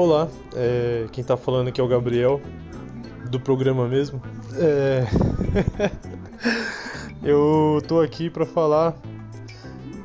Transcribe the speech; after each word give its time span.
Olá, 0.00 0.28
é, 0.56 1.06
quem 1.12 1.22
tá 1.22 1.36
falando 1.36 1.68
aqui 1.68 1.78
é 1.78 1.84
o 1.84 1.86
Gabriel, 1.86 2.40
do 3.30 3.38
programa 3.38 3.86
mesmo. 3.86 4.22
É... 4.56 5.04
Eu 7.22 7.82
tô 7.86 8.00
aqui 8.00 8.30
pra 8.30 8.46
falar 8.46 8.96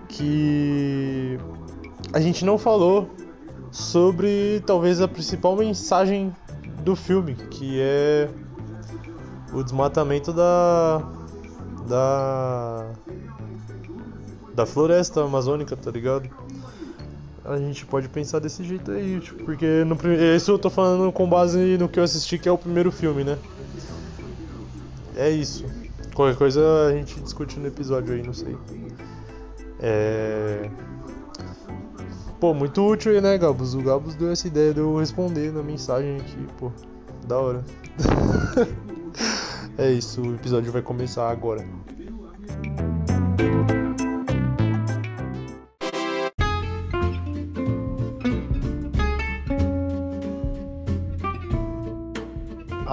que 0.09 1.39
a 2.11 2.20
gente 2.20 2.43
não 2.43 2.57
falou 2.57 3.09
sobre 3.71 4.61
talvez 4.67 4.99
a 4.99 5.07
principal 5.07 5.55
mensagem 5.55 6.35
do 6.84 6.93
filme, 6.93 7.34
que 7.34 7.80
é 7.80 8.30
o 9.53 9.63
desmatamento 9.63 10.34
da 10.34 11.09
da 11.88 12.91
da 14.53 14.66
floresta 14.66 15.23
amazônica, 15.23 15.73
tá 15.77 15.89
ligado? 15.89 16.30
A 17.45 17.58
gente 17.58 17.85
pode 17.85 18.09
pensar 18.09 18.40
desse 18.40 18.63
jeito 18.63 18.91
aí, 18.91 19.20
tipo, 19.20 19.44
porque 19.44 19.84
no 19.84 19.95
isso 20.36 20.52
eu 20.52 20.58
tô 20.58 20.70
falando 20.70 21.12
com 21.12 21.30
base 21.30 21.77
no 21.77 21.88
que 21.88 21.99
eu 21.99 22.03
assisti, 22.03 22.40
que 22.40 22.49
é 22.49 22.52
o 22.52 22.58
primeiro 22.58 22.91
filme, 22.91 23.23
né? 23.23 23.38
É 25.16 25.30
isso. 25.30 25.63
Qualquer 26.16 26.38
coisa 26.38 26.62
a 26.88 26.91
gente 26.94 27.20
discute 27.20 27.59
no 27.59 27.67
episódio 27.67 28.16
aí, 28.16 28.23
não 28.23 28.34
sei. 28.34 28.58
É. 29.80 30.70
Pô, 32.39 32.53
muito 32.53 32.86
útil 32.86 33.12
aí, 33.12 33.22
né, 33.22 33.38
Gabos? 33.38 33.75
O 33.75 33.81
Gabos 33.81 34.16
deu 34.16 34.31
essa 34.31 34.48
ideia 34.48 34.73
de 34.73 34.80
eu 34.80 34.98
responder 34.98 35.52
na 35.53 35.62
mensagem 35.62 36.17
aqui, 36.17 36.48
pô. 36.58 36.72
Da 37.27 37.38
hora. 37.38 37.64
é 39.77 39.91
isso, 39.91 40.22
o 40.22 40.36
episódio 40.36 40.72
vai 40.72 40.81
começar 40.81 41.30
agora. 41.30 41.66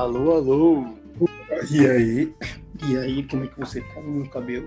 Alô, 0.02 0.32
alô. 0.32 0.84
E 1.70 1.86
aí? 1.86 2.34
E 2.88 2.96
aí, 2.98 3.22
como 3.22 3.44
é 3.44 3.46
que 3.46 3.56
você 3.56 3.80
tá 3.80 4.00
no 4.00 4.28
cabelo? 4.28 4.66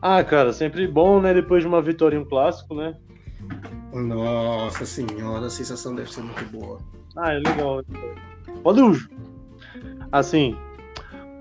Ah, 0.00 0.24
cara, 0.24 0.50
sempre 0.54 0.88
bom, 0.88 1.20
né? 1.20 1.34
Depois 1.34 1.62
de 1.62 1.68
uma 1.68 1.82
vitória 1.82 2.16
em 2.16 2.20
um 2.20 2.24
clássico, 2.24 2.74
né? 2.74 2.96
Nossa 3.92 4.86
senhora, 4.86 5.44
a 5.44 5.50
sensação 5.50 5.94
deve 5.94 6.10
ser 6.10 6.22
muito 6.22 6.42
boa. 6.46 6.78
Ah, 7.14 7.34
é 7.34 7.38
legal. 7.40 7.84
Pode 8.62 9.08
Assim, 10.10 10.56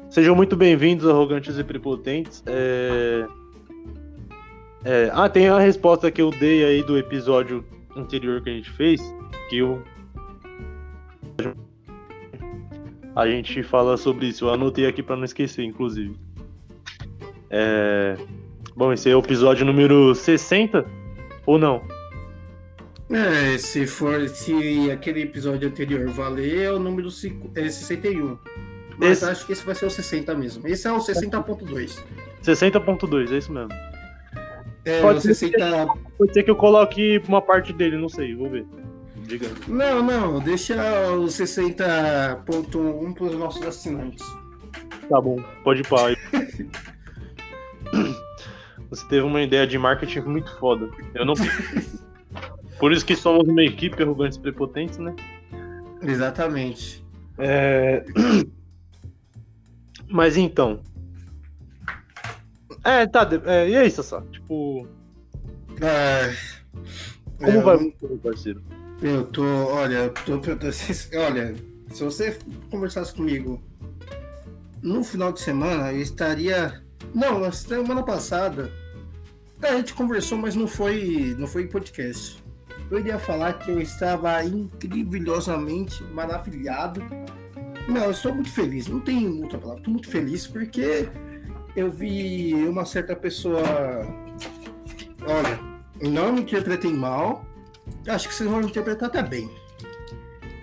sejam 0.09 0.35
muito 0.35 0.57
bem-vindos, 0.57 1.07
arrogantes 1.07 1.57
e 1.57 1.63
prepotentes. 1.63 2.43
É... 2.47 3.27
É... 4.83 5.11
Ah, 5.13 5.29
tem 5.29 5.47
a 5.47 5.57
resposta 5.57 6.11
que 6.11 6.21
eu 6.21 6.31
dei 6.31 6.65
aí 6.65 6.83
do 6.83 6.97
episódio 6.97 7.63
anterior 7.95 8.41
que 8.41 8.49
a 8.49 8.53
gente 8.53 8.71
fez, 8.71 9.01
que 9.49 9.59
eu 9.59 9.81
a 13.15 13.27
gente 13.27 13.61
fala 13.63 13.97
sobre 13.97 14.27
isso. 14.27 14.45
Eu 14.45 14.53
anotei 14.53 14.85
aqui 14.85 15.03
para 15.03 15.15
não 15.15 15.25
esquecer, 15.25 15.63
inclusive. 15.63 16.15
É... 17.49 18.17
Bom, 18.75 18.93
esse 18.93 19.09
é 19.09 19.15
o 19.15 19.19
episódio 19.19 19.65
número 19.65 20.15
60 20.15 20.85
ou 21.45 21.57
não? 21.57 21.81
É, 23.09 23.57
se 23.57 23.85
for 23.85 24.27
se 24.29 24.89
aquele 24.89 25.23
episódio 25.23 25.67
anterior 25.67 26.07
valer, 26.07 26.61
é 26.61 26.71
o 26.71 26.79
número 26.79 27.09
é 27.55 27.69
61. 27.69 28.37
Mas 28.97 29.11
esse... 29.11 29.25
acho 29.25 29.45
que 29.45 29.51
esse 29.51 29.65
vai 29.65 29.75
ser 29.75 29.85
o 29.85 29.89
60 29.89 30.33
mesmo. 30.35 30.65
Esse 30.65 30.87
é 30.87 30.91
o 30.91 30.97
60.2. 30.97 31.99
60.2, 32.41 33.31
é 33.31 33.37
isso 33.37 33.51
mesmo. 33.51 33.69
É, 34.85 35.01
pode, 35.01 35.21
60... 35.21 35.57
ser, 35.57 35.87
pode 36.17 36.33
ser 36.33 36.43
que 36.43 36.49
eu 36.49 36.55
coloque 36.55 37.21
uma 37.27 37.41
parte 37.41 37.73
dele, 37.73 37.97
não 37.97 38.07
sei, 38.07 38.33
vou 38.33 38.49
ver. 38.49 38.65
Diga. 39.31 39.47
Não, 39.65 40.03
não, 40.03 40.39
deixa 40.41 40.75
o 41.13 41.23
60.1 41.23 43.13
para 43.13 43.23
os 43.23 43.35
nossos 43.37 43.65
assinantes. 43.65 44.25
Tá 45.07 45.21
bom, 45.21 45.41
pode 45.63 45.79
ir 45.79 45.87
para. 45.87 46.17
Você 48.89 49.07
teve 49.07 49.21
uma 49.21 49.41
ideia 49.41 49.65
de 49.65 49.77
marketing 49.77 50.19
muito 50.19 50.53
foda. 50.59 50.89
Eu 51.15 51.23
não. 51.25 51.33
Por 52.77 52.91
isso 52.91 53.05
que 53.05 53.15
somos 53.15 53.47
uma 53.47 53.63
equipe 53.63 54.03
arrogantes 54.03 54.37
e 54.37 54.41
prepotentes, 54.41 54.97
né? 54.97 55.15
Exatamente. 56.01 57.01
É... 57.37 58.03
Mas 60.11 60.35
então. 60.35 60.81
É, 62.83 63.07
tá. 63.07 63.29
É, 63.45 63.69
e 63.69 63.77
aí, 63.77 63.89
Sassá? 63.89 64.21
Tipo. 64.29 64.85
É... 65.79 66.35
Como 67.37 67.59
é, 67.59 67.61
vai, 67.61 67.77
meu 67.77 68.19
parceiro? 68.21 68.61
Eu 69.01 69.25
tô, 69.25 69.43
olha, 69.43 70.09
tô, 70.09 70.39
olha, 71.17 71.55
se 71.89 72.03
você 72.03 72.37
conversasse 72.69 73.13
comigo 73.13 73.59
no 74.81 75.03
final 75.03 75.31
de 75.31 75.39
semana, 75.39 75.91
eu 75.91 76.01
estaria, 76.01 76.83
não, 77.13 77.39
na 77.39 77.51
semana 77.51 78.03
passada, 78.03 78.71
a 79.61 79.75
gente 79.75 79.95
conversou, 79.95 80.37
mas 80.37 80.55
não 80.55 80.67
foi, 80.67 81.35
não 81.37 81.47
foi 81.47 81.67
podcast. 81.67 82.43
Eu 82.91 82.99
iria 82.99 83.17
falar 83.17 83.53
que 83.53 83.71
eu 83.71 83.81
estava 83.81 84.43
incrivelosamente 84.43 86.03
maravilhado. 86.05 87.01
Não, 87.87 88.03
eu 88.03 88.11
estou 88.11 88.35
muito 88.35 88.51
feliz, 88.51 88.87
não 88.87 88.99
tem 88.99 89.27
outra 89.41 89.57
palavra, 89.57 89.79
estou 89.79 89.93
muito 89.93 90.09
feliz 90.09 90.45
porque 90.45 91.09
eu 91.75 91.89
vi 91.89 92.53
uma 92.53 92.85
certa 92.85 93.15
pessoa, 93.15 93.61
olha, 95.25 95.59
não 96.01 96.33
me 96.33 96.41
interpretei 96.41 96.93
mal, 96.93 97.45
Acho 98.07 98.27
que 98.27 98.33
vocês 98.33 98.49
vão 98.49 98.61
interpretar 98.61 99.09
até 99.09 99.21
bem. 99.21 99.49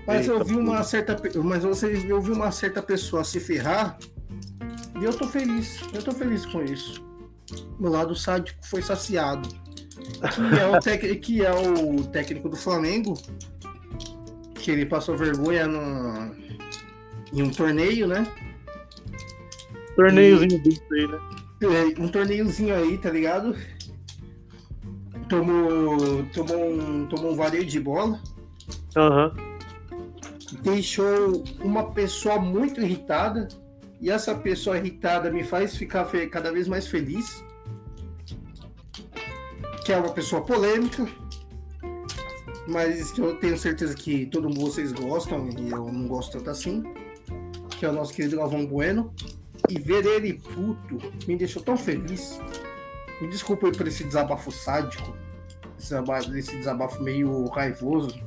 Mas 0.07 0.27
Eita, 0.27 0.33
eu 0.33 0.45
vi 0.45 0.57
uma 0.57 0.83
certa. 0.83 1.17
Mas 1.43 1.63
você 1.63 2.05
eu 2.09 2.21
vi 2.21 2.31
uma 2.31 2.51
certa 2.51 2.83
pessoa 2.83 3.25
se 3.25 3.39
ferrar. 3.39 3.99
E 5.01 5.05
eu 5.05 5.13
tô 5.13 5.29
feliz. 5.29 5.81
Eu 5.93 6.03
tô 6.03 6.13
feliz 6.13 6.47
com 6.47 6.63
isso. 6.63 7.07
Meu 7.79 7.91
lado 7.91 8.15
sádico 8.17 8.59
foi 8.67 8.83
saciado. 8.83 9.49
Que 10.35 10.59
é 10.59 10.67
o, 10.67 10.81
tec... 10.81 11.03
que 11.21 11.45
é 11.45 11.53
o 11.53 12.05
técnico 12.05 12.49
do 12.49 12.57
Flamengo. 12.57 13.15
Que 14.55 14.71
ele 14.71 14.87
passou 14.87 15.17
vergonha 15.17 15.67
no... 15.67 16.35
em 17.33 17.43
um 17.43 17.51
torneio, 17.51 18.07
né? 18.07 18.27
Torneiozinho 19.95 20.63
e... 20.65 20.95
aí, 20.95 21.07
né? 21.07 21.21
É, 21.61 22.01
um 22.01 22.09
torneiozinho 22.09 22.75
aí, 22.75 22.99
tá 22.99 23.11
ligado? 23.11 23.57
Tomou, 25.29 26.25
tomou, 26.33 26.71
um, 26.71 27.07
tomou 27.07 27.33
um 27.33 27.37
vareio 27.37 27.65
de 27.65 27.79
bola. 27.79 28.21
Uhum. 28.97 29.33
Deixou 30.63 31.45
uma 31.61 31.91
pessoa 31.93 32.39
muito 32.39 32.81
irritada. 32.81 33.49
E 34.01 34.11
essa 34.11 34.35
pessoa 34.35 34.79
irritada 34.79 35.31
me 35.31 35.43
faz 35.43 35.77
ficar 35.77 36.09
cada 36.31 36.53
vez 36.53 36.69
mais 36.69 36.87
feliz. 36.87 37.45
Que 39.85 39.93
é 39.93 39.99
uma 39.99 40.13
pessoa 40.13 40.43
polêmica. 40.43 41.07
Mas 42.67 43.11
que 43.13 43.21
eu 43.21 43.37
tenho 43.37 43.57
certeza 43.57 43.95
que 43.95 44.27
todo 44.27 44.49
mundo 44.49 44.61
vocês 44.61 44.93
gostam. 44.93 45.49
E 45.51 45.71
eu 45.71 45.91
não 45.93 46.07
gosto 46.07 46.33
tanto 46.39 46.51
assim. 46.51 46.83
Que 47.79 47.87
é 47.87 47.89
o 47.89 47.93
nosso 47.93 48.13
querido 48.13 48.37
Galvão 48.37 48.67
Bueno. 48.67 49.13
E 49.69 49.79
ver 49.79 50.07
ele 50.07 50.35
puto 50.35 50.99
me 51.27 51.37
deixou 51.37 51.63
tão 51.63 51.77
feliz. 51.77 52.41
Me 53.21 53.29
desculpa 53.29 53.71
por 53.71 53.87
esse 53.87 54.05
desabafo 54.05 54.51
sádico, 54.51 55.17
esse 56.35 56.57
desabafo 56.57 57.03
meio 57.03 57.47
raivoso, 57.47 58.21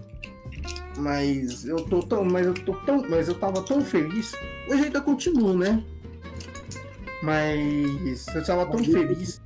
mas 0.98 1.66
eu 1.66 1.78
tô 1.78 2.02
tão, 2.02 2.24
mas 2.26 2.46
eu 2.46 2.54
tô 2.54 2.74
tão, 2.74 3.02
mas 3.10 3.28
eu 3.28 3.36
tava 3.36 3.62
tão 3.64 3.82
feliz. 3.82 4.34
Hoje 4.70 4.84
ainda 4.84 5.02
continuo, 5.02 5.58
né? 5.58 5.84
Mas 7.24 8.28
eu 8.28 8.44
tava 8.44 8.66
tão 8.66 8.84
feliz. 8.84 9.42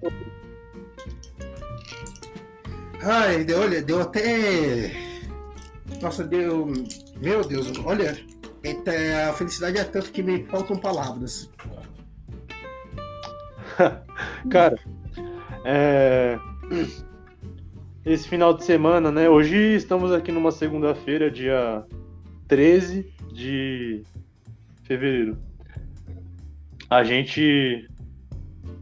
Ai, 3.01 3.43
deu, 3.43 3.59
olha, 3.59 3.81
deu 3.81 4.01
até. 4.01 4.91
Nossa, 6.01 6.23
deu. 6.23 6.71
Meu 7.17 7.43
Deus, 7.43 7.71
olha. 7.83 8.17
A 9.29 9.33
felicidade 9.33 9.77
é 9.77 9.83
tanto 9.83 10.11
que 10.11 10.23
me 10.23 10.43
faltam 10.45 10.75
palavras. 10.75 11.51
Cara, 14.49 14.79
é... 15.65 16.39
Esse 18.05 18.27
final 18.27 18.53
de 18.53 18.63
semana, 18.63 19.11
né? 19.11 19.27
Hoje 19.27 19.57
estamos 19.75 20.11
aqui 20.11 20.31
numa 20.31 20.51
segunda-feira, 20.51 21.31
dia 21.31 21.83
13 22.47 23.11
de 23.33 24.03
fevereiro. 24.83 25.37
A 26.87 27.03
gente 27.03 27.89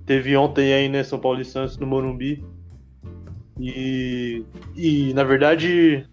teve 0.06 0.36
ontem 0.36 0.74
aí, 0.74 0.90
né, 0.90 1.04
São 1.04 1.18
Paulo 1.18 1.40
e 1.40 1.46
Santos 1.46 1.78
no 1.78 1.88
Morumbi. 1.88 2.44
E, 3.58 4.44
e 4.76 5.14
na 5.14 5.24
verdade 5.24 6.06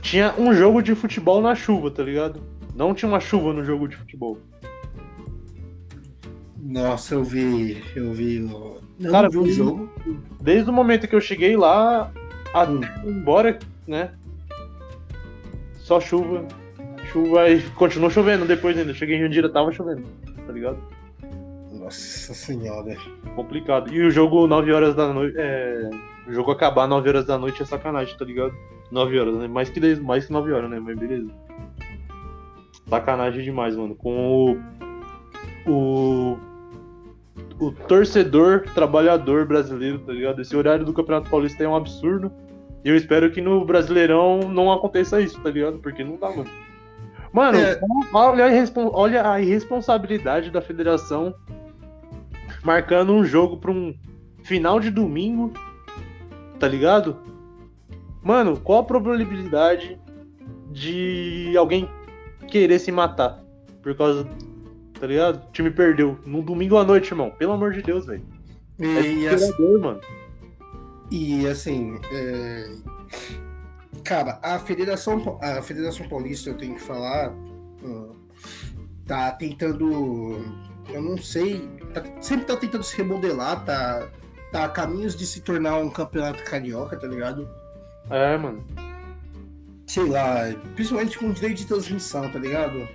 tinha 0.00 0.34
um 0.38 0.54
jogo 0.54 0.80
de 0.80 0.94
futebol 0.94 1.42
na 1.42 1.54
chuva, 1.54 1.90
tá 1.90 2.02
ligado? 2.02 2.40
Não 2.74 2.94
tinha 2.94 3.08
uma 3.08 3.20
chuva 3.20 3.52
no 3.52 3.64
jogo 3.64 3.88
de 3.88 3.96
futebol. 3.96 4.38
Nossa, 6.56 7.14
eu 7.14 7.24
vi, 7.24 7.82
eu 7.94 8.12
vi 8.12 8.40
Cara, 9.10 9.28
vi 9.28 9.38
o 9.38 9.50
jogo. 9.50 9.90
Desde 10.40 10.70
o 10.70 10.72
momento 10.72 11.06
que 11.06 11.14
eu 11.14 11.20
cheguei 11.20 11.56
lá, 11.56 12.10
a, 12.54 12.64
hum. 12.64 12.80
embora, 13.04 13.58
né? 13.86 14.10
só 15.86 16.00
chuva. 16.00 16.44
Chuva 17.12 17.48
e 17.48 17.62
continuou 17.70 18.10
chovendo 18.10 18.44
depois 18.44 18.76
ainda. 18.76 18.92
Cheguei 18.92 19.16
em 19.16 19.20
Jandira, 19.20 19.48
tava 19.48 19.70
chovendo, 19.70 20.02
tá 20.44 20.52
ligado? 20.52 20.78
Nossa 21.72 22.34
senhora. 22.34 22.96
Complicado. 23.36 23.94
E 23.94 24.02
o 24.02 24.10
jogo 24.10 24.48
9 24.48 24.72
horas 24.72 24.96
da 24.96 25.12
noite. 25.12 25.36
É... 25.38 25.88
O 26.26 26.32
jogo 26.32 26.50
acabar 26.50 26.88
9 26.88 27.08
horas 27.08 27.24
da 27.24 27.38
noite 27.38 27.62
é 27.62 27.64
sacanagem, 27.64 28.18
tá 28.18 28.24
ligado? 28.24 28.52
9 28.90 29.20
horas, 29.20 29.36
né? 29.36 29.46
Mais 29.46 29.70
que, 29.70 29.78
10, 29.78 30.00
mais 30.00 30.26
que 30.26 30.32
9 30.32 30.52
horas, 30.52 30.68
né? 30.68 30.80
Mas 30.80 30.98
beleza. 30.98 31.30
Sacanagem 32.88 33.44
demais, 33.44 33.76
mano. 33.76 33.94
Com 33.94 34.58
o. 35.64 35.70
O. 35.70 36.38
O 37.58 37.72
torcedor 37.72 38.64
trabalhador 38.74 39.46
brasileiro, 39.46 39.98
tá 40.00 40.12
ligado? 40.12 40.42
Esse 40.42 40.54
horário 40.54 40.84
do 40.84 40.92
Campeonato 40.92 41.30
Paulista 41.30 41.64
é 41.64 41.68
um 41.68 41.74
absurdo. 41.76 42.30
E 42.84 42.88
eu 42.88 42.96
espero 42.96 43.30
que 43.30 43.40
no 43.40 43.64
Brasileirão 43.64 44.40
não 44.40 44.70
aconteça 44.70 45.20
isso, 45.20 45.40
tá 45.40 45.50
ligado? 45.50 45.78
Porque 45.78 46.04
não 46.04 46.16
dá, 46.16 46.28
mano. 46.28 46.46
Mano, 47.32 47.58
É. 47.58 47.80
olha, 48.14 48.46
a 48.46 48.88
olha 48.92 49.30
a 49.30 49.40
irresponsabilidade 49.40 50.50
da 50.50 50.60
federação 50.60 51.34
marcando 52.62 53.12
um 53.12 53.24
jogo 53.24 53.56
pra 53.56 53.70
um 53.70 53.94
final 54.42 54.78
de 54.78 54.90
domingo, 54.90 55.52
tá 56.58 56.68
ligado? 56.68 57.16
Mano, 58.22 58.58
qual 58.58 58.80
a 58.80 58.84
probabilidade 58.84 59.98
de 60.70 61.54
alguém 61.56 61.88
querer 62.48 62.78
se 62.78 62.92
matar 62.92 63.42
por 63.82 63.94
causa, 63.96 64.26
tá 64.98 65.06
ligado? 65.06 65.44
O 65.48 65.52
time 65.52 65.70
perdeu 65.70 66.18
num 66.26 66.42
domingo 66.42 66.76
à 66.76 66.84
noite, 66.84 67.10
irmão. 67.12 67.30
Pelo 67.30 67.52
amor 67.52 67.72
de 67.72 67.82
Deus, 67.82 68.06
velho. 68.06 68.22
É 68.80 68.84
E, 68.84 68.98
assim, 68.98 69.28
desesperador, 69.30 69.80
mano. 69.80 70.00
e, 71.10 71.46
assim, 71.46 71.98
é, 72.12 72.70
cara, 74.04 74.38
a 74.42 74.58
Federação, 74.58 75.38
a 75.40 75.62
Federação 75.62 76.08
Paulista, 76.08 76.50
eu 76.50 76.56
tenho 76.56 76.74
que 76.74 76.82
falar, 76.82 77.30
hum, 77.82 78.12
tá 79.06 79.30
tentando, 79.32 80.44
eu 80.88 81.00
não 81.02 81.16
sei, 81.16 81.68
tá- 81.94 82.02
sempre 82.20 82.44
tá 82.46 82.56
tentando 82.56 82.84
se 82.84 82.96
remodelar, 82.96 83.64
tá, 83.64 84.08
tá 84.52 84.64
a 84.64 84.68
caminhos 84.68 85.16
de 85.16 85.26
se 85.26 85.40
tornar 85.40 85.78
um 85.78 85.88
campeonato 85.90 86.42
carioca, 86.44 86.96
tá 86.98 87.06
ligado? 87.06 87.48
É, 88.10 88.36
mano. 88.36 88.64
sei 89.86 90.08
lá, 90.08 90.52
principalmente 90.74 91.16
com 91.18 91.30
direito 91.32 91.58
de 91.58 91.66
transmissão, 91.66 92.30
tá 92.30 92.38
ligado? 92.38 92.86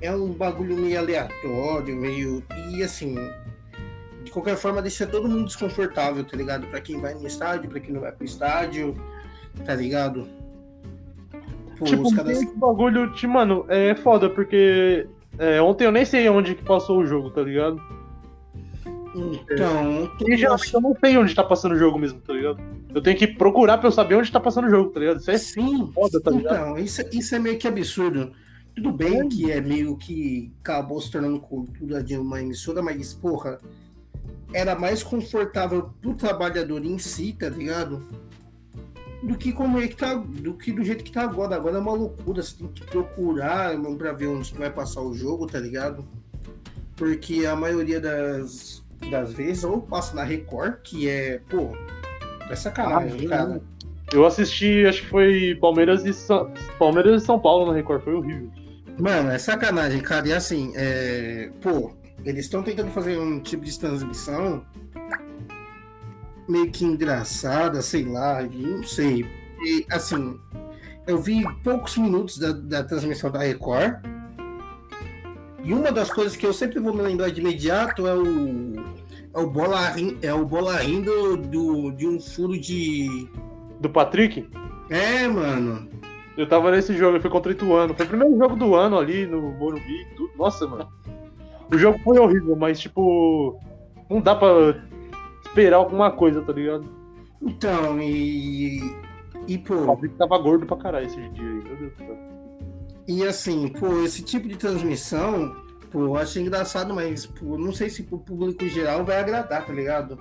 É 0.00 0.14
um 0.14 0.28
bagulho 0.32 0.76
meio 0.76 0.98
aleatório, 0.98 1.96
meio. 1.96 2.42
E 2.70 2.82
assim, 2.82 3.16
de 4.22 4.30
qualquer 4.30 4.56
forma 4.56 4.82
deixa 4.82 5.06
todo 5.06 5.28
mundo 5.28 5.46
desconfortável, 5.46 6.24
tá 6.24 6.36
ligado? 6.36 6.66
Pra 6.66 6.80
quem 6.80 7.00
vai 7.00 7.14
no 7.14 7.26
estádio, 7.26 7.70
pra 7.70 7.80
quem 7.80 7.94
não 7.94 8.00
vai 8.00 8.12
pro 8.12 8.24
estádio, 8.24 8.94
tá 9.64 9.74
ligado? 9.74 10.28
Pô, 11.78 11.84
tipo, 11.84 12.02
os 12.02 12.14
caras. 12.14 12.38
esse 12.38 12.54
bagulho, 12.56 13.12
tipo, 13.12 13.32
mano, 13.32 13.64
é 13.68 13.94
foda, 13.94 14.28
porque 14.28 15.06
é, 15.38 15.60
ontem 15.60 15.84
eu 15.84 15.92
nem 15.92 16.04
sei 16.04 16.28
onde 16.28 16.54
que 16.54 16.64
passou 16.64 16.98
o 16.98 17.06
jogo, 17.06 17.30
tá 17.30 17.42
ligado? 17.42 17.80
Então, 19.14 20.10
todo 20.18 20.30
E 20.30 20.42
eu 20.42 20.50
não 20.80 20.94
sei 20.94 21.16
onde 21.16 21.34
tá 21.34 21.42
passando 21.42 21.72
o 21.72 21.78
jogo 21.78 21.98
mesmo, 21.98 22.20
tá 22.20 22.34
ligado? 22.34 22.60
Eu 22.94 23.00
tenho 23.00 23.16
que 23.16 23.26
procurar 23.26 23.78
pra 23.78 23.88
eu 23.88 23.92
saber 23.92 24.14
onde 24.14 24.30
tá 24.30 24.38
passando 24.38 24.66
o 24.66 24.70
jogo, 24.70 24.90
tá 24.90 25.00
ligado? 25.00 25.20
Isso 25.20 25.30
é 25.30 25.38
Sim, 25.38 25.90
foda, 25.94 26.20
tá 26.20 26.30
ligado? 26.30 26.54
então, 26.54 26.78
isso, 26.78 27.02
isso 27.12 27.34
é 27.34 27.38
meio 27.38 27.58
que 27.58 27.66
absurdo. 27.66 28.32
Tudo 28.76 28.92
bem 28.92 29.26
que 29.26 29.50
é 29.50 29.58
meio 29.58 29.96
que 29.96 30.52
acabou 30.60 31.00
se 31.00 31.10
tornando 31.10 31.40
cultura 31.40 32.02
de 32.02 32.14
uma 32.18 32.42
emissora, 32.42 32.82
mas, 32.82 33.14
porra, 33.14 33.58
era 34.52 34.78
mais 34.78 35.02
confortável 35.02 35.90
pro 35.98 36.14
trabalhador 36.14 36.84
em 36.84 36.98
si, 36.98 37.32
tá 37.32 37.48
ligado? 37.48 38.06
Do 39.22 39.36
que 39.38 39.50
como 39.50 39.78
é 39.78 39.88
que 39.88 39.96
tá, 39.96 40.14
do 40.14 40.52
que 40.52 40.72
do 40.72 40.84
jeito 40.84 41.02
que 41.02 41.10
tá 41.10 41.22
agora. 41.22 41.56
Agora 41.56 41.76
é 41.76 41.80
uma 41.80 41.94
loucura, 41.94 42.42
você 42.42 42.58
tem 42.58 42.68
que 42.68 42.84
procurar 42.84 43.74
pra 43.96 44.12
ver 44.12 44.26
onde 44.26 44.52
vai 44.54 44.70
passar 44.70 45.00
o 45.00 45.14
jogo, 45.14 45.46
tá 45.46 45.58
ligado? 45.58 46.04
Porque 46.96 47.46
a 47.46 47.56
maioria 47.56 47.98
das, 47.98 48.84
das 49.10 49.32
vezes 49.32 49.64
ou 49.64 49.80
passa 49.80 50.14
na 50.14 50.22
Record, 50.22 50.82
que 50.82 51.08
é, 51.08 51.40
pô, 51.48 51.70
é 52.50 52.54
sacanagem, 52.54 53.26
Ah, 53.26 53.28
cara. 53.30 53.62
Eu 54.12 54.24
assisti, 54.24 54.84
acho 54.86 55.02
que 55.02 55.08
foi 55.08 55.56
Palmeiras 55.60 56.04
e 56.04 56.12
São, 56.12 56.52
Palmeiras 56.78 57.22
e 57.22 57.26
São 57.26 57.40
Paulo 57.40 57.66
na 57.66 57.72
Record, 57.72 58.02
foi 58.02 58.14
horrível. 58.14 58.50
Mano, 58.98 59.30
é 59.30 59.38
sacanagem, 59.38 60.00
cara. 60.00 60.28
E 60.28 60.32
assim, 60.32 60.72
é... 60.74 61.50
pô, 61.60 61.92
eles 62.24 62.46
estão 62.46 62.62
tentando 62.62 62.90
fazer 62.90 63.18
um 63.18 63.40
tipo 63.40 63.64
de 63.64 63.78
transmissão 63.78 64.64
meio 66.48 66.70
que 66.70 66.84
engraçada, 66.84 67.82
sei 67.82 68.04
lá, 68.04 68.42
não 68.42 68.82
sei. 68.82 69.26
E 69.62 69.86
assim, 69.90 70.38
eu 71.06 71.18
vi 71.18 71.44
poucos 71.62 71.96
minutos 71.96 72.38
da, 72.38 72.52
da 72.52 72.84
transmissão 72.84 73.30
da 73.30 73.40
Record. 73.40 73.96
E 75.62 75.72
uma 75.72 75.90
das 75.90 76.10
coisas 76.10 76.36
que 76.36 76.46
eu 76.46 76.52
sempre 76.52 76.78
vou 76.78 76.94
me 76.94 77.02
lembrar 77.02 77.30
de 77.30 77.40
imediato 77.40 78.06
é 78.06 78.14
o. 78.14 78.74
É 79.34 79.38
o 79.38 79.50
bola, 79.50 79.94
é 80.22 80.32
o 80.32 80.46
bola 80.46 80.78
rindo 80.78 81.36
do, 81.36 81.90
de 81.90 82.06
um 82.06 82.18
furo 82.20 82.58
de. 82.58 83.28
Do 83.80 83.90
Patrick, 83.90 84.48
É, 84.88 85.28
mano. 85.28 85.88
Eu 86.36 86.48
tava 86.48 86.70
nesse 86.70 86.94
jogo, 86.96 87.20
foi 87.20 87.30
contra 87.30 87.50
o 87.50 87.54
Ituano. 87.54 87.94
Foi 87.94 88.04
o 88.06 88.08
primeiro 88.08 88.36
jogo 88.38 88.56
do 88.56 88.74
ano 88.74 88.98
ali 88.98 89.26
no 89.26 89.40
Morumbi. 89.52 90.02
e 90.02 90.14
tudo. 90.16 90.30
Nossa, 90.36 90.66
mano. 90.66 90.88
O 91.72 91.78
jogo 91.78 91.98
foi 92.04 92.18
horrível, 92.18 92.54
mas 92.56 92.78
tipo. 92.78 93.58
Não 94.08 94.20
dá 94.20 94.34
pra 94.34 94.48
esperar 95.44 95.78
alguma 95.78 96.10
coisa, 96.10 96.42
tá 96.42 96.52
ligado? 96.52 96.84
Então, 97.42 98.00
e. 98.00 98.78
E, 99.48 99.56
O 99.56 99.62
pô. 99.62 99.86
Patrick 99.86 100.14
tava 100.16 100.38
gordo 100.38 100.66
pra 100.66 100.76
caralho 100.76 101.06
esse 101.06 101.16
dia 101.16 101.44
aí, 101.44 101.62
meu 101.64 101.76
Deus 101.76 101.92
do 101.92 101.96
céu. 101.98 102.18
E 103.08 103.22
assim, 103.24 103.68
pô, 103.68 104.00
esse 104.02 104.22
tipo 104.22 104.48
de 104.48 104.56
transmissão, 104.56 105.54
pô, 105.92 106.00
eu 106.00 106.16
acho 106.16 106.40
engraçado, 106.40 106.92
mas 106.92 107.24
pô, 107.26 107.56
não 107.56 107.72
sei 107.72 107.88
se 107.88 108.02
pro 108.02 108.18
público 108.18 108.66
geral 108.66 109.04
vai 109.04 109.18
agradar, 109.20 109.64
tá 109.64 109.72
ligado? 109.72 110.18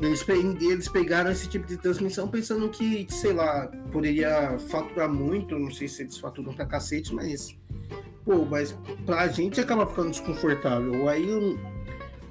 Eles, 0.00 0.24
eles 0.28 0.88
pegaram 0.88 1.30
esse 1.30 1.48
tipo 1.48 1.66
de 1.66 1.76
transmissão 1.76 2.28
pensando 2.28 2.68
que, 2.68 3.06
sei 3.10 3.32
lá, 3.32 3.66
poderia 3.90 4.56
faturar 4.68 5.12
muito, 5.12 5.58
não 5.58 5.70
sei 5.72 5.88
se 5.88 6.02
eles 6.02 6.18
faturam 6.18 6.54
pra 6.54 6.66
cacete, 6.66 7.12
mas. 7.14 7.56
Pô, 8.24 8.44
mas 8.44 8.76
pra 9.04 9.26
gente 9.28 9.60
acaba 9.60 9.86
ficando 9.86 10.10
desconfortável. 10.10 11.08
Aí 11.08 11.28
eu. 11.28 11.58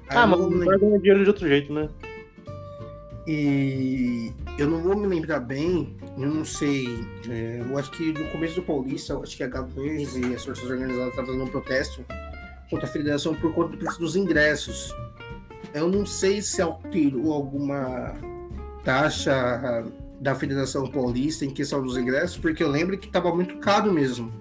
aí 0.08 0.16
Ah, 0.16 0.26
mas 0.26 0.40
não 0.40 0.64
vai 0.64 0.78
ganhar 0.78 0.98
dinheiro 0.98 1.22
de 1.24 1.28
outro 1.28 1.46
jeito, 1.46 1.72
né? 1.72 1.90
E 3.26 4.32
eu 4.58 4.66
não 4.66 4.80
vou 4.80 4.96
me 4.96 5.06
lembrar 5.06 5.40
bem, 5.40 5.94
eu 6.16 6.30
não 6.30 6.46
sei. 6.46 6.86
é, 7.28 7.60
eu 7.60 7.76
acho 7.76 7.90
que 7.90 8.12
no 8.14 8.26
começo 8.30 8.54
do 8.54 8.62
Paulista, 8.62 9.12
eu 9.12 9.22
acho 9.22 9.36
que 9.36 9.42
a 9.42 9.46
Gaviões 9.46 10.16
e 10.16 10.34
as 10.34 10.42
forças 10.42 10.64
organizadas 10.70 11.10
estavam 11.10 11.26
fazendo 11.26 11.44
um 11.44 11.50
protesto 11.50 12.02
contra 12.70 12.86
a 12.86 12.90
federação 12.90 13.34
por 13.34 13.52
conta 13.52 13.72
do 13.72 13.76
preço 13.76 14.00
dos 14.00 14.16
ingressos. 14.16 14.94
Eu 15.74 15.88
não 15.88 16.06
sei 16.06 16.40
se 16.42 16.62
alterou 16.62 17.32
alguma 17.32 18.14
taxa 18.84 19.84
da 20.20 20.34
Federação 20.34 20.86
Paulista 20.86 21.44
em 21.44 21.50
questão 21.50 21.82
dos 21.82 21.96
ingressos, 21.96 22.36
porque 22.36 22.62
eu 22.62 22.68
lembro 22.68 22.98
que 22.98 23.06
estava 23.06 23.34
muito 23.34 23.58
caro 23.58 23.92
mesmo. 23.92 24.32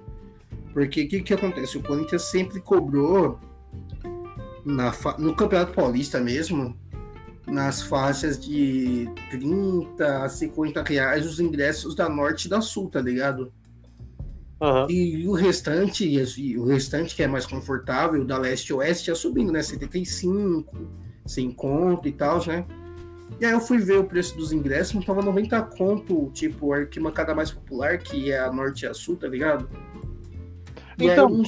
Porque 0.74 1.04
o 1.04 1.08
que, 1.08 1.22
que 1.22 1.34
acontece? 1.34 1.78
O 1.78 1.84
Corinthians 1.84 2.24
sempre 2.24 2.60
cobrou 2.62 3.40
na 4.66 4.92
no 5.18 5.36
Campeonato 5.36 5.74
Paulista 5.74 6.20
mesmo, 6.20 6.78
nas 7.48 7.82
faixas 7.82 8.40
de 8.40 9.10
30 9.32 10.24
a 10.24 10.30
50 10.30 10.84
reais 10.84 11.26
os 11.26 11.40
ingressos 11.40 11.96
da 11.96 12.10
Norte 12.10 12.46
e 12.46 12.50
da 12.50 12.62
Sul, 12.62 12.90
tá 12.90 13.02
ligado? 13.02 13.52
Aham. 14.62 14.88
E 14.90 15.28
o 15.28 15.34
restante, 15.34 16.06
e 16.06 16.58
o 16.58 16.66
restante 16.66 17.16
que 17.16 17.24
é 17.24 17.28
mais 17.28 17.46
confortável, 17.46 18.26
da 18.26 18.38
Leste 18.38 18.70
e 18.70 18.74
Oeste, 18.74 19.10
ia 19.10 19.16
subindo, 19.16 19.52
né? 19.52 19.62
75, 19.62 20.76
sem 21.28 21.52
conto 21.52 22.08
e 22.08 22.12
tal, 22.12 22.46
né? 22.48 22.66
E 23.40 23.46
aí 23.46 23.52
eu 23.52 23.60
fui 23.60 23.78
ver 23.78 24.00
o 24.00 24.04
preço 24.06 24.36
dos 24.38 24.52
ingressos, 24.52 24.94
não 24.96 25.02
tava 25.04 25.22
90 25.22 25.62
conto, 25.62 26.32
tipo, 26.34 26.74
a 26.74 26.78
arquibancada 26.78 27.36
mais 27.36 27.52
popular, 27.52 27.98
que 28.00 28.32
é 28.32 28.40
a 28.40 28.52
Norte 28.52 28.84
e 28.84 28.88
a 28.88 28.94
Sul, 28.94 29.16
tá 29.18 29.28
ligado? 29.28 29.70
E 30.98 31.06
Então, 31.08 31.30
não, 31.30 31.44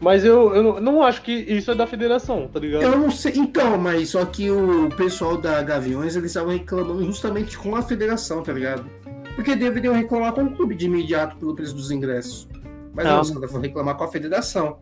Mas 0.00 0.24
eu, 0.24 0.54
eu 0.54 0.62
não- 0.62 0.80
não 0.80 1.02
acho 1.02 1.22
que 1.22 1.32
isso 1.32 1.72
é 1.72 1.74
da 1.74 1.84
federação, 1.86 2.46
tá 2.46 2.60
ligado? 2.60 2.82
eu 2.84 2.96
não 2.96 3.10
sei, 3.10 3.32
então, 3.36 3.76
mas 3.76 4.10
só 4.10 4.24
que 4.24 4.48
o 4.50 4.88
pessoal 4.96 5.36
da 5.36 5.60
Gaviões, 5.60 6.14
eles 6.14 6.30
estavam 6.30 6.52
reclamando 6.52 7.04
justamente 7.04 7.58
com 7.58 7.74
a 7.74 7.82
federação, 7.82 8.40
tá 8.42 8.52
ligado? 8.52 8.86
Porque 9.34 9.56
deveriam 9.56 9.92
reclamar 9.94 10.32
com 10.32 10.44
o 10.44 10.54
clube 10.54 10.74
de 10.76 10.86
imediato 10.86 11.36
pelo 11.36 11.54
preço 11.54 11.74
dos 11.74 11.90
ingressos. 11.90 12.48
Mas 12.94 13.06
Não. 13.06 13.22
não, 13.22 13.34
caras 13.34 13.52
vão 13.52 13.60
reclamar 13.60 13.96
com 13.96 14.04
a 14.04 14.08
federação. 14.08 14.78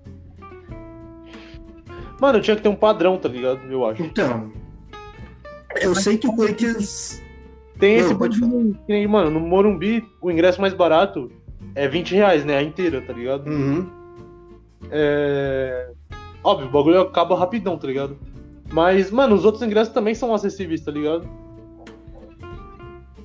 Mano, 2.21 2.41
tinha 2.41 2.57
que 2.57 2.63
ter 2.63 2.69
um 2.69 2.77
padrão, 2.77 3.19
tá 3.19 3.29
ligado? 3.29 3.61
Eu 3.71 3.85
acho. 3.85 4.03
Então, 4.03 4.51
eu 5.81 5.95
sei 5.95 6.17
que 6.17 6.27
o 6.27 6.35
Corinthians. 6.35 7.23
Tem 7.79 7.99
Não, 7.99 8.07
esse 8.07 8.15
pode 8.15 8.41
nem, 8.89 9.07
mano, 9.07 9.31
no 9.31 9.41
Morumbi, 9.41 10.03
o 10.23 10.31
ingresso 10.31 10.61
mais 10.63 10.73
barato 10.73 11.31
é 11.75 11.87
20 11.87 12.15
reais, 12.15 12.45
né? 12.45 12.57
A 12.57 12.63
inteira, 12.63 13.03
tá 13.03 13.13
ligado? 13.13 13.47
Uhum. 13.47 13.87
É. 14.91 15.91
Óbvio, 16.43 16.69
o 16.69 16.71
bagulho 16.71 17.01
acaba 17.03 17.39
rapidão, 17.39 17.77
tá 17.77 17.87
ligado? 17.87 18.17
Mas, 18.71 19.11
mano, 19.11 19.35
os 19.35 19.45
outros 19.45 19.63
ingressos 19.63 19.93
também 19.93 20.15
são 20.15 20.35
acessíveis, 20.35 20.81
tá 20.81 20.91
ligado? 20.91 21.29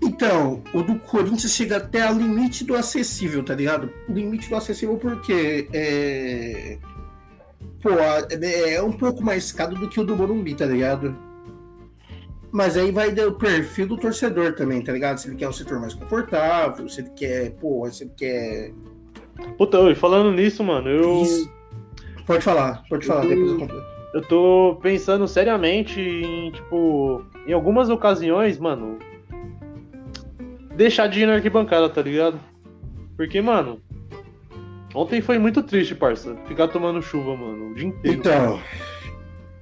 Então, 0.04 0.62
o 0.74 0.82
do 0.82 0.96
Corinthians 0.96 1.54
chega 1.54 1.78
até 1.78 2.12
o 2.12 2.18
limite 2.18 2.66
do 2.66 2.76
acessível, 2.76 3.44
tá 3.44 3.56
ligado? 3.56 3.90
O 4.10 4.12
limite 4.12 4.50
do 4.50 4.56
acessível 4.56 4.98
porque 4.98 5.68
é. 5.72 6.78
Pô, 7.82 7.90
é, 7.90 8.74
é 8.76 8.82
um 8.82 8.92
pouco 8.92 9.24
mais 9.24 9.52
caro 9.52 9.76
do 9.76 9.90
que 9.90 10.00
o 10.00 10.04
do 10.04 10.16
Morumbi, 10.16 10.54
tá 10.54 10.66
ligado? 10.66 11.16
Mas 12.52 12.78
aí 12.78 12.92
vai 12.92 13.12
do 13.12 13.32
perfil 13.34 13.88
do 13.88 13.98
torcedor 13.98 14.54
também, 14.54 14.82
tá 14.84 14.92
ligado? 14.92 15.18
Se 15.18 15.28
ele 15.28 15.38
quer 15.38 15.48
um 15.48 15.54
setor 15.54 15.80
mais 15.80 15.94
confortável, 15.94 16.88
se 16.88 17.02
ele 17.02 17.10
quer, 17.12 17.52
pô, 17.52 17.90
se 17.90 18.04
ele 18.04 18.12
quer. 18.16 18.74
Puta, 19.58 19.80
e 19.90 19.96
falando 19.96 20.32
nisso, 20.32 20.64
mano, 20.64 20.90
eu. 20.90 21.22
Isso. 21.22 21.50
Pode 22.28 22.44
falar, 22.44 22.84
pode 22.90 23.06
falar, 23.06 23.24
eu, 23.24 23.30
depois 23.30 23.52
eu 23.52 23.58
completo. 23.58 23.86
Eu 24.14 24.22
tô 24.28 24.80
pensando 24.82 25.28
seriamente 25.28 26.00
em, 26.00 26.52
tipo, 26.52 27.24
em 27.48 27.54
algumas 27.54 27.90
ocasiões, 27.90 28.60
mano, 28.60 29.00
deixar 30.76 31.08
de 31.08 31.22
ir 31.22 31.26
na 31.26 31.36
arquibancada, 31.36 31.90
tá 31.90 32.02
ligado? 32.02 32.38
Porque, 33.16 33.42
mano, 33.42 33.82
ontem 34.94 35.22
foi 35.22 35.38
muito 35.38 35.64
triste, 35.64 35.96
parça, 35.96 36.36
ficar 36.48 36.68
tomando 36.68 37.02
chuva, 37.02 37.36
mano, 37.36 37.72
o 37.72 37.74
dia 37.74 37.88
inteiro. 37.88 38.20
Então, 38.20 38.62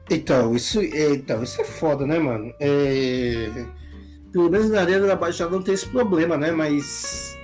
então, 0.10 0.56
isso, 0.56 0.80
é, 0.82 1.12
então, 1.12 1.44
isso 1.44 1.62
é 1.62 1.64
foda, 1.64 2.06
né, 2.06 2.18
mano? 2.18 2.52
É... 2.60 3.66
Pelo 4.32 4.50
menos 4.50 4.70
na 4.70 4.82
Arena 4.82 5.08
da 5.08 5.16
Baixada 5.16 5.52
não 5.52 5.62
tem 5.62 5.74
esse 5.74 5.88
problema, 5.88 6.38
né? 6.38 6.52
Mas. 6.52 7.38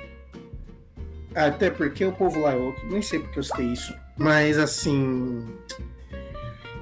Até 1.33 1.69
porque 1.69 2.05
o 2.05 2.13
povo 2.13 2.39
lá, 2.39 2.53
eu 2.53 2.73
nem 2.89 3.01
sei 3.01 3.19
porque 3.19 3.39
eu 3.39 3.43
sei 3.43 3.65
isso. 3.67 3.93
Mas 4.17 4.57
assim. 4.57 5.45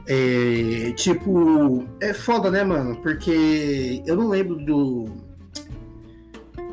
É, 0.05 0.91
tipo, 0.91 1.87
é 2.01 2.13
foda, 2.13 2.51
né, 2.51 2.63
mano? 2.63 2.97
Porque 2.97 4.03
eu 4.05 4.15
não 4.15 4.27
lembro 4.29 4.55
do. 4.57 5.05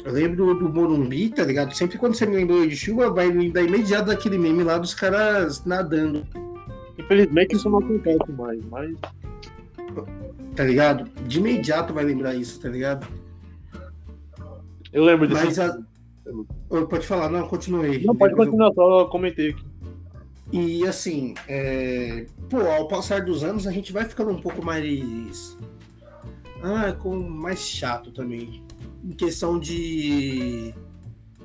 Eu 0.04 0.12
lembro 0.12 0.54
do 0.54 0.68
Morumbi, 0.68 1.28
tá 1.28 1.44
ligado? 1.44 1.74
Sempre 1.74 1.98
quando 1.98 2.14
você 2.14 2.24
me 2.24 2.36
lembrou 2.36 2.66
de 2.66 2.76
chuva, 2.76 3.10
vai 3.10 3.30
me 3.30 3.50
dar 3.50 3.62
imediato 3.62 4.06
daquele 4.06 4.38
meme 4.38 4.62
lá 4.64 4.78
dos 4.78 4.94
caras 4.94 5.64
nadando. 5.64 6.26
Infelizmente 6.98 7.56
isso 7.56 7.68
não 7.68 7.78
acontece 7.78 8.32
mais, 8.32 8.64
mas. 8.66 8.96
Tá 10.56 10.64
ligado? 10.64 11.04
De 11.26 11.38
imediato 11.38 11.92
vai 11.92 12.04
lembrar 12.04 12.34
isso, 12.34 12.60
tá 12.60 12.68
ligado? 12.68 13.06
Eu 14.92 15.04
lembro 15.04 15.26
disso. 15.26 15.44
Mas 15.44 15.58
a... 15.58 15.78
Pode 16.68 17.06
falar, 17.06 17.28
não, 17.28 17.46
continuei. 17.46 18.04
Não, 18.04 18.14
pode 18.14 18.34
continuar, 18.34 18.72
só 18.72 19.06
comentei 19.06 19.50
aqui. 19.50 19.64
E 20.52 20.86
assim, 20.86 21.34
é... 21.46 22.26
pô, 22.48 22.60
ao 22.60 22.88
passar 22.88 23.24
dos 23.24 23.44
anos 23.44 23.66
a 23.66 23.72
gente 23.72 23.92
vai 23.92 24.04
ficando 24.04 24.30
um 24.30 24.40
pouco 24.40 24.64
mais. 24.64 25.56
Ah, 26.62 26.92
com 26.92 27.16
mais 27.16 27.60
chato 27.60 28.10
também. 28.10 28.62
Em 29.02 29.12
questão 29.12 29.58
de. 29.58 30.74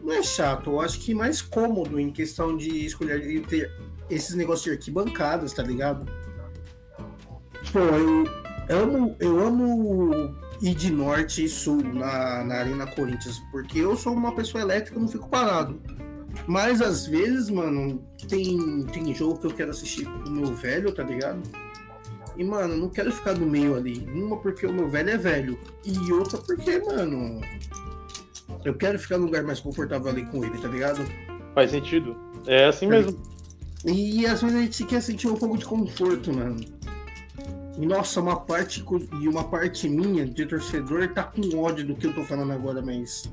Não 0.03 0.13
é 0.13 0.21
chato, 0.21 0.71
eu 0.71 0.81
acho 0.81 0.99
que 0.99 1.15
mais 1.15 1.41
cômodo 1.41 1.99
em 1.99 2.11
questão 2.11 2.55
de 2.55 2.85
escolher 2.85 3.41
ter 3.47 3.71
esses 4.09 4.35
negócios 4.35 4.63
de 4.65 4.71
arquibancadas, 4.71 5.51
tá 5.51 5.63
ligado? 5.63 6.05
Pô, 7.71 7.79
eu 7.79 8.83
amo, 8.83 9.15
eu 9.19 9.39
amo 9.39 10.35
ir 10.61 10.75
de 10.75 10.91
norte 10.91 11.45
e 11.45 11.49
sul 11.49 11.81
na, 11.83 12.43
na 12.43 12.55
Arena 12.55 12.85
Corinthians, 12.85 13.41
porque 13.51 13.79
eu 13.79 13.95
sou 13.95 14.13
uma 14.13 14.35
pessoa 14.35 14.61
elétrica, 14.61 14.99
não 14.99 15.07
fico 15.07 15.27
parado. 15.27 15.81
Mas 16.47 16.81
às 16.81 17.07
vezes, 17.07 17.49
mano, 17.49 18.03
tem, 18.27 18.83
tem 18.91 19.13
jogo 19.15 19.39
que 19.39 19.47
eu 19.47 19.53
quero 19.53 19.71
assistir 19.71 20.05
com 20.05 20.29
o 20.29 20.31
meu 20.31 20.53
velho, 20.53 20.93
tá 20.93 21.03
ligado? 21.03 21.41
E, 22.37 22.43
mano, 22.43 22.75
não 22.75 22.89
quero 22.89 23.11
ficar 23.11 23.33
no 23.33 23.45
meio 23.45 23.75
ali. 23.75 24.07
Uma 24.13 24.37
porque 24.37 24.65
o 24.65 24.73
meu 24.73 24.89
velho 24.89 25.09
é 25.11 25.17
velho. 25.17 25.59
E 25.83 26.11
outra 26.11 26.37
porque, 26.37 26.79
mano. 26.79 27.41
Eu 28.63 28.73
quero 28.75 28.97
ficar 28.97 29.17
no 29.17 29.25
lugar 29.25 29.43
mais 29.43 29.59
confortável 29.59 30.09
ali 30.09 30.25
com 30.25 30.43
ele, 30.43 30.57
tá 30.57 30.67
ligado? 30.67 31.05
Faz 31.53 31.71
sentido. 31.71 32.15
É 32.45 32.65
assim 32.65 32.87
mesmo. 32.87 33.17
E 33.85 34.25
às 34.25 34.41
vezes 34.41 34.57
a 34.57 34.61
gente 34.61 34.85
quer 34.85 35.01
sentir 35.01 35.27
um 35.27 35.35
pouco 35.35 35.57
de 35.57 35.65
conforto, 35.65 36.33
mano. 36.33 36.59
E 37.77 37.85
nossa, 37.85 38.21
uma 38.21 38.39
parte 38.39 38.83
e 39.21 39.27
uma 39.27 39.43
parte 39.43 39.87
minha 39.87 40.25
de 40.25 40.45
torcedor 40.45 41.07
tá 41.09 41.23
com 41.23 41.59
ódio 41.59 41.85
do 41.85 41.95
que 41.95 42.07
eu 42.07 42.13
tô 42.13 42.23
falando 42.23 42.53
agora, 42.53 42.81
mas 42.81 43.29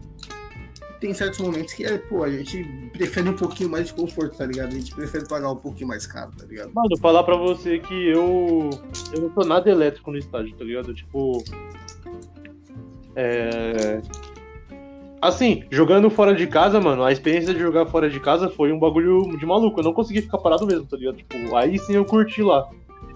tem 1.03 1.13
certos 1.13 1.41
momentos 1.41 1.75
que, 1.75 1.85
é, 1.85 1.99
pô, 1.99 2.23
a 2.23 2.31
gente 2.31 2.63
prefere 2.93 3.29
um 3.29 3.35
pouquinho 3.35 3.69
mais 3.69 3.89
de 3.89 3.95
conforto, 3.95 4.39
tá 4.39 4.47
ligado? 4.47 4.69
A 4.69 4.77
gente 4.77 4.95
prefere 4.95 5.27
pagar 5.27 5.51
um 5.51 5.57
pouquinho 5.57 5.89
mais 5.89 6.07
caro, 6.07 6.31
tá 6.39 6.47
ligado? 6.47 6.73
Mano, 6.73 6.97
falar 6.99 7.25
pra 7.25 7.35
você 7.35 7.81
que 7.81 8.07
eu. 8.09 8.71
Eu 9.13 9.23
não 9.23 9.35
sou 9.35 9.45
nada 9.45 9.69
elétrico 9.69 10.13
no 10.13 10.17
estádio, 10.17 10.55
tá 10.57 10.65
ligado? 10.65 10.95
Tipo. 10.95 11.43
É. 13.17 14.01
Assim, 15.21 15.65
jogando 15.73 16.09
fora 16.09 16.35
de 16.37 16.47
casa, 16.47 16.81
mano, 16.81 17.03
a 17.03 17.11
experiência 17.11 17.53
de 17.53 17.59
jogar 17.59 17.87
fora 17.87 18.09
de 18.09 18.21
casa 18.21 18.49
foi 18.49 18.73
um 18.73 18.79
bagulho 18.79 19.37
de 19.37 19.45
maluco. 19.45 19.81
Eu 19.81 19.85
não 19.85 19.93
consegui 19.93 20.23
ficar 20.23 20.39
parado 20.39 20.65
mesmo, 20.65 20.87
tá 20.87 20.97
ligado? 20.97 21.17
Tipo, 21.17 21.57
aí 21.57 21.79
sim 21.81 21.97
eu 21.97 22.05
curti 22.05 22.43
lá. 22.43 22.69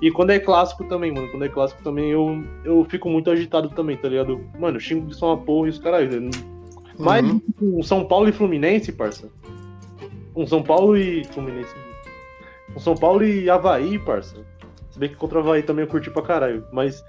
E 0.02 0.10
quando 0.10 0.30
é 0.30 0.40
clássico 0.40 0.84
também, 0.84 1.12
mano, 1.12 1.28
quando 1.30 1.44
é 1.44 1.48
clássico 1.48 1.82
também 1.84 2.10
eu, 2.10 2.44
eu 2.64 2.84
fico 2.90 3.08
muito 3.08 3.30
agitado 3.30 3.70
também, 3.70 3.96
tá 3.96 4.08
ligado? 4.08 4.44
Mano, 4.58 4.78
xingo 4.80 5.06
de 5.06 5.14
só 5.14 5.34
uma 5.34 5.42
porra 5.42 5.68
e 5.68 5.70
os 5.70 5.78
caras. 5.78 6.10
Mas 6.98 7.24
uhum. 7.24 7.40
um 7.60 7.82
São 7.82 8.04
Paulo 8.04 8.28
e 8.28 8.32
Fluminense, 8.32 8.92
parça. 8.92 9.28
Um 10.34 10.46
São 10.46 10.62
Paulo 10.62 10.96
e. 10.96 11.24
Fluminense. 11.26 11.74
Um 12.74 12.80
São 12.80 12.94
Paulo 12.94 13.24
e 13.24 13.48
Havaí, 13.48 13.98
parça. 13.98 14.36
Se 14.90 14.98
bem 14.98 15.08
que 15.08 15.16
contra 15.16 15.38
o 15.38 15.40
Havaí 15.42 15.62
também 15.62 15.84
eu 15.84 15.90
curti 15.90 16.10
pra 16.10 16.22
caralho. 16.22 16.64
Mas. 16.72 17.04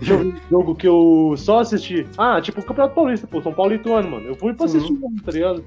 Jogo, 0.00 0.34
jogo 0.50 0.74
que 0.74 0.88
eu 0.88 1.34
só 1.36 1.60
assisti. 1.60 2.06
Ah, 2.18 2.40
tipo 2.40 2.60
o 2.60 2.64
Campeonato 2.64 2.94
Paulista, 2.94 3.26
pô, 3.26 3.40
São 3.42 3.52
Paulo 3.52 3.72
e 3.72 3.76
Ituano, 3.76 4.10
mano. 4.10 4.26
Eu 4.26 4.34
fui 4.34 4.52
pra 4.54 4.66
assistir, 4.66 4.92
uhum. 4.92 5.16
tá 5.24 5.32
ligado? 5.32 5.64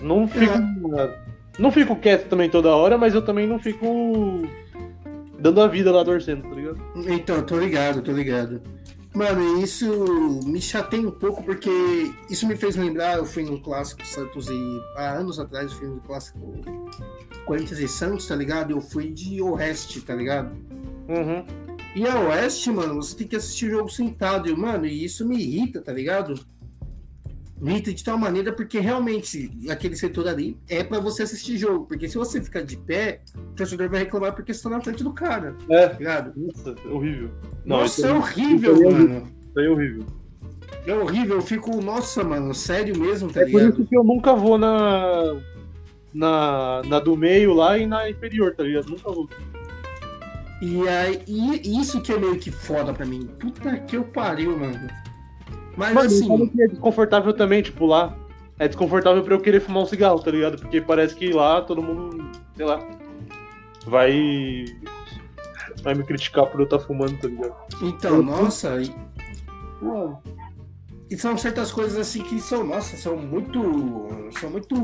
Não 0.00 0.28
fico. 0.28 0.54
É. 0.98 1.24
Não 1.58 1.70
fico 1.70 1.94
quieto 1.96 2.28
também 2.28 2.50
toda 2.50 2.74
hora, 2.74 2.98
mas 2.98 3.14
eu 3.14 3.22
também 3.22 3.46
não 3.46 3.58
fico 3.58 4.42
dando 5.38 5.60
a 5.60 5.68
vida 5.68 5.92
lá 5.92 6.04
torcendo, 6.04 6.42
tá 6.42 6.54
ligado? 6.54 6.78
Então, 7.06 7.42
tô 7.42 7.58
ligado, 7.58 8.02
tô 8.02 8.12
ligado. 8.12 8.60
Mano, 9.14 9.62
isso 9.62 10.40
me 10.44 10.60
chateia 10.60 11.06
um 11.06 11.12
pouco 11.12 11.42
porque 11.44 11.70
isso 12.28 12.48
me 12.48 12.56
fez 12.56 12.74
lembrar, 12.74 13.16
eu 13.16 13.24
fui 13.24 13.44
num 13.44 13.60
clássico 13.60 14.04
Santos 14.04 14.48
e 14.48 14.82
há 14.96 15.12
anos 15.12 15.38
atrás 15.38 15.70
eu 15.70 15.78
fui 15.78 15.86
no 15.86 16.00
clássico 16.00 16.40
Corinthians 17.46 17.78
e 17.78 17.86
Santos, 17.86 18.26
tá 18.26 18.34
ligado? 18.34 18.72
Eu 18.72 18.80
fui 18.80 19.12
de 19.12 19.40
Oeste, 19.40 20.00
tá 20.00 20.16
ligado? 20.16 20.50
Uhum. 21.08 21.46
E 21.94 22.08
a 22.08 22.18
Oeste, 22.18 22.72
mano, 22.72 22.96
você 22.96 23.14
tem 23.16 23.28
que 23.28 23.36
assistir 23.36 23.66
o 23.66 23.70
jogo 23.70 23.88
sentado, 23.88 24.48
e, 24.48 24.56
mano, 24.56 24.84
e 24.84 25.04
isso 25.04 25.24
me 25.24 25.36
irrita, 25.36 25.80
tá 25.80 25.92
ligado? 25.92 26.34
Mita 27.64 27.94
de 27.94 28.04
tal 28.04 28.18
maneira 28.18 28.52
porque 28.52 28.78
realmente 28.78 29.50
aquele 29.70 29.96
setor 29.96 30.28
ali 30.28 30.54
é 30.68 30.84
para 30.84 31.00
você 31.00 31.22
assistir 31.22 31.56
jogo. 31.56 31.86
Porque 31.86 32.06
se 32.06 32.18
você 32.18 32.42
ficar 32.42 32.60
de 32.60 32.76
pé, 32.76 33.22
o 33.34 33.54
torcedor 33.54 33.88
vai 33.88 34.00
reclamar 34.00 34.34
porque 34.34 34.52
você 34.52 34.62
tá 34.62 34.68
na 34.68 34.82
frente 34.82 35.02
do 35.02 35.14
cara. 35.14 35.56
É. 35.70 35.88
Tá 35.88 35.96
ligado? 35.96 36.32
Nossa, 36.36 36.74
é 36.84 36.88
horrível. 36.88 37.30
Não, 37.64 37.78
Nossa, 37.78 38.06
é, 38.06 38.10
é 38.10 38.12
horrível, 38.12 38.76
é 38.76 38.92
mano. 38.92 39.28
Isso 39.48 39.58
aí 39.58 39.64
é 39.64 39.70
horrível. 39.70 40.06
É 40.86 40.94
horrível, 40.94 41.36
eu 41.36 41.42
fico, 41.42 41.80
nossa, 41.80 42.22
mano, 42.22 42.52
sério 42.52 42.98
mesmo, 42.98 43.32
tá 43.32 43.40
é 43.40 43.44
ligado? 43.46 43.72
Por 43.72 43.80
isso 43.80 43.88
que 43.88 43.96
eu 43.96 44.04
nunca 44.04 44.34
vou 44.34 44.58
na. 44.58 45.40
Na, 46.12 46.82
na 46.86 47.00
do 47.00 47.16
meio 47.16 47.54
lá 47.54 47.78
e 47.78 47.86
na 47.86 48.08
inferior, 48.08 48.54
tá 48.54 48.62
ligado? 48.62 48.90
Nunca 48.90 49.10
vou. 49.10 49.26
E, 50.60 50.86
aí, 50.86 51.22
e 51.26 51.80
isso 51.80 52.00
que 52.02 52.12
é 52.12 52.18
meio 52.18 52.38
que 52.38 52.50
foda 52.50 52.92
pra 52.92 53.06
mim. 53.06 53.26
Puta 53.38 53.78
que 53.78 53.96
eu 53.96 54.04
pariu, 54.04 54.56
mano. 54.56 54.86
Mas 55.76 55.94
Mano, 55.94 56.06
assim. 56.06 56.48
Que 56.48 56.62
é 56.62 56.68
desconfortável 56.68 57.32
também, 57.32 57.62
tipo, 57.62 57.86
lá. 57.86 58.16
É 58.58 58.68
desconfortável 58.68 59.22
pra 59.22 59.34
eu 59.34 59.40
querer 59.40 59.60
fumar 59.60 59.82
um 59.82 59.86
cigarro, 59.86 60.20
tá 60.20 60.30
ligado? 60.30 60.58
Porque 60.58 60.80
parece 60.80 61.14
que 61.14 61.32
lá 61.32 61.60
todo 61.60 61.82
mundo, 61.82 62.30
sei 62.56 62.64
lá, 62.64 62.80
vai. 63.86 64.64
Vai 65.82 65.94
me 65.94 66.04
criticar 66.04 66.46
por 66.46 66.60
eu 66.60 66.64
estar 66.64 66.78
tá 66.78 66.84
fumando, 66.84 67.18
tá 67.18 67.28
ligado? 67.28 67.54
Então, 67.82 68.16
eu... 68.16 68.22
nossa. 68.22 68.80
E... 68.80 68.94
e 71.10 71.18
são 71.18 71.36
certas 71.36 71.72
coisas 71.72 71.98
assim 71.98 72.22
que 72.22 72.40
são, 72.40 72.64
nossa, 72.64 72.96
são 72.96 73.16
muito. 73.16 74.08
São 74.38 74.50
muito. 74.50 74.74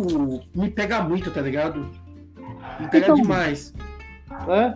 Me 0.54 0.68
pega 0.68 1.02
muito, 1.02 1.30
tá 1.30 1.40
ligado? 1.40 1.88
Me 2.80 2.88
pega 2.88 3.06
então... 3.06 3.14
demais. 3.14 3.72
É? 4.48 4.74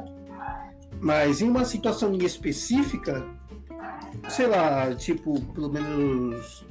Mas 1.01 1.41
em 1.41 1.51
uma 1.51 1.65
situação 1.65 2.15
específica, 2.15 3.27
sei 4.29 4.47
lá, 4.47 4.95
tipo, 4.95 5.41
pelo 5.53 5.71
menos. 5.71 6.65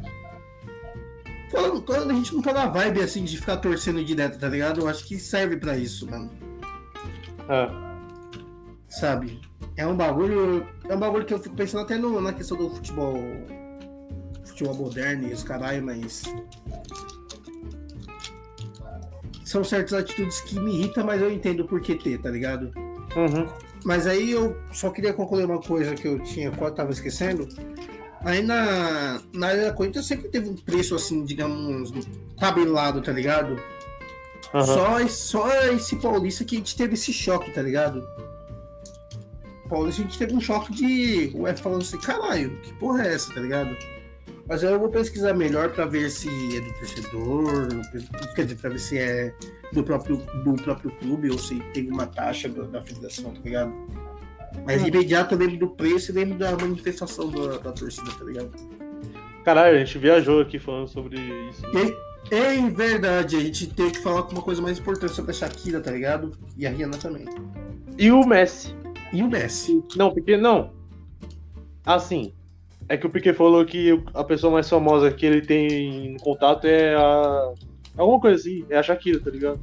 Quando, 1.51 1.81
quando 1.81 2.11
a 2.11 2.13
gente 2.13 2.33
não 2.33 2.41
tá 2.41 2.53
na 2.53 2.65
vibe 2.65 3.01
assim 3.01 3.23
de 3.23 3.37
ficar 3.37 3.57
torcendo 3.57 4.03
direto, 4.03 4.39
tá 4.39 4.49
ligado? 4.49 4.81
Eu 4.81 4.87
acho 4.87 5.05
que 5.05 5.19
serve 5.19 5.57
para 5.57 5.77
isso, 5.77 6.09
mano. 6.09 6.31
É. 7.47 7.69
Sabe? 8.87 9.39
É 9.75 9.85
um 9.85 9.95
bagulho. 9.95 10.65
É 10.87 10.95
um 10.95 10.99
bagulho 10.99 11.25
que 11.25 11.33
eu 11.33 11.39
fico 11.39 11.55
pensando 11.55 11.83
até 11.83 11.97
no, 11.97 12.19
na 12.21 12.33
questão 12.33 12.57
do 12.57 12.69
futebol. 12.69 13.15
Futebol 14.43 14.75
moderno 14.75 15.27
e 15.27 15.33
os 15.33 15.43
caralho, 15.43 15.83
mas. 15.83 16.23
São 19.43 19.63
certas 19.63 19.93
atitudes 19.93 20.41
que 20.41 20.59
me 20.59 20.73
irritam, 20.73 21.05
mas 21.05 21.21
eu 21.21 21.31
entendo 21.31 21.65
por 21.65 21.79
que 21.81 21.95
ter, 21.95 22.19
tá 22.19 22.29
ligado? 22.31 22.71
Uhum. 23.15 23.47
Mas 23.83 24.07
aí 24.07 24.31
eu 24.31 24.57
só 24.71 24.89
queria 24.89 25.13
concluir 25.13 25.45
uma 25.45 25.59
coisa 25.59 25.93
que 25.93 26.07
eu 26.07 26.19
tinha, 26.19 26.51
quase 26.51 26.73
estava 26.73 26.91
esquecendo. 26.91 27.47
Aí 28.21 28.41
na, 28.41 29.21
na 29.33 29.47
Arena 29.47 29.73
Corinthians 29.73 30.05
sempre 30.05 30.29
teve 30.29 30.49
um 30.49 30.55
preço 30.55 30.95
assim, 30.95 31.25
digamos, 31.25 31.91
tabelado, 32.39 33.01
tá 33.01 33.11
ligado? 33.11 33.61
Aham. 34.53 34.65
Só, 34.65 35.07
só 35.07 35.63
esse 35.71 35.95
Paulista 35.97 36.45
que 36.45 36.55
a 36.55 36.59
gente 36.59 36.75
teve 36.75 36.93
esse 36.93 37.11
choque, 37.11 37.51
tá 37.51 37.61
ligado? 37.61 38.07
Paulista 39.67 40.01
a 40.01 40.05
gente 40.05 40.17
teve 40.17 40.33
um 40.33 40.39
choque 40.39 40.71
de. 40.71 41.31
Ué, 41.35 41.55
falando 41.55 41.81
assim, 41.81 41.97
caralho, 41.97 42.55
que 42.61 42.73
porra 42.75 43.05
é 43.05 43.13
essa, 43.13 43.33
tá 43.33 43.41
ligado? 43.41 43.75
Mas 44.47 44.63
aí 44.63 44.71
eu 44.73 44.79
vou 44.79 44.89
pesquisar 44.89 45.33
melhor 45.33 45.71
pra 45.71 45.85
ver 45.85 46.09
se 46.09 46.27
é 46.57 46.59
do 46.59 46.73
torcedor, 46.73 47.67
quer 48.35 48.43
dizer, 48.43 48.55
pra 48.57 48.69
ver 48.69 48.79
se 48.79 48.97
é 48.97 49.33
do 49.71 49.83
próprio, 49.83 50.17
do 50.43 50.53
próprio 50.55 50.91
clube 50.91 51.29
ou 51.31 51.37
se 51.37 51.59
tem 51.73 51.89
uma 51.89 52.05
taxa 52.05 52.49
do- 52.49 52.67
da 52.67 52.81
federação, 52.81 53.31
tá 53.33 53.39
ligado? 53.43 53.73
Mas 54.65 54.83
de 54.83 54.89
imediato 54.89 55.33
eu 55.33 55.39
lembro 55.39 55.57
do 55.57 55.69
preço 55.69 56.11
e 56.11 56.13
lembro 56.13 56.37
da 56.37 56.51
manifestação 56.57 57.29
da, 57.31 57.57
da 57.57 57.71
torcida, 57.71 58.11
tá 58.11 58.23
ligado? 58.25 58.51
Caralho, 59.45 59.77
a 59.77 59.79
gente 59.79 59.97
viajou 59.97 60.41
aqui 60.41 60.59
falando 60.59 60.87
sobre 60.87 61.17
isso. 61.49 61.61
E, 62.31 62.35
em 62.55 62.69
verdade, 62.69 63.35
a 63.35 63.39
gente 63.39 63.67
tem 63.73 63.89
que 63.89 63.99
falar 63.99 64.23
com 64.23 64.31
uma 64.33 64.41
coisa 64.41 64.61
mais 64.61 64.77
importante 64.79 65.13
sobre 65.13 65.31
a 65.31 65.33
Shakira, 65.33 65.81
tá 65.81 65.91
ligado? 65.91 66.31
E 66.57 66.65
a 66.67 66.69
Rihanna 66.69 66.97
também. 66.97 67.25
E 67.97 68.11
o 68.11 68.25
Messi. 68.25 68.75
E 69.11 69.21
o 69.23 69.27
Messi. 69.29 69.83
Não, 69.95 70.13
porque 70.13 70.37
não. 70.37 70.71
Assim, 71.85 72.33
é 72.89 72.97
que 72.97 73.05
o 73.07 73.09
Piquet 73.09 73.33
falou 73.33 73.65
que 73.65 74.01
a 74.13 74.23
pessoa 74.23 74.51
mais 74.53 74.69
famosa 74.69 75.11
que 75.11 75.25
ele 75.25 75.41
tem 75.41 76.13
em 76.13 76.17
contato 76.17 76.65
é 76.65 76.95
a. 76.95 77.53
Alguma 77.97 78.19
coisa 78.19 78.37
assim, 78.39 78.65
é 78.69 78.77
a 78.77 78.83
Shakira, 78.83 79.19
tá 79.19 79.29
ligado? 79.29 79.59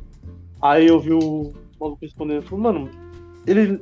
Aí 0.63 0.87
eu 0.87 1.01
vi 1.01 1.13
o 1.13 1.53
maluco 1.81 1.99
respondendo, 2.03 2.43
falou, 2.43 2.61
mano, 2.73 2.91
ele. 3.47 3.81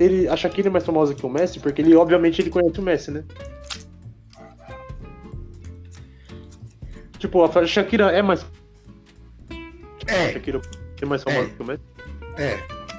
Ele, 0.00 0.26
a 0.26 0.36
Shakira 0.36 0.68
é 0.68 0.70
mais 0.70 0.84
famosa 0.84 1.14
que 1.14 1.24
o 1.24 1.28
Messi, 1.28 1.60
porque 1.60 1.80
ele, 1.80 1.94
obviamente, 1.94 2.40
ele 2.42 2.50
conhece 2.50 2.80
o 2.80 2.82
Messi, 2.82 3.10
né? 3.12 3.24
Tipo, 7.18 7.44
a 7.44 7.66
Shakira 7.66 8.10
é 8.10 8.20
mais. 8.22 8.44
A 10.08 10.12
É, 10.12 10.32
Shakira 10.32 10.60
é 11.00 11.06
mais 11.06 11.22
famosa 11.22 11.46
É. 11.46 11.50
que 11.50 11.62
o 11.62 11.66
Messi? 11.66 11.82
é, 12.38 12.58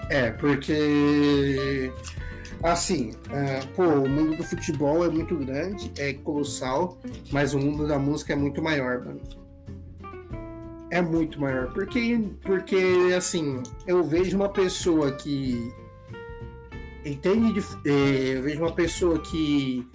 é, 0.10 0.32
porque. 0.32 1.92
Assim, 2.64 3.12
é, 3.32 3.60
pô, 3.76 3.84
o 3.84 4.10
mundo 4.10 4.38
do 4.38 4.44
futebol 4.44 5.06
é 5.06 5.10
muito 5.10 5.36
grande, 5.38 5.92
é 5.98 6.14
colossal, 6.14 6.98
mas 7.32 7.54
o 7.54 7.60
mundo 7.60 7.88
da 7.88 8.00
música 8.00 8.34
é 8.34 8.36
muito 8.36 8.62
maior, 8.62 9.06
mano. 9.06 9.22
É 10.92 11.02
muito 11.02 11.40
maior. 11.40 11.72
Porque, 11.74 12.20
porque 12.42 13.14
assim, 13.16 13.62
eu 13.86 14.04
vejo 14.04 14.36
uma 14.36 14.50
pessoa 14.50 15.12
que 15.12 15.72
entende 17.06 17.54
de. 17.54 17.90
é, 17.90 18.38
eu 18.38 18.44
vejo 18.44 18.62
uma 18.62 18.72
pessoa 18.72 19.20
que 19.20 19.88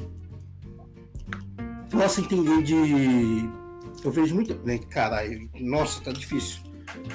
possa 1.90 2.21
entender 2.21 2.62
de. 2.62 3.50
Eu 4.05 4.11
vejo 4.11 4.35
muito. 4.35 4.55
Né, 4.64 4.79
caralho, 4.90 5.49
nossa, 5.59 6.02
tá 6.02 6.12
difícil. 6.12 6.61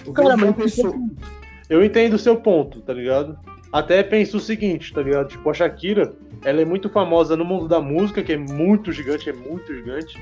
Eu 0.06 0.14
Cara, 0.14 0.36
vejo 0.36 0.46
uma 0.46 0.54
pessoa. 0.54 0.96
Eu 1.70 1.84
entendo 1.84 2.14
o 2.14 2.20
seu 2.20 2.38
ponto, 2.38 2.82
tá 2.82 2.94
ligado? 2.94 3.38
Até 3.76 4.02
penso 4.04 4.38
o 4.38 4.40
seguinte, 4.40 4.94
tá 4.94 5.02
ligado? 5.02 5.28
Tipo, 5.28 5.50
a 5.50 5.54
Shakira, 5.54 6.16
ela 6.46 6.62
é 6.62 6.66
muito 6.66 6.90
famosa 6.90 7.36
no 7.36 7.44
mundo 7.44 7.68
da 7.68 7.82
música, 7.82 8.24
que 8.24 8.32
é 8.32 8.38
muito 8.38 8.90
gigante, 8.94 9.30
é 9.30 9.34
muito 9.34 9.74
gigante. 9.76 10.18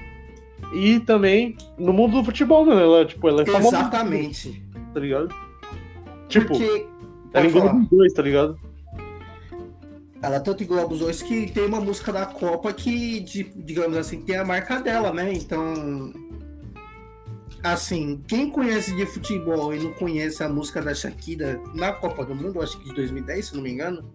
E 0.73 0.99
também 1.01 1.55
no 1.77 1.93
mundo 1.93 2.17
do 2.17 2.23
futebol, 2.23 2.65
mano. 2.65 2.81
Ela, 2.81 3.05
tipo, 3.05 3.29
ela 3.29 3.43
é 3.43 3.45
famosa, 3.45 3.77
Exatamente. 3.77 4.59
tá 4.91 4.99
ligado? 4.99 5.29
Tipo, 6.27 6.47
Porque. 6.47 6.87
ela 7.31 7.45
engloba 7.45 7.77
os 7.77 7.87
dois, 7.89 8.11
tá 8.13 8.23
ligado? 8.23 8.57
Ela 10.19 10.39
tanto 10.39 10.63
engloba 10.63 10.91
os 10.91 10.99
dois 11.01 11.21
que 11.21 11.51
tem 11.51 11.63
uma 11.67 11.79
música 11.79 12.11
da 12.11 12.25
Copa 12.25 12.73
que, 12.73 13.19
de- 13.19 13.51
digamos 13.55 13.95
assim, 13.97 14.21
tem 14.21 14.35
a 14.37 14.43
marca 14.43 14.79
dela, 14.79 15.13
né? 15.13 15.31
Então. 15.31 16.11
Assim, 17.63 18.21
quem 18.27 18.49
conhece 18.49 18.93
de 18.95 19.05
futebol 19.05 19.73
e 19.73 19.79
não 19.79 19.93
conhece 19.93 20.43
a 20.43 20.49
música 20.49 20.81
da 20.81 20.93
Shakira 20.93 21.61
na 21.73 21.93
Copa 21.93 22.25
do 22.25 22.35
Mundo, 22.35 22.61
acho 22.61 22.77
que 22.79 22.89
de 22.89 22.93
2010, 22.95 23.45
se 23.47 23.55
não 23.55 23.61
me 23.63 23.71
engano. 23.71 24.13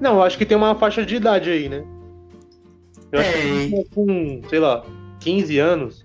Não, 0.00 0.22
acho 0.22 0.38
que 0.38 0.46
tem 0.46 0.56
uma 0.56 0.74
faixa 0.74 1.04
de 1.04 1.16
idade 1.16 1.50
aí, 1.50 1.68
né? 1.68 1.84
Eu 3.12 3.20
acho 3.20 3.28
É. 3.28 3.68
que 3.68 3.84
com, 3.94 4.40
sei 4.48 4.58
lá, 4.58 4.86
15 5.20 5.58
anos. 5.58 6.02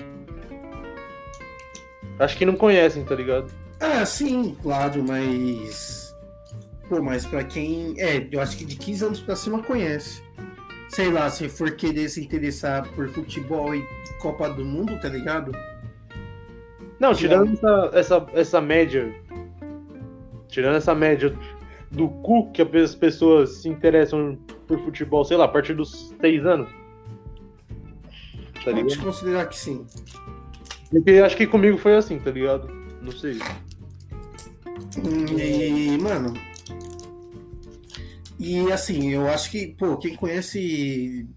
Acho 2.20 2.38
que 2.38 2.46
não 2.46 2.56
conhecem, 2.56 3.04
tá 3.06 3.16
ligado? 3.16 3.52
Ah, 3.80 4.06
sim, 4.06 4.56
claro, 4.62 5.04
mas. 5.08 6.14
Pô, 6.90 7.02
mas 7.02 7.26
pra 7.26 7.44
quem. 7.44 7.94
É, 7.98 8.28
eu 8.30 8.42
acho 8.42 8.58
que 8.58 8.66
de 8.66 8.76
15 8.76 9.06
anos 9.06 9.20
pra 9.22 9.36
cima 9.36 9.64
conhece. 9.64 10.22
Sei 10.90 11.10
lá, 11.12 11.30
se 11.30 11.48
for 11.50 11.72
querer 11.72 12.08
se 12.10 12.22
interessar 12.22 12.88
por 12.90 13.08
futebol 13.10 13.74
e 13.76 13.84
Copa 14.20 14.50
do 14.50 14.64
Mundo, 14.66 15.00
tá 15.02 15.10
ligado? 15.10 15.52
Não, 17.00 17.14
tirando 17.14 17.54
essa, 17.54 17.90
essa, 17.94 18.28
essa 18.34 18.62
média. 18.62 19.14
Tirando 20.48 20.76
essa 20.76 20.96
média 20.96 21.36
do 21.92 22.08
cu 22.08 22.52
que 22.52 22.62
as 22.62 22.96
pessoas 22.96 23.58
se 23.58 23.70
interessam 23.70 24.38
por 24.68 24.80
futebol, 24.80 25.24
sei 25.24 25.38
lá, 25.38 25.46
a 25.46 25.50
partir 25.50 25.74
dos 25.74 26.14
seis 26.20 26.46
anos. 26.46 26.70
Tá 28.54 28.72
Pode 28.72 28.84
ligado? 28.84 29.04
considerar 29.04 29.46
que 29.48 29.58
sim. 29.58 29.86
Porque 30.90 31.12
acho 31.12 31.38
que 31.38 31.46
comigo 31.46 31.78
foi 31.78 31.96
assim, 31.96 32.20
tá 32.20 32.32
ligado? 32.32 32.70
Não 33.02 33.12
sei. 33.12 33.40
E, 35.04 35.98
mano. 35.98 36.34
E 38.40 38.72
assim, 38.72 39.12
eu 39.12 39.28
acho 39.28 39.52
que, 39.52 39.68
pô, 39.78 39.98
quem 39.98 40.16
conhece. 40.16 41.28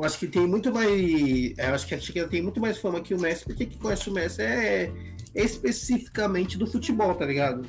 Eu 0.00 0.06
acho 0.06 0.18
que 0.18 0.26
tem 0.26 0.46
muito 0.46 0.72
mais. 0.72 1.52
Eu 1.58 1.74
acho 1.74 1.86
que 1.86 1.94
a 1.94 2.00
Shakira 2.00 2.26
tem 2.26 2.40
muito 2.40 2.58
mais 2.58 2.78
fama 2.78 3.02
que 3.02 3.12
o 3.12 3.20
Messi, 3.20 3.44
porque 3.44 3.66
quem 3.66 3.78
conhece 3.78 4.08
o 4.08 4.12
Messi 4.14 4.40
é 4.40 4.90
especificamente 5.34 6.56
do 6.56 6.66
futebol, 6.66 7.14
tá 7.14 7.26
ligado? 7.26 7.66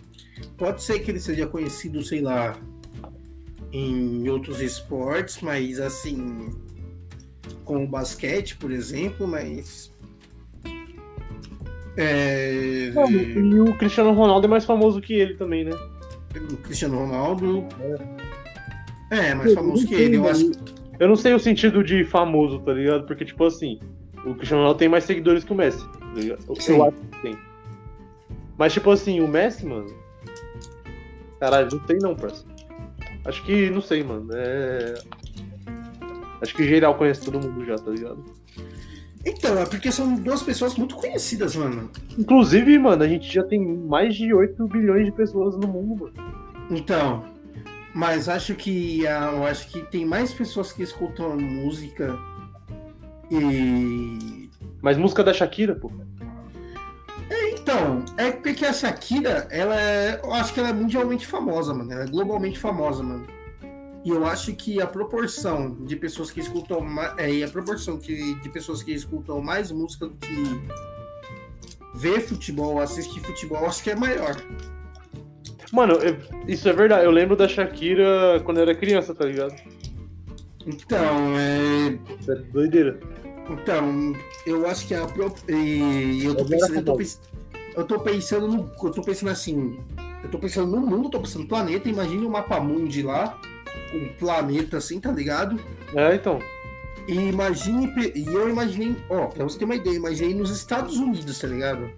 Pode 0.58 0.82
ser 0.82 1.00
que 1.00 1.12
ele 1.12 1.20
seja 1.20 1.46
conhecido, 1.46 2.02
sei 2.02 2.22
lá, 2.22 2.58
em 3.74 4.30
outros 4.30 4.62
esportes, 4.62 5.42
mas 5.42 5.78
assim. 5.82 6.50
Como 7.66 7.84
o 7.84 7.88
basquete, 7.88 8.56
por 8.56 8.72
exemplo, 8.72 9.28
mas. 9.28 9.92
É, 11.98 12.94
E 12.96 13.60
o 13.60 13.78
Cristiano 13.78 14.14
Ronaldo 14.14 14.48
é 14.48 14.50
mais 14.50 14.64
famoso 14.64 15.02
que 15.02 15.16
ele 15.16 15.34
também, 15.34 15.66
né? 15.66 15.72
o 16.50 16.56
Cristiano 16.56 16.98
Ronaldo. 16.98 17.68
É, 19.10 19.36
mais 19.36 19.54
famoso 19.54 19.86
que 19.86 19.96
ele. 19.96 20.16
Eu 20.16 20.30
acho 20.30 20.50
Eu 21.02 21.08
não 21.08 21.16
sei 21.16 21.34
o 21.34 21.40
sentido 21.40 21.84
de 21.84 22.06
famoso, 22.06 22.60
tá 22.60 22.74
ligado? 22.74 23.08
Porque, 23.08 23.26
tipo 23.26 23.44
assim, 23.44 23.80
o 24.24 24.36
Cristiano 24.36 24.62
Ronaldo 24.62 24.78
tem 24.78 24.88
mais 24.88 25.04
seguidores 25.04 25.44
que 25.44 25.52
o 25.52 25.56
Messi, 25.56 25.84
tá 25.90 26.06
ligado? 26.14 26.44
Eu, 26.48 26.76
eu 26.76 26.84
acho 26.86 26.96
que 26.96 27.22
tem. 27.24 27.38
Mas, 28.56 28.72
tipo 28.72 28.92
assim, 28.92 29.20
o 29.20 29.28
Messi, 29.28 29.66
mano. 29.66 29.88
Caralho, 31.40 31.70
não 31.72 31.88
sei 31.88 31.98
não, 31.98 32.16
parça. 32.16 32.46
Acho 33.26 33.44
que, 33.44 33.72
não 33.72 33.82
sei, 33.82 34.04
mano. 34.04 34.30
É. 34.32 34.94
Acho 36.40 36.54
que 36.54 36.68
geral 36.68 36.94
conhece 36.94 37.26
todo 37.26 37.40
mundo 37.40 37.66
já, 37.66 37.78
tá 37.78 37.90
ligado? 37.90 38.24
Então, 39.26 39.58
é 39.58 39.66
porque 39.66 39.92
são 39.92 40.14
duas 40.18 40.44
pessoas 40.44 40.76
muito 40.76 40.96
conhecidas, 40.96 41.56
mano. 41.56 41.90
Inclusive, 42.16 42.78
mano, 42.78 43.02
a 43.02 43.08
gente 43.08 43.26
já 43.34 43.44
tem 43.44 43.60
mais 43.60 44.14
de 44.14 44.32
8 44.32 44.68
bilhões 44.68 45.06
de 45.06 45.12
pessoas 45.12 45.58
no 45.58 45.68
mundo, 45.68 46.04
mano. 46.04 46.14
Então, 46.70 47.26
mas 47.94 48.30
acho 48.30 48.56
que 48.56 49.06
ah, 49.08 49.32
eu 49.34 49.46
acho 49.46 49.68
que 49.68 49.82
tem 49.84 50.06
mais 50.06 50.34
pessoas 50.34 50.72
que 50.72 50.84
escutam 50.84 51.38
música 51.38 52.18
e 53.32 54.50
Mas 54.82 54.98
música 54.98 55.24
da 55.24 55.34
Shakira, 55.34 55.74
pô. 55.74 55.90
então, 57.54 58.04
é 58.18 58.32
porque 58.32 58.66
a 58.66 58.74
Shakira, 58.74 59.48
ela 59.50 59.80
é, 59.80 60.20
eu 60.22 60.34
acho 60.34 60.54
que 60.54 60.60
ela 60.60 60.70
é 60.70 60.74
mundialmente 60.74 61.26
famosa, 61.26 61.74
mano. 61.74 61.92
Ela 61.94 62.04
é 62.04 62.08
globalmente 62.08 62.60
famosa, 62.60 63.02
mano. 63.02 63.26
E 64.04 64.10
eu 64.10 64.26
acho 64.26 64.54
que 64.54 64.82
a 64.82 64.88
proporção 64.88 65.76
de 65.86 65.96
pessoas 65.96 66.30
que 66.30 66.42
escutam 66.42 66.82
mais, 66.82 67.18
é, 67.18 67.32
e 67.32 67.44
a 67.44 67.48
proporção 67.48 67.98
que, 67.98 68.34
de 68.36 68.50
pessoas 68.50 68.84
que 68.84 68.92
escutam 68.92 69.42
mais 69.42 69.72
música 69.72 70.08
do 70.08 70.16
que 70.16 70.62
vê 71.96 72.20
futebol, 72.20 72.82
assiste 72.82 73.20
futebol, 73.22 73.66
acho 73.66 73.82
que 73.84 73.92
é 73.92 73.96
maior. 73.96 74.36
Mano, 75.72 75.94
eu- 75.96 76.18
isso 76.48 76.68
é 76.68 76.74
verdade. 76.74 77.06
Eu 77.06 77.12
lembro 77.12 77.36
da 77.36 77.48
Shakira 77.48 78.42
quando 78.44 78.58
eu 78.58 78.64
era 78.64 78.76
criança, 78.76 79.14
tá 79.16 79.26
ligado? 79.26 79.56
Então, 80.66 81.38
é, 81.38 81.98
É 82.32 82.36
doideira. 82.52 83.00
Então, 83.50 84.14
eu 84.46 84.68
acho 84.68 84.88
que 84.88 84.94
a 84.94 85.08
e 85.50 86.24
eu 86.24 86.36
tô 86.36 86.46
pensando, 86.46 86.76
eu 86.76 86.84
tô, 86.84 86.92
famoso. 86.92 86.98
pens- 86.98 87.22
eu 87.76 87.84
tô 87.86 88.00
pensando 88.00 88.48
no, 88.48 88.72
eu 88.84 88.92
tô 88.92 89.02
pensando 89.02 89.30
assim, 89.30 89.78
eu 90.24 90.30
tô 90.30 90.38
pensando 90.40 90.72
no 90.72 90.86
mundo, 90.86 91.06
eu 91.06 91.10
tô 91.10 91.20
pensando 91.20 91.42
no 91.44 91.48
planeta, 91.48 91.90
imagine 91.90 92.26
o 92.26 92.30
mapa 92.30 92.60
mundi 92.60 93.02
lá, 93.02 93.40
um 93.94 94.08
planeta 94.20 94.78
assim, 94.78 95.00
tá 95.00 95.12
ligado? 95.12 95.60
É, 95.96 96.16
então. 96.16 96.40
E 97.08 97.14
imagine, 97.14 97.92
e 98.16 98.26
eu 98.28 98.48
imaginei, 98.48 98.96
ó, 99.10 99.26
pra 99.26 99.44
você 99.44 99.58
ter 99.58 99.66
uma 99.66 99.76
ideia, 99.76 99.96
imaginei 99.96 100.36
nos 100.36 100.52
Estados 100.52 100.98
Unidos, 100.98 101.40
tá 101.40 101.48
ligado? 101.48 101.90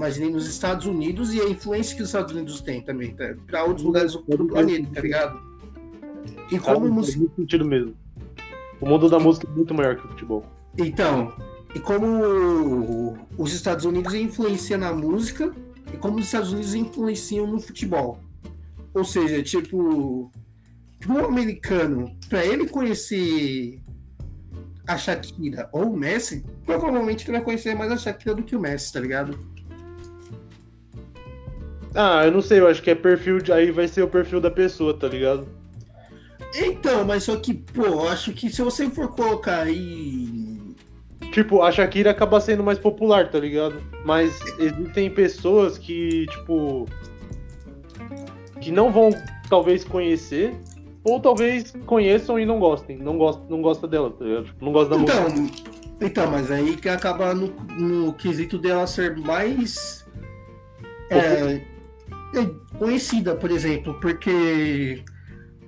Imaginei 0.00 0.30
nos 0.30 0.48
Estados 0.48 0.86
Unidos 0.86 1.34
e 1.34 1.40
a 1.42 1.46
influência 1.46 1.94
que 1.94 2.02
os 2.02 2.08
Estados 2.08 2.34
Unidos 2.34 2.62
têm 2.62 2.80
também, 2.80 3.14
tá? 3.14 3.34
Pra 3.46 3.64
outros 3.64 3.84
lugares 3.84 4.12
do 4.12 4.22
do 4.22 4.46
planeta, 4.46 4.88
tá 4.94 5.00
ligado? 5.02 5.38
E 6.50 6.58
como, 6.58 6.80
faz 6.80 6.90
música, 6.90 7.18
muito 7.18 7.36
sentido 7.36 7.66
mesmo. 7.66 7.94
O 8.80 8.88
mundo 8.88 9.10
da 9.10 9.18
música 9.20 9.46
é 9.46 9.54
muito 9.54 9.74
maior 9.74 9.96
que 9.96 10.06
o 10.06 10.08
futebol. 10.08 10.46
Então, 10.78 11.34
e 11.74 11.80
como 11.80 13.14
os 13.36 13.52
Estados 13.52 13.84
Unidos 13.84 14.14
influenciam 14.14 14.80
na 14.80 14.90
música 14.90 15.54
e 15.92 15.98
como 15.98 16.18
os 16.18 16.24
Estados 16.24 16.50
Unidos 16.50 16.74
influenciam 16.74 17.46
no 17.46 17.60
futebol. 17.60 18.20
Ou 18.94 19.04
seja, 19.04 19.42
tipo, 19.42 20.32
para 20.98 21.12
um 21.12 21.26
americano, 21.26 22.16
para 22.26 22.42
ele 22.42 22.66
conhecer 22.66 23.82
a 24.86 24.96
Shakira 24.96 25.68
ou 25.72 25.92
o 25.92 25.96
Messi, 25.96 26.42
provavelmente 26.64 27.26
ele 27.26 27.32
vai 27.32 27.42
conhecer 27.42 27.74
mais 27.74 27.92
a 27.92 27.98
Shakira 27.98 28.34
do 28.34 28.42
que 28.42 28.56
o 28.56 28.60
Messi, 28.60 28.90
tá 28.90 28.98
ligado? 28.98 29.59
Ah, 31.94 32.24
eu 32.24 32.30
não 32.32 32.40
sei, 32.40 32.60
eu 32.60 32.68
acho 32.68 32.82
que 32.82 32.90
é 32.90 32.94
perfil 32.94 33.38
de. 33.38 33.52
Aí 33.52 33.70
vai 33.70 33.88
ser 33.88 34.02
o 34.02 34.08
perfil 34.08 34.40
da 34.40 34.50
pessoa, 34.50 34.94
tá 34.94 35.08
ligado? 35.08 35.46
Então, 36.54 37.04
mas 37.04 37.24
só 37.24 37.36
que, 37.36 37.54
pô, 37.54 37.84
eu 37.84 38.08
acho 38.08 38.32
que 38.32 38.48
se 38.50 38.62
você 38.62 38.88
for 38.90 39.08
colocar 39.08 39.62
aí. 39.62 40.58
Tipo, 41.32 41.62
a 41.62 41.70
Shakira 41.70 42.10
acaba 42.10 42.40
sendo 42.40 42.62
mais 42.62 42.78
popular, 42.78 43.30
tá 43.30 43.38
ligado? 43.38 43.80
Mas 44.04 44.40
existem 44.58 45.10
pessoas 45.10 45.78
que, 45.78 46.26
tipo. 46.26 46.86
que 48.60 48.70
não 48.70 48.90
vão 48.92 49.10
talvez 49.48 49.84
conhecer. 49.84 50.54
Ou 51.02 51.18
talvez 51.18 51.72
conheçam 51.86 52.38
e 52.38 52.44
não 52.44 52.58
gostem. 52.60 52.98
Não 52.98 53.16
gosta, 53.16 53.42
não 53.48 53.62
gosta 53.62 53.88
dela, 53.88 54.10
tá 54.10 54.24
ligado? 54.24 54.44
Tipo, 54.44 54.64
não 54.64 54.72
gosta 54.72 54.94
da 54.96 55.00
Então, 55.00 55.30
música. 55.30 55.70
então, 56.00 56.30
mas 56.30 56.50
aí 56.50 56.76
que 56.76 56.88
acaba 56.90 57.32
no, 57.34 57.48
no 57.78 58.12
quesito 58.12 58.58
dela 58.58 58.86
ser 58.86 59.16
mais. 59.16 60.06
é, 61.08 61.16
é, 61.18 61.64
conhecida, 62.78 63.34
por 63.34 63.50
exemplo, 63.50 63.94
porque 64.00 65.02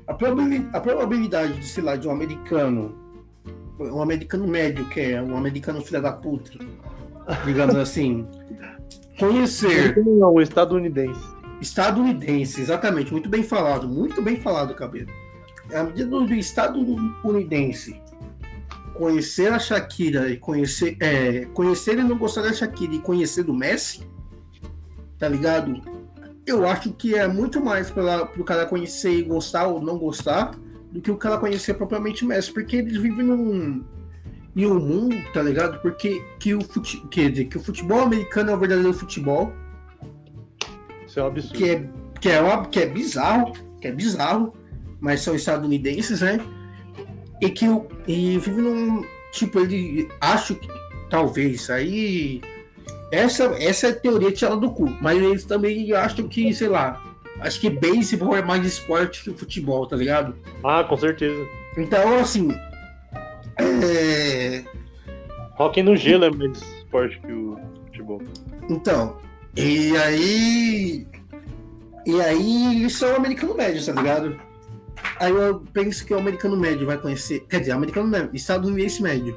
a 0.06 0.14
probabili- 0.14 0.68
a 0.72 0.80
probabilidade 0.80 1.54
de, 1.54 1.66
sei 1.66 1.82
lá, 1.82 1.96
de 1.96 2.06
um 2.08 2.10
americano, 2.10 2.94
um 3.78 4.00
americano 4.02 4.46
médio, 4.46 4.84
que 4.88 5.00
é 5.00 5.22
um 5.22 5.36
americano 5.36 5.80
filha 5.80 6.00
da 6.00 6.12
puta, 6.12 6.52
digamos 7.44 7.74
assim, 7.76 8.26
conhecer 9.18 9.96
Não, 10.04 10.34
o 10.34 10.40
estadunidense. 10.40 11.20
estadunidense, 11.60 12.60
exatamente, 12.60 13.12
muito 13.12 13.28
bem 13.28 13.42
falado, 13.42 13.88
muito 13.88 14.22
bem 14.22 14.36
falado, 14.40 14.74
cabelo. 14.74 15.08
A 15.74 15.84
medida 15.84 16.06
do 16.10 16.26
do 16.26 16.34
estadunidense 16.34 18.00
conhecer 18.94 19.50
a 19.52 19.58
Shakira 19.58 20.28
e 20.28 20.36
conhecer, 20.36 20.96
é, 21.00 21.46
conhecer 21.54 21.98
e 21.98 22.04
não 22.04 22.18
gostar 22.18 22.42
da 22.42 22.52
Shakira 22.52 22.94
e 22.94 22.98
conhecer 22.98 23.42
do 23.42 23.54
Messi, 23.54 24.06
tá 25.18 25.28
ligado? 25.28 25.80
Eu 26.46 26.66
acho 26.68 26.92
que 26.92 27.14
é 27.14 27.26
muito 27.28 27.60
mais 27.64 27.90
para 27.90 28.28
o 28.36 28.44
cara 28.44 28.66
conhecer 28.66 29.12
e 29.12 29.22
gostar 29.22 29.66
ou 29.66 29.80
não 29.80 29.96
gostar 29.98 30.52
do 30.90 31.00
que 31.00 31.10
o 31.10 31.16
cara 31.16 31.38
conhecer 31.38 31.74
propriamente 31.74 32.24
o 32.24 32.28
Messi, 32.28 32.52
porque 32.52 32.76
eles 32.76 32.96
vivem 32.96 33.24
num 33.24 33.84
em 34.54 34.66
um 34.66 34.78
mundo, 34.78 35.16
tá 35.32 35.40
ligado? 35.42 35.80
Porque 35.80 36.22
que 36.38 36.54
o, 36.54 36.60
fute, 36.62 37.02
dizer, 37.08 37.46
que 37.46 37.56
o 37.56 37.60
futebol 37.62 38.00
americano 38.00 38.50
é 38.50 38.54
o 38.54 38.58
verdadeiro 38.58 38.92
futebol, 38.92 39.50
Isso 41.06 41.18
é 41.20 41.22
um 41.22 41.26
absurdo. 41.28 41.54
que 41.56 41.70
é, 41.70 41.88
que 42.20 42.28
é, 42.28 42.40
uma- 42.40 42.66
que 42.66 42.80
é 42.80 42.86
bizarro, 42.86 43.52
que 43.80 43.88
é 43.88 43.92
bizarro, 43.92 44.52
mas 45.00 45.20
são 45.22 45.34
estadunidenses, 45.34 46.20
né? 46.20 46.38
E 47.40 47.48
que 47.48 47.66
o- 47.68 47.86
e 48.06 48.38
vive 48.38 48.60
num. 48.60 49.04
Tipo, 49.32 49.60
ele. 49.60 50.08
Acho 50.20 50.54
que. 50.54 50.68
Talvez. 51.08 51.70
Aí. 51.70 52.40
Essa, 53.12 53.44
essa 53.62 53.88
é 53.88 53.90
a 53.90 53.94
teoria 53.94 54.32
tirada 54.32 54.56
do 54.56 54.70
cu. 54.70 54.88
Mas 55.02 55.22
eles 55.22 55.44
também 55.44 55.92
acham 55.92 56.26
que, 56.26 56.52
sei 56.54 56.68
lá. 56.68 57.00
Acho 57.40 57.60
que 57.60 57.68
beisebol 57.68 58.34
é 58.34 58.42
mais 58.42 58.64
esporte 58.64 59.22
que 59.22 59.30
o 59.30 59.36
futebol, 59.36 59.86
tá 59.86 59.96
ligado? 59.96 60.34
Ah, 60.64 60.82
com 60.82 60.96
certeza. 60.96 61.46
Então, 61.76 62.18
assim. 62.18 62.50
É. 63.58 64.64
Rock 65.56 65.82
no 65.82 65.94
gelo 65.94 66.24
é 66.24 66.30
mais 66.30 66.62
forte 66.90 67.20
que 67.20 67.32
o 67.32 67.58
futebol. 67.86 68.22
Então, 68.70 69.18
e 69.56 69.94
aí. 69.98 71.06
E 72.06 72.20
aí, 72.20 72.84
isso 72.84 73.04
é 73.04 73.12
o 73.12 73.16
americano 73.16 73.54
médio, 73.54 73.84
tá 73.84 73.92
ligado? 73.92 74.40
Aí 75.20 75.30
eu 75.30 75.62
penso 75.72 76.06
que 76.06 76.14
o 76.14 76.18
americano 76.18 76.56
médio 76.56 76.86
vai 76.86 76.96
conhecer. 76.96 77.40
Quer 77.48 77.60
dizer, 77.60 77.72
americano 77.72 78.08
médio, 78.08 78.30
estadunidense 78.32 79.02
médio. 79.02 79.36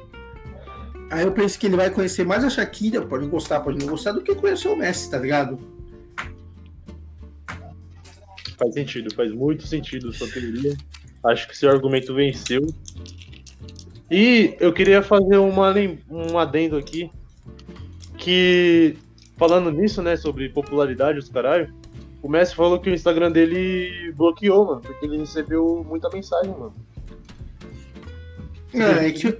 Aí 1.10 1.24
eu 1.24 1.32
penso 1.32 1.58
que 1.58 1.66
ele 1.66 1.76
vai 1.76 1.90
conhecer 1.90 2.24
mais 2.24 2.44
a 2.44 2.50
Shakira, 2.50 3.04
pode 3.06 3.26
gostar, 3.26 3.60
pode 3.60 3.78
não 3.78 3.86
gostar, 3.86 4.12
do 4.12 4.22
que 4.22 4.34
conhecer 4.34 4.68
o 4.68 4.76
Messi, 4.76 5.10
tá 5.10 5.18
ligado? 5.18 5.58
Faz 8.58 8.74
sentido, 8.74 9.14
faz 9.14 9.32
muito 9.32 9.66
sentido 9.66 10.12
sua 10.12 10.28
teoria. 10.28 10.76
Acho 11.24 11.46
que 11.48 11.56
seu 11.56 11.70
argumento 11.70 12.14
venceu. 12.14 12.66
E 14.10 14.56
eu 14.58 14.72
queria 14.72 15.02
fazer 15.02 15.36
uma, 15.36 15.74
um 16.10 16.38
adendo 16.38 16.76
aqui. 16.76 17.10
Que, 18.16 18.96
falando 19.36 19.70
nisso, 19.70 20.02
né, 20.02 20.16
sobre 20.16 20.48
popularidade, 20.48 21.18
os 21.18 21.28
caralho, 21.28 21.72
o 22.22 22.28
Messi 22.28 22.54
falou 22.54 22.80
que 22.80 22.90
o 22.90 22.94
Instagram 22.94 23.30
dele 23.30 24.12
bloqueou, 24.16 24.66
mano, 24.66 24.80
porque 24.80 25.04
ele 25.04 25.18
recebeu 25.18 25.84
muita 25.88 26.08
mensagem, 26.08 26.50
mano. 26.50 26.74
É, 28.74 29.06
é 29.06 29.12
que. 29.12 29.36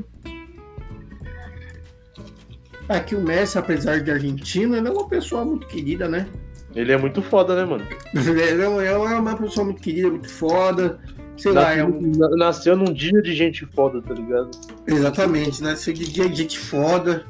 É 2.89 3.01
que 3.01 3.15
o 3.15 3.21
Messi, 3.21 3.59
apesar 3.59 4.01
de 4.01 4.11
argentino, 4.11 4.77
ele 4.77 4.89
é 4.89 4.91
uma 4.91 5.09
pessoa 5.09 5.45
muito 5.45 5.67
querida, 5.67 6.09
né? 6.09 6.27
Ele 6.75 6.93
é 6.93 6.97
muito 6.97 7.23
foda, 7.23 7.57
né, 7.57 7.65
mano? 7.65 7.85
Ele 8.15 8.63
é 8.63 8.87
é 8.87 8.97
uma 8.97 9.35
pessoa 9.35 9.65
muito 9.65 9.81
querida, 9.81 10.11
muito 10.11 10.29
foda. 10.29 11.01
Sei 11.37 11.51
lá, 11.51 11.75
é 11.75 11.83
um, 11.83 12.01
Nasceu, 12.01 12.37
nasceu 12.37 12.77
num 12.77 12.93
dia 12.93 13.23
de 13.23 13.35
gente 13.35 13.67
foda, 13.67 14.01
tá 14.03 14.13
ligado? 14.13 14.51
exatamente? 14.87 15.57
Ser 15.79 15.93
de 15.95 16.05
dia 16.11 16.29
de 16.29 16.37
gente 16.37 16.59
foda. 16.59 17.25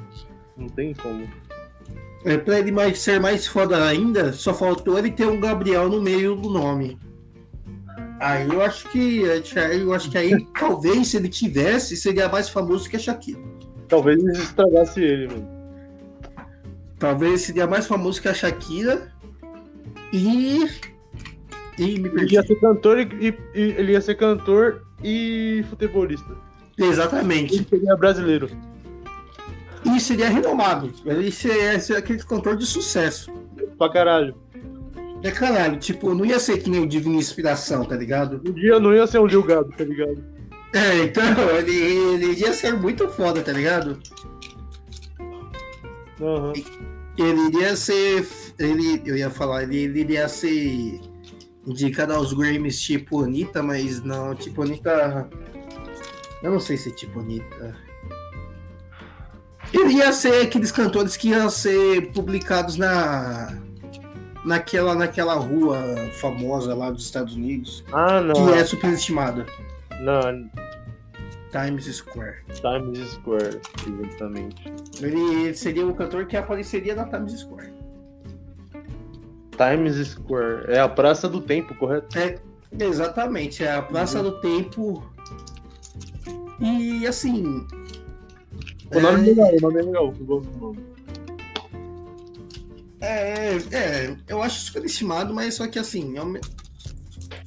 Não 0.57 0.69
tem 0.69 0.93
como. 0.95 1.29
É, 2.25 2.37
pra 2.37 2.59
ele 2.59 2.73
mais, 2.73 2.99
ser 2.99 3.21
mais 3.21 3.47
foda 3.47 3.85
ainda, 3.85 4.33
só 4.33 4.53
faltou 4.53 4.99
ele 4.99 5.13
ter 5.13 5.27
um 5.27 5.41
Gabriel 5.41 5.89
no 5.89 6.03
meio 6.03 6.35
do 6.35 6.51
nome. 6.51 6.99
Aí 8.19 8.49
eu 8.49 8.63
acho 8.63 8.89
que. 8.89 9.23
aí 9.59 9.81
Eu 9.81 9.93
acho 9.93 10.11
que 10.11 10.19
aí, 10.19 10.45
talvez, 10.59 11.09
se 11.09 11.19
ele 11.19 11.29
tivesse, 11.29 11.97
seria 11.97 12.29
mais 12.29 12.49
famoso 12.49 12.89
que 12.89 12.97
a 12.97 12.99
Shakira. 12.99 13.56
Talvez 13.89 14.23
estragasse 14.25 15.01
ele, 15.01 15.29
mano. 15.29 15.57
Talvez 16.99 17.43
seria 17.43 17.67
mais 17.67 17.87
famoso 17.87 18.21
que 18.21 18.29
a 18.29 18.35
Shakira. 18.35 19.13
E. 20.13 20.67
E 21.79 21.99
me 21.99 22.09
Ele 22.09 22.33
ia 22.33 22.43
ser 22.43 22.57
cantor 22.59 22.99
e, 22.99 23.03
e- 23.21 23.35
e- 23.55 23.75
ele 23.77 23.93
ia 23.93 24.01
ser 24.01 24.15
cantor 24.15 24.83
e 25.05 25.63
futebolista. 25.69 26.35
Exatamente. 26.79 27.55
Ele 27.55 27.67
seria 27.69 27.97
brasileiro. 27.97 28.49
E 29.85 30.01
seria 30.01 30.29
renomado. 30.29 30.91
Ele 31.05 31.31
seria, 31.31 31.79
seria 31.79 32.01
aquele 32.01 32.19
cantor 32.23 32.57
de 32.57 32.65
sucesso. 32.67 33.31
Pra 33.79 33.91
caralho. 33.91 34.35
É 35.23 35.31
caralho, 35.31 35.79
tipo, 35.79 36.15
não 36.15 36.25
ia 36.25 36.39
ser 36.39 36.59
que 36.59 36.71
nem 36.71 36.81
o 36.83 36.87
Divina 36.87 37.17
Inspiração, 37.17 37.85
tá 37.85 37.97
ligado? 37.97 38.41
Um 38.47 38.53
dia 38.53 38.79
não 38.79 38.95
ia 38.95 39.07
ser 39.07 39.19
um 39.19 39.29
julgado, 39.29 39.71
tá 39.77 39.83
ligado? 39.85 40.23
É, 40.77 41.05
então, 41.05 41.25
ele, 41.57 41.75
ele 41.75 42.41
ia 42.41 42.53
ser 42.53 42.75
muito 42.75 43.09
foda, 43.09 43.41
tá 43.43 43.53
ligado? 43.53 43.99
Aham. 46.21 46.53
Ele 47.19 47.41
iria 47.49 47.75
ser. 47.77 48.27
Ele, 48.59 49.03
eu 49.05 49.17
ia 49.17 49.31
falar, 49.31 49.63
ele, 49.63 49.77
ele 49.79 50.01
iria 50.01 50.29
ser 50.29 51.01
indicado 51.67 52.13
aos 52.13 52.33
Grammys 52.33 52.81
tipo 52.81 53.23
Anitta, 53.25 53.63
mas 53.63 54.03
não, 54.03 54.35
tipo 54.35 54.63
Anitta. 54.63 55.29
Eu 56.43 56.53
não 56.53 56.61
sei 56.61 56.77
se 56.77 56.91
é 56.91 56.93
tipo 56.93 57.21
Anitta. 57.21 57.75
Ele 59.73 59.95
ia 59.95 60.13
ser 60.13 60.43
aqueles 60.43 60.71
cantores 60.71 61.17
que 61.17 61.29
iam 61.31 61.49
ser 61.51 62.13
publicados 62.13 62.77
na. 62.77 63.59
Naquela, 64.45 64.95
naquela 64.95 65.35
rua 65.35 65.77
famosa 66.21 66.73
lá 66.73 66.89
dos 66.89 67.05
Estados 67.07 67.35
Unidos, 67.35 67.83
Ah, 67.93 68.21
não. 68.21 68.33
que 68.47 68.53
é 68.53 68.65
superestimada. 68.65 69.45
Não, 70.01 70.49
Times 71.57 71.87
Square. 71.87 72.37
Times 72.53 73.13
Square, 73.13 73.61
exatamente. 73.87 74.73
Ele 75.01 75.55
seria 75.55 75.87
o 75.87 75.95
cantor 75.95 76.27
que 76.27 76.37
apareceria 76.37 76.95
na 76.95 77.07
Times 77.07 77.41
Square. 77.41 77.73
Times 79.57 80.09
Square. 80.09 80.71
É 80.71 80.81
a 80.81 80.89
Praça 80.89 81.29
do 81.29 81.41
Tempo, 81.41 81.75
correto? 81.75 82.19
É, 82.19 82.39
exatamente, 82.79 83.65
é 83.65 83.73
a 83.73 83.81
Praça 83.81 84.23
do 84.23 84.39
Tempo. 84.41 85.03
E 86.61 87.07
assim. 87.07 87.67
O 88.95 89.01
nome 89.01 89.21
é 89.21 89.23
é, 89.23 89.35
legal, 89.35 89.49
o 89.55 89.61
nome 89.61 89.81
é 89.81 89.83
legal. 89.83 90.15
Eu 90.19 90.27
gosto 90.27 90.51
do 90.51 90.59
nome. 90.59 90.79
é, 93.01 93.57
é, 93.73 94.17
eu 94.29 94.43
acho 94.43 94.61
superestimado, 94.61 95.33
mas 95.33 95.55
só 95.55 95.67
que 95.67 95.79
assim. 95.79 96.19
É 96.19 96.23
um... 96.23 96.35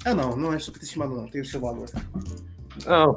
Ah, 0.04 0.16
não, 0.16 0.36
não 0.36 0.52
é 0.52 0.58
superestimado, 0.58 1.16
não, 1.16 1.28
tem 1.28 1.42
o 1.42 1.46
seu 1.46 1.60
valor. 1.60 1.88
Não. 2.86 3.16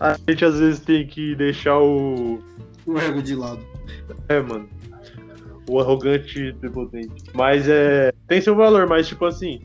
A 0.00 0.16
gente 0.28 0.44
às 0.44 0.58
vezes 0.58 0.80
tem 0.80 1.06
que 1.06 1.34
deixar 1.36 1.78
o. 1.78 2.42
O 2.86 2.98
ego 2.98 3.22
de 3.22 3.34
lado. 3.34 3.64
É, 4.28 4.40
mano. 4.40 4.68
O 5.68 5.78
arrogante 5.78 6.52
prepotente. 6.54 7.24
Mas 7.34 7.68
é. 7.68 8.12
Tem 8.26 8.40
seu 8.40 8.56
valor, 8.56 8.86
mas 8.88 9.06
tipo 9.06 9.24
assim. 9.24 9.62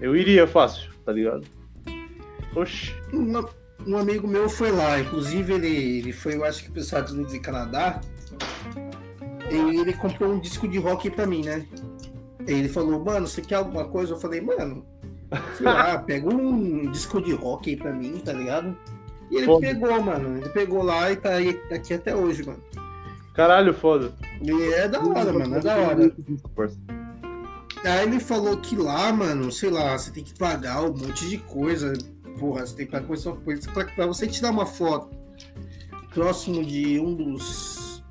Eu 0.00 0.16
iria 0.16 0.46
fácil, 0.46 0.90
tá 1.04 1.12
ligado? 1.12 1.46
Oxi. 2.56 2.94
Um, 3.12 3.44
um 3.86 3.98
amigo 3.98 4.26
meu 4.26 4.48
foi 4.48 4.70
lá, 4.70 4.98
inclusive 4.98 5.52
ele, 5.52 5.98
ele 5.98 6.12
foi, 6.12 6.36
eu 6.36 6.44
acho 6.44 6.64
que 6.64 6.70
para 6.70 6.78
os 6.78 6.86
Estados 6.86 7.12
Unidos 7.12 7.34
e 7.34 7.40
Canadá. 7.40 8.00
E 9.50 9.80
ele 9.80 9.92
comprou 9.92 10.32
um 10.32 10.40
disco 10.40 10.66
de 10.66 10.78
rock 10.78 11.10
pra 11.10 11.26
mim, 11.26 11.44
né? 11.44 11.66
Ele 12.46 12.68
falou, 12.68 13.04
mano, 13.04 13.26
você 13.26 13.42
quer 13.42 13.56
alguma 13.56 13.84
coisa? 13.88 14.14
Eu 14.14 14.18
falei, 14.18 14.40
mano, 14.40 14.86
sei 15.56 15.66
lá, 15.66 15.98
pega 15.98 16.28
um 16.28 16.90
disco 16.90 17.20
de 17.20 17.32
rock 17.32 17.70
aí 17.70 17.76
pra 17.76 17.92
mim, 17.92 18.18
tá 18.24 18.32
ligado? 18.32 18.76
E 19.30 19.36
ele 19.36 19.46
Foda. 19.46 19.60
pegou, 19.60 20.02
mano. 20.02 20.38
Ele 20.38 20.48
pegou 20.48 20.82
lá 20.82 21.10
e 21.12 21.16
tá 21.16 21.30
aí, 21.30 21.54
tá 21.54 21.76
aqui 21.76 21.94
até 21.94 22.14
hoje, 22.14 22.44
mano. 22.44 22.60
Caralho, 23.34 23.72
foda. 23.72 24.12
E 24.42 24.50
é 24.74 24.88
da 24.88 25.00
hora, 25.00 25.32
mano, 25.32 25.56
é 25.56 25.60
da 25.60 25.76
hora. 25.76 26.12
Aí 27.84 28.02
ele 28.06 28.20
falou 28.20 28.56
que 28.58 28.76
lá, 28.76 29.12
mano, 29.12 29.50
sei 29.50 29.70
lá, 29.70 29.96
você 29.96 30.10
tem 30.10 30.24
que 30.24 30.36
pagar 30.36 30.82
um 30.82 30.88
monte 30.96 31.28
de 31.28 31.38
coisa. 31.38 31.92
Porra, 32.38 32.66
você 32.66 32.74
tem 32.76 32.86
que 32.86 32.92
pagar 32.92 33.06
coisa 33.06 33.32
coisa 33.32 33.70
pra, 33.70 33.84
pra 33.84 34.06
você 34.06 34.26
tirar 34.26 34.50
uma 34.50 34.66
foto 34.66 35.16
próximo 36.12 36.64
de 36.64 36.98
um 36.98 37.14
dos, 37.14 38.02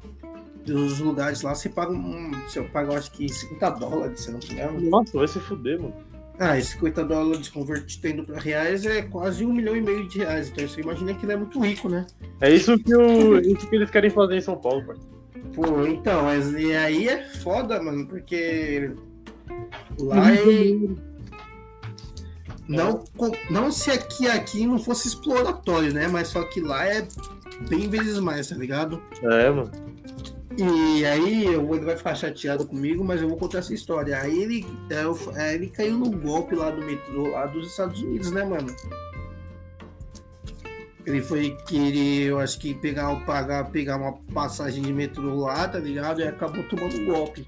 dos 0.65 0.99
lugares 0.99 1.41
lá, 1.41 1.53
você 1.53 1.69
paga 1.69 1.91
um. 1.91 2.31
Você 2.47 2.61
paga, 2.63 2.93
eu 2.93 2.97
acho 2.97 3.11
que 3.11 3.27
50 3.27 3.69
dólares, 3.71 4.21
se 4.21 4.29
eu 4.29 4.33
não 4.33 4.39
me 4.39 4.53
engano. 4.53 4.89
Nossa, 4.89 5.17
vai 5.17 5.27
se 5.27 5.39
fuder, 5.39 5.79
mano. 5.79 5.93
Ah, 6.39 6.57
e 6.57 6.63
50 6.63 7.03
dólares 7.03 7.49
convertendo 7.49 8.23
para 8.23 8.39
reais 8.39 8.85
é 8.85 9.01
quase 9.01 9.45
um 9.45 9.51
milhão 9.51 9.75
e 9.75 9.81
meio 9.81 10.07
de 10.07 10.19
reais. 10.19 10.47
Então 10.49 10.65
você 10.65 10.79
imagina 10.79 11.13
que 11.13 11.25
ele 11.25 11.33
é 11.33 11.35
muito 11.35 11.59
rico, 11.59 11.89
né? 11.89 12.05
É 12.39 12.49
isso 12.49 12.79
que, 12.79 12.95
o, 12.95 13.37
isso 13.39 13.67
que 13.67 13.75
eles 13.75 13.91
querem 13.91 14.09
fazer 14.09 14.37
em 14.37 14.41
São 14.41 14.55
Paulo, 14.55 14.85
parceiro. 14.85 15.19
Pô, 15.53 15.85
então, 15.85 16.23
mas 16.23 16.53
e 16.53 16.73
aí 16.73 17.09
é 17.09 17.27
foda, 17.27 17.81
mano, 17.81 18.07
porque 18.07 18.91
lá 19.99 20.33
é. 20.33 20.39
Não, 22.67 23.03
não 23.49 23.71
se 23.71 23.89
aqui 23.91 24.27
aqui 24.27 24.65
não 24.65 24.77
fosse 24.77 25.07
exploratório, 25.09 25.93
né? 25.93 26.07
Mas 26.07 26.29
só 26.29 26.43
que 26.43 26.61
lá 26.61 26.85
é 26.85 27.05
bem 27.67 27.89
vezes 27.89 28.19
mais, 28.19 28.47
tá 28.47 28.55
ligado? 28.55 29.01
É, 29.23 29.49
mano. 29.49 29.71
E 30.61 31.05
aí 31.05 31.45
eu- 31.45 31.73
ele 31.73 31.85
vai 31.85 31.95
ficar 31.95 32.15
chateado 32.15 32.67
comigo, 32.67 33.01
mas 33.03 33.21
eu 33.21 33.29
vou 33.29 33.37
contar 33.37 33.59
essa 33.59 33.73
história. 33.73 34.17
Aí 34.19 34.41
ele, 34.41 34.67
é, 34.89 35.03
eu- 35.03 35.17
é, 35.35 35.55
ele 35.55 35.67
caiu 35.67 35.97
no 35.97 36.11
golpe 36.11 36.53
lá 36.53 36.69
do 36.69 36.81
metrô, 36.85 37.29
lá 37.31 37.45
dos 37.45 37.67
Estados 37.67 38.01
Unidos, 38.01 38.29
né, 38.31 38.43
mano? 38.43 38.75
Ele 41.05 41.21
foi 41.21 41.55
querer, 41.65 42.23
eu 42.27 42.39
acho 42.39 42.59
que 42.59 42.73
pegar, 42.73 43.15
pagar, 43.25 43.71
pegar 43.71 43.95
uma 43.95 44.13
passagem 44.33 44.83
de 44.83 44.91
metrô 44.91 45.33
lá, 45.35 45.67
tá 45.67 45.79
ligado? 45.79 46.19
E 46.19 46.27
acabou 46.27 46.61
tomando 46.63 46.93
um 46.97 47.05
golpe. 47.05 47.47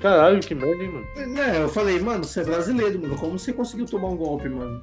Caralho, 0.00 0.40
que 0.40 0.54
merda, 0.54 0.82
hein, 0.82 0.90
mano. 0.90 1.38
É, 1.38 1.62
eu 1.62 1.68
falei, 1.68 2.00
mano, 2.00 2.24
você 2.24 2.40
é 2.40 2.44
brasileiro, 2.44 2.98
mano. 3.00 3.16
Como 3.16 3.38
você 3.38 3.52
conseguiu 3.52 3.84
tomar 3.84 4.08
um 4.08 4.16
golpe, 4.16 4.48
mano? 4.48 4.82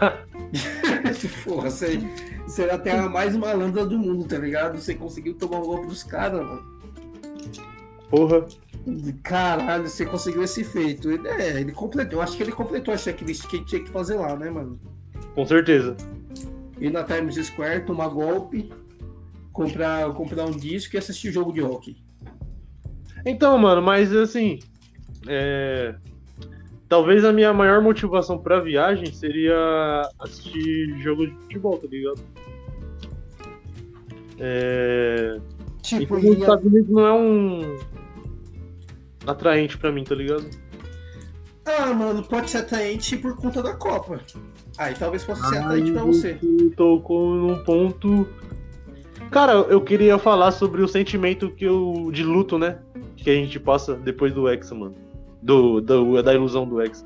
Porra, 1.44 1.70
você, 1.70 1.98
você 2.46 2.62
era 2.62 2.74
a 2.74 2.78
terra 2.78 3.08
mais 3.08 3.36
malandra 3.36 3.84
do 3.86 3.98
mundo, 3.98 4.26
tá 4.26 4.38
ligado? 4.38 4.78
Você 4.78 4.94
conseguiu 4.94 5.34
tomar 5.34 5.58
um 5.58 5.66
golpe 5.66 5.86
dos 5.86 6.02
caras, 6.02 6.40
mano. 6.40 6.78
Porra. 8.10 8.46
Caralho, 9.22 9.88
você 9.88 10.06
conseguiu 10.06 10.42
esse 10.42 10.64
feito. 10.64 11.10
Ele, 11.10 11.28
é, 11.28 11.60
ele 11.60 11.72
completou. 11.72 12.18
Eu 12.18 12.22
acho 12.22 12.36
que 12.36 12.42
ele 12.42 12.52
completou 12.52 12.94
a 12.94 12.96
checklist 12.96 13.46
que 13.46 13.56
ele 13.56 13.64
tinha 13.64 13.82
que 13.82 13.90
fazer 13.90 14.16
lá, 14.16 14.34
né, 14.36 14.48
mano? 14.50 14.78
Com 15.34 15.46
certeza. 15.46 15.96
Ir 16.80 16.90
na 16.90 17.04
Times 17.04 17.34
Square, 17.34 17.84
tomar 17.84 18.08
golpe, 18.08 18.72
comprar, 19.52 20.10
comprar 20.14 20.46
um 20.46 20.52
disco 20.52 20.96
e 20.96 20.98
assistir 20.98 21.32
jogo 21.32 21.52
de 21.52 21.62
hockey. 21.62 21.96
Então, 23.26 23.58
mano, 23.58 23.82
mas 23.82 24.14
assim. 24.14 24.58
É... 25.26 25.94
Talvez 26.88 27.24
a 27.24 27.32
minha 27.32 27.52
maior 27.52 27.82
motivação 27.82 28.38
pra 28.38 28.60
viagem 28.60 29.12
seria 29.12 30.08
assistir 30.18 30.98
jogo 31.00 31.26
de 31.26 31.34
futebol, 31.34 31.76
tá 31.76 31.86
ligado? 31.90 32.20
É... 34.38 35.38
Tipo, 35.82 36.16
os 36.16 36.24
ia- 36.24 36.32
Estados 36.32 36.64
Unidos 36.64 36.88
não 36.90 37.06
é 37.06 37.12
um 37.12 37.76
atraente 39.26 39.76
pra 39.76 39.92
mim, 39.92 40.04
tá 40.04 40.14
ligado? 40.14 40.44
ah, 41.66 41.92
mano, 41.92 42.22
pode 42.22 42.48
ser 42.50 42.58
atraente 42.58 43.16
por 43.18 43.36
conta 43.36 43.62
da 43.62 43.74
Copa. 43.74 44.20
Aí 44.78 44.94
talvez 44.94 45.22
possa 45.24 45.46
ser 45.48 45.58
atraente 45.58 45.92
pra 45.92 46.02
você 46.04 46.38
Tocou 46.76 47.34
num 47.34 47.62
ponto. 47.64 48.26
Cara, 49.30 49.52
eu 49.52 49.80
queria 49.82 50.16
falar 50.18 50.52
sobre 50.52 50.80
o 50.82 50.88
sentimento 50.88 51.50
que 51.50 51.64
eu, 51.66 52.08
de 52.10 52.22
luto, 52.22 52.58
né? 52.58 52.78
Que 53.16 53.28
a 53.28 53.34
gente 53.34 53.60
passa 53.60 53.94
depois 53.94 54.32
do 54.32 54.48
Hexa, 54.48 54.74
mano. 54.74 54.94
Do, 55.42 55.80
do- 55.80 56.22
da 56.22 56.34
ilusão 56.34 56.66
do 56.66 56.80
Hexa. 56.82 57.04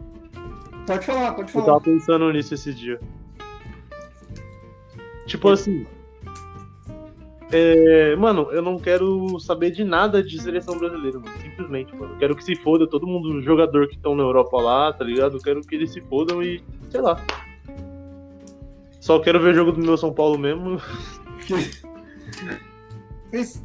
Pode 0.87 1.05
falar, 1.07 1.33
pode 1.35 1.49
Eu 1.49 1.53
falar. 1.53 1.67
tava 1.67 1.81
pensando 1.81 2.33
nisso 2.33 2.55
esse 2.55 2.73
dia. 2.75 2.99
Tipo 5.27 5.51
assim. 5.51 5.87
é, 7.53 8.17
mano, 8.17 8.49
eu 8.51 8.61
não 8.63 8.79
quero 8.79 9.39
saber 9.39 9.71
de 9.71 9.85
nada 9.85 10.23
de 10.23 10.41
seleção 10.41 10.77
brasileira, 10.79 11.19
mano. 11.21 11.33
Simplesmente, 11.41 11.95
mano. 11.95 12.15
Eu 12.15 12.19
quero 12.19 12.35
que 12.37 12.43
se 12.45 12.57
foda 12.57 12.87
todo 12.87 13.07
mundo, 13.07 13.41
jogador 13.43 13.87
que 13.89 13.95
estão 13.97 14.15
na 14.17 14.23
Europa 14.23 14.61
lá, 14.61 14.93
tá 14.93 15.05
ligado? 15.05 15.37
Eu 15.37 15.41
quero 15.41 15.61
que 15.61 15.75
eles 15.75 15.93
se 15.93 16.01
fodam 16.03 16.43
e. 16.43 16.63
sei 16.91 17.01
lá. 17.01 17.21
Só 19.01 19.19
quero 19.21 19.41
ver 19.41 19.51
o 19.51 19.55
jogo 19.55 19.73
do 19.73 19.81
meu 19.81 19.97
São 19.97 20.13
Paulo 20.13 20.39
mesmo. 20.39 20.81
Mas, 23.33 23.63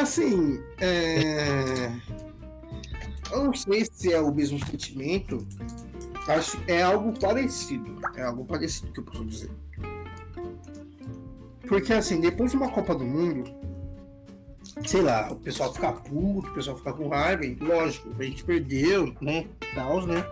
assim, 0.00 0.60
é... 0.80 1.90
eu 3.32 3.44
não 3.44 3.54
sei 3.54 3.84
se 3.84 4.12
é 4.12 4.20
o 4.20 4.32
mesmo 4.34 4.58
sentimento. 4.66 5.46
Acho 6.28 6.60
que 6.60 6.72
é 6.72 6.82
algo 6.82 7.18
parecido. 7.18 7.96
É 8.14 8.22
algo 8.22 8.44
parecido 8.44 8.92
que 8.92 9.00
eu 9.00 9.04
posso 9.04 9.24
dizer. 9.24 9.50
Porque, 11.66 11.92
assim, 11.92 12.20
depois 12.20 12.50
de 12.50 12.56
uma 12.56 12.70
Copa 12.70 12.94
do 12.94 13.04
Mundo, 13.04 13.44
sei 14.86 15.02
lá, 15.02 15.30
o 15.30 15.36
pessoal 15.36 15.72
fica 15.72 15.92
puto, 15.92 16.48
o 16.48 16.54
pessoal 16.54 16.76
fica 16.76 16.92
com 16.92 17.08
raiva, 17.08 17.42
lógico, 17.60 18.10
a 18.18 18.22
gente 18.24 18.44
perdeu, 18.44 19.14
né? 19.20 19.46
Tal, 19.74 20.04
né? 20.06 20.24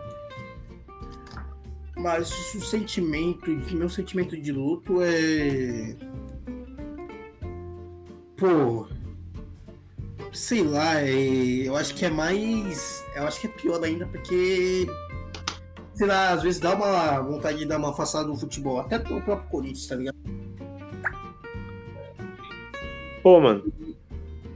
Mas 1.96 2.30
o 2.54 2.60
sentimento, 2.60 3.50
meu 3.72 3.88
sentimento 3.88 4.40
de 4.40 4.52
luto 4.52 5.02
é 5.02 5.96
pô, 8.38 8.86
sei 10.32 10.62
lá, 10.62 11.00
é, 11.00 11.10
eu 11.10 11.76
acho 11.76 11.94
que 11.94 12.04
é 12.04 12.10
mais, 12.10 13.04
eu 13.14 13.26
acho 13.26 13.40
que 13.40 13.46
é 13.46 13.50
pior 13.50 13.82
ainda 13.82 14.06
porque, 14.06 14.86
sei 15.94 16.06
lá, 16.06 16.30
às 16.30 16.42
vezes 16.42 16.60
dá 16.60 16.74
uma 16.74 17.20
vontade 17.20 17.58
de 17.58 17.66
dar 17.66 17.78
uma 17.78 17.90
afastada 17.90 18.26
no 18.28 18.36
futebol, 18.36 18.80
até 18.80 18.98
pro 18.98 19.20
próprio 19.22 19.48
Corinthians, 19.48 19.86
tá 19.86 19.96
ligado? 19.96 20.16
Pô, 23.22 23.40
mano. 23.40 23.72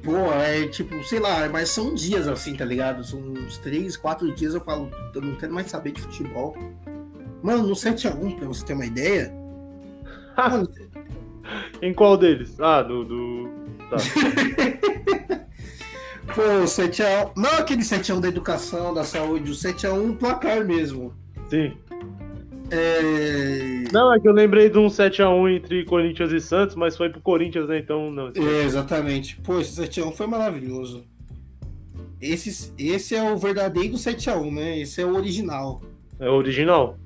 Pô, 0.03 0.17
é 0.33 0.67
tipo, 0.67 1.03
sei 1.05 1.21
lá, 1.21 1.49
mas 1.49 1.69
são 1.69 1.95
dias 1.95 2.27
assim, 2.27 2.55
tá 2.57 2.65
ligado? 2.65 3.05
São 3.05 3.21
uns 3.21 3.59
três, 3.59 3.97
quatro 3.97 4.35
dias 4.35 4.55
eu 4.55 4.61
falo, 4.61 4.91
eu 5.15 5.21
não 5.21 5.37
quero 5.37 5.55
mais 5.55 5.71
saber 5.71 5.93
de 5.93 6.01
futebol. 6.01 6.57
Mano, 7.43 7.67
no 7.67 7.75
7x1, 7.75 8.37
pra 8.37 8.49
você 8.49 8.65
ter 8.65 8.75
uma 8.75 8.87
ideia, 8.87 9.33
mano, 10.37 10.69
Em 11.81 11.93
qual 11.93 12.17
deles? 12.17 12.59
Ah, 12.61 12.83
do. 12.83 13.05
do... 13.05 13.51
Tá. 13.91 13.97
pô, 16.35 16.65
7x1, 16.65 17.33
não 17.37 17.51
aquele 17.59 17.83
7x1 17.83 18.21
da 18.21 18.29
educação, 18.29 18.95
da 18.95 19.05
saúde, 19.05 19.51
o 19.51 19.55
7x1 19.55 20.17
placar 20.17 20.65
mesmo. 20.65 21.15
Sim. 21.49 21.73
É... 22.71 23.85
Não, 23.93 24.15
é 24.15 24.19
que 24.19 24.27
eu 24.27 24.33
lembrei 24.33 24.71
de 24.71 24.79
um 24.79 24.87
7x1 24.87 25.57
entre 25.57 25.85
Corinthians 25.85 26.33
e 26.33 26.41
Santos, 26.41 26.75
mas 26.75 26.97
foi 26.97 27.11
pro 27.11 27.21
Corinthians, 27.21 27.69
né? 27.69 27.79
Então, 27.79 28.11
não. 28.11 28.33
É, 28.35 28.65
exatamente. 28.65 29.37
Pô, 29.43 29.61
esse 29.61 29.79
7x1 29.79 30.13
foi 30.13 30.27
maravilhoso. 30.27 31.05
Esse, 32.21 32.73
esse 32.79 33.15
é 33.15 33.31
o 33.31 33.37
verdadeiro 33.37 33.95
7x1, 33.95 34.55
né? 34.55 34.79
Esse 34.79 35.03
é 35.03 35.05
o 35.05 35.15
original. 35.15 35.83
É 36.19 36.31
o 36.31 36.35
original. 36.35 36.97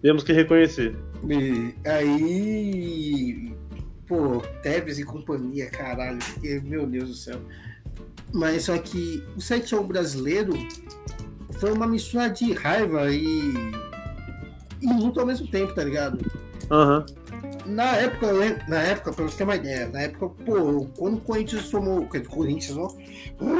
Temos 0.00 0.22
que 0.22 0.32
reconhecer. 0.32 0.94
E 1.28 1.74
aí. 1.88 3.52
Pô, 4.06 4.42
Tevez 4.62 4.98
e 4.98 5.04
companhia, 5.04 5.70
caralho. 5.70 6.18
Meu 6.62 6.86
Deus 6.86 7.08
do 7.08 7.14
céu. 7.14 7.40
Mas 8.32 8.64
só 8.64 8.78
que 8.78 9.22
o 9.36 9.38
7x1 9.38 9.86
brasileiro 9.86 10.52
foi 11.58 11.72
uma 11.72 11.86
mistura 11.86 12.28
de 12.28 12.52
raiva 12.52 13.10
e. 13.10 13.52
e 14.80 14.86
luta 14.86 15.20
ao 15.20 15.26
mesmo 15.26 15.46
tempo, 15.48 15.74
tá 15.74 15.84
ligado? 15.84 16.18
Aham. 16.70 17.04
Na 17.66 17.96
época, 17.96 18.26
na 18.66 18.82
época, 18.82 19.12
pra 19.12 19.24
você 19.24 19.36
ter 19.36 19.44
uma 19.44 19.54
ideia, 19.54 19.88
na 19.88 20.00
época, 20.00 20.30
pô, 20.44 20.86
quando 20.96 21.18
o 21.18 21.20
Corinthians 21.20 21.70
tomou. 21.70 22.08
quer 22.08 22.18
dizer, 22.18 22.34
Corinthians, 22.34 22.76
ó. 22.76 22.88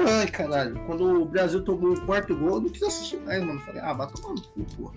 Ai, 0.08 0.26
caralho. 0.26 0.74
Quando 0.86 1.22
o 1.22 1.24
Brasil 1.24 1.62
tomou 1.62 1.92
o 1.92 2.00
quarto 2.04 2.34
gol, 2.36 2.54
eu 2.54 2.60
não 2.62 2.68
quis 2.68 2.82
assistir 2.82 3.20
mais, 3.20 3.44
mano. 3.44 3.60
Falei, 3.60 3.80
ah, 3.80 3.92
vai 3.92 4.08
tomar 4.08 4.34
no 4.34 4.42
cu, 4.42 4.66
pô. 4.76 4.92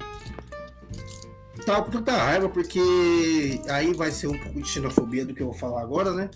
Tava 1.65 1.83
com 1.83 1.91
tanta 1.91 2.11
raiva, 2.11 2.49
porque 2.49 2.79
aí 3.69 3.93
vai 3.93 4.11
ser 4.11 4.27
um 4.27 4.37
pouco 4.37 4.61
de 4.61 4.67
xenofobia 4.67 5.25
do 5.25 5.33
que 5.33 5.41
eu 5.41 5.47
vou 5.47 5.55
falar 5.55 5.81
agora, 5.81 6.11
né? 6.13 6.29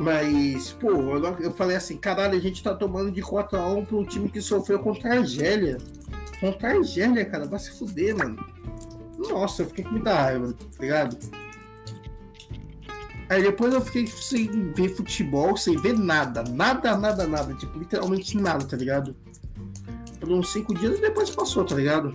Mas, 0.00 0.72
pô, 0.72 0.88
eu, 0.88 1.52
falei 1.52 1.76
assim, 1.76 1.98
caralho, 1.98 2.34
a 2.34 2.40
gente 2.40 2.62
tá 2.62 2.74
tomando 2.74 3.12
de 3.12 3.20
4x1 3.20 3.86
pra 3.86 3.96
um 3.98 4.04
time 4.04 4.30
que 4.30 4.40
sofreu 4.40 4.78
contra 4.78 5.10
a 5.10 5.18
Argélia. 5.18 5.76
contra 6.40 6.68
a 6.68 6.76
Argélia, 6.78 7.22
cara. 7.26 7.44
Vai 7.44 7.60
se 7.60 7.78
fuder, 7.78 8.16
mano. 8.16 8.42
Nossa, 9.18 9.60
eu 9.60 9.66
fiquei 9.66 9.84
com 9.84 9.90
muita 9.90 10.14
raiva, 10.14 10.54
tá 10.54 10.64
ligado? 10.80 11.18
Aí 13.28 13.42
depois 13.42 13.74
eu 13.74 13.82
fiquei 13.82 14.06
sem 14.06 14.72
ver 14.72 14.88
futebol, 14.88 15.54
sem 15.54 15.76
ver 15.76 15.98
nada. 15.98 16.44
Nada, 16.44 16.96
nada, 16.96 17.26
nada. 17.26 17.52
Tipo, 17.52 17.78
literalmente 17.78 18.38
nada, 18.38 18.64
tá 18.64 18.78
ligado? 18.78 19.14
Por 20.18 20.30
uns 20.30 20.50
cinco 20.50 20.74
dias 20.74 20.96
e 20.98 21.02
depois 21.02 21.28
passou, 21.28 21.62
tá 21.62 21.74
ligado? 21.74 22.14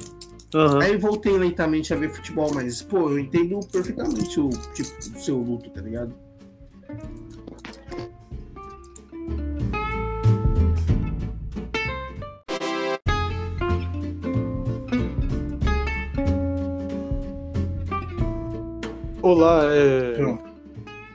Aham. 0.56 0.82
Aí 0.82 0.98
voltei 0.98 1.38
lentamente 1.38 1.93
a 1.93 1.98
ver 1.98 2.10
futebol, 2.10 2.52
mas, 2.52 2.82
pô, 2.82 3.12
eu 3.12 3.19
entendo 3.19 3.60
perfeitamente 3.71 4.39
o 4.39 4.50
tipo 4.74 4.89
o 5.15 5.21
seu 5.21 5.38
luto, 5.38 5.69
tá 5.69 5.82
ligado? 5.82 6.24
Olá, 19.25 19.63
é. 19.73 20.13
Pronto. 20.13 20.43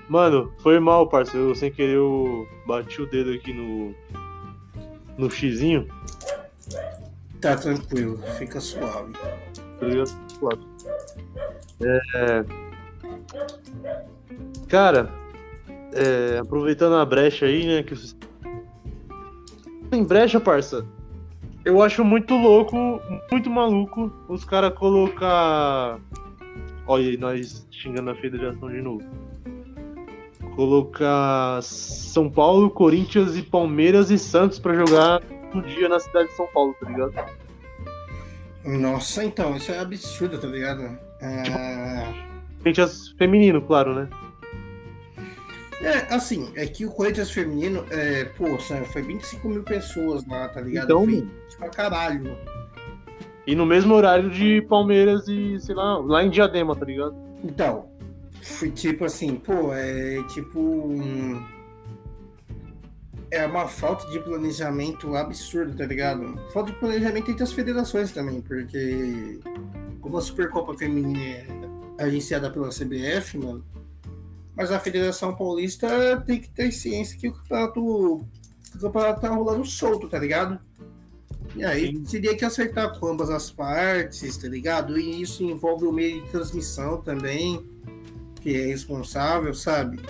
Mano, 0.08 0.52
foi 0.58 0.80
mal, 0.80 1.06
parceiro. 1.06 1.50
Eu, 1.50 1.54
sem 1.54 1.70
querer 1.70 1.94
eu 1.94 2.44
bati 2.66 3.00
o 3.00 3.06
dedo 3.08 3.30
aqui 3.30 3.52
no. 3.52 3.94
No 5.16 5.30
xizinho. 5.30 5.86
Tá 7.40 7.56
tranquilo, 7.56 8.18
fica 8.36 8.60
suave. 8.60 9.12
tá 9.12 9.86
ligado? 9.86 10.10
Claro. 10.40 10.58
É... 11.82 12.44
Cara, 14.66 15.08
é, 15.92 16.38
aproveitando 16.38 16.96
a 16.96 17.04
brecha 17.04 17.46
aí, 17.46 17.64
né? 17.64 17.84
Que... 17.84 17.94
Em 19.92 20.02
brecha, 20.02 20.40
parça. 20.40 20.84
Eu 21.64 21.80
acho 21.80 22.04
muito 22.04 22.34
louco, 22.34 22.74
muito 23.30 23.48
maluco 23.48 24.12
os 24.28 24.44
caras 24.44 24.74
colocar. 24.74 26.00
Olha 26.90 27.08
aí, 27.08 27.16
nós 27.16 27.64
xingando 27.70 28.10
a 28.10 28.16
federação 28.16 28.68
de 28.68 28.82
novo. 28.82 29.08
Colocar 30.56 31.62
São 31.62 32.28
Paulo, 32.28 32.68
Corinthians 32.68 33.36
e 33.36 33.42
Palmeiras 33.42 34.10
e 34.10 34.18
Santos 34.18 34.58
pra 34.58 34.74
jogar 34.74 35.22
um 35.54 35.60
dia 35.60 35.88
na 35.88 36.00
cidade 36.00 36.30
de 36.30 36.34
São 36.34 36.48
Paulo, 36.48 36.74
tá 36.80 36.88
ligado? 36.88 37.14
Nossa, 38.64 39.22
então, 39.22 39.56
isso 39.56 39.70
é 39.70 39.78
absurdo, 39.78 40.36
tá 40.36 40.48
ligado? 40.48 40.98
É... 41.20 42.26
Corinthians 42.58 43.14
feminino, 43.16 43.62
claro, 43.62 43.94
né? 43.94 44.08
É, 45.82 46.12
assim, 46.12 46.50
é 46.56 46.66
que 46.66 46.84
o 46.84 46.90
Corinthians 46.90 47.30
feminino, 47.30 47.86
é, 47.88 48.24
pô, 48.24 48.58
foi 48.58 49.02
25 49.02 49.48
mil 49.48 49.62
pessoas 49.62 50.26
lá, 50.26 50.48
tá 50.48 50.60
ligado? 50.60 50.86
Então, 50.86 51.06
foi 51.06 51.28
pra 51.56 51.68
caralho. 51.68 52.36
E 53.50 53.54
no 53.56 53.66
mesmo 53.66 53.94
horário 53.94 54.30
de 54.30 54.62
Palmeiras 54.62 55.26
e, 55.26 55.58
sei 55.58 55.74
lá, 55.74 55.98
lá 55.98 56.22
em 56.22 56.30
Diadema, 56.30 56.76
tá 56.76 56.84
ligado? 56.84 57.14
Então, 57.42 57.86
foi 58.40 58.70
tipo 58.70 59.04
assim, 59.04 59.34
pô, 59.34 59.72
é 59.74 60.22
tipo. 60.28 60.60
um- 60.60 61.42
É 63.32 63.46
uma 63.46 63.66
falta 63.68 64.06
de 64.10 64.18
planejamento 64.20 65.14
absurdo, 65.14 65.76
tá 65.76 65.86
ligado? 65.86 66.36
Falta 66.52 66.72
de 66.72 66.78
planejamento 66.78 67.30
entre 67.30 67.42
as 67.44 67.52
federações 67.52 68.10
também, 68.12 68.40
porque 68.40 69.38
como 70.00 70.16
a 70.16 70.20
Supercopa 70.20 70.74
Feminina 70.74 71.18
é 71.98 72.04
agenciada 72.04 72.50
pela 72.50 72.70
CBF, 72.70 73.38
mano, 73.38 73.64
mas 74.56 74.72
a 74.72 74.80
Federação 74.80 75.34
Paulista 75.36 76.20
tem 76.26 76.40
que 76.40 76.48
ter 76.50 76.72
ciência 76.72 77.16
que 77.18 77.28
o 77.28 77.32
campeonato, 77.32 77.80
o 77.80 78.26
campeonato 78.80 79.20
tá 79.20 79.28
rolando 79.28 79.64
solto, 79.64 80.08
tá 80.08 80.18
ligado? 80.18 80.58
E 81.54 81.64
aí 81.64 81.86
Sim. 81.86 82.02
teria 82.04 82.36
que 82.36 82.44
acertar 82.44 82.98
com 82.98 83.08
ambas 83.08 83.28
as 83.30 83.50
partes, 83.50 84.36
tá 84.36 84.48
ligado? 84.48 84.98
E 84.98 85.20
isso 85.20 85.42
envolve 85.42 85.86
o 85.86 85.92
meio 85.92 86.22
de 86.22 86.28
transmissão 86.30 87.00
também, 87.00 87.64
que 88.40 88.54
é 88.54 88.66
responsável, 88.66 89.52
sabe? 89.52 90.00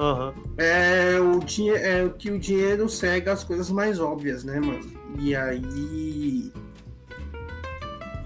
Aham. 0.00 0.34
É 0.56 1.20
o, 1.20 1.40
é 1.76 2.04
o 2.04 2.10
que 2.10 2.30
o 2.30 2.38
dinheiro 2.38 2.88
cega 2.88 3.32
as 3.32 3.44
coisas 3.44 3.70
mais 3.70 4.00
óbvias, 4.00 4.42
né, 4.42 4.58
mano? 4.58 4.92
E 5.18 5.34
aí. 5.36 6.52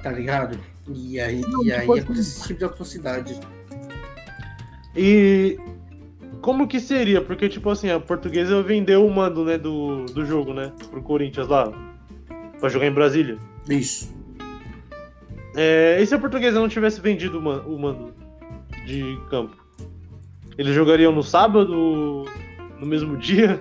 Tá 0.02 0.10
ligado? 0.10 0.58
E 0.88 1.20
aí, 1.20 1.40
Não, 1.42 1.62
e 1.64 1.72
aí 1.72 1.80
tipo 1.80 1.94
acontece 1.94 2.20
esse 2.20 2.46
tipo 2.46 2.58
de 2.60 2.64
atrocidade. 2.64 3.40
E 4.96 5.58
como 6.40 6.66
que 6.68 6.80
seria? 6.80 7.20
Porque, 7.20 7.48
tipo 7.48 7.68
assim, 7.70 7.90
a 7.90 7.98
portuguesa 8.00 8.62
vendeu 8.62 9.04
o 9.06 9.10
mando, 9.14 9.44
né, 9.44 9.56
do, 9.58 10.04
do 10.06 10.24
jogo, 10.24 10.52
né, 10.54 10.72
pro 10.90 11.02
Corinthians 11.02 11.48
lá, 11.48 11.72
pra 12.60 12.68
jogar 12.68 12.86
em 12.86 12.92
Brasília. 12.92 13.38
Isso. 13.68 14.16
É, 15.56 15.98
e 16.00 16.06
se 16.06 16.14
a 16.14 16.18
portuguesa 16.18 16.60
não 16.60 16.68
tivesse 16.68 17.00
vendido 17.00 17.38
o 17.38 17.42
man- 17.42 17.62
o 17.66 17.78
mando 17.78 18.14
de 18.86 19.18
campo? 19.30 19.56
Eles 20.56 20.74
jogariam 20.74 21.12
no 21.12 21.22
sábado, 21.22 22.24
no 22.80 22.86
mesmo 22.86 23.16
dia? 23.18 23.60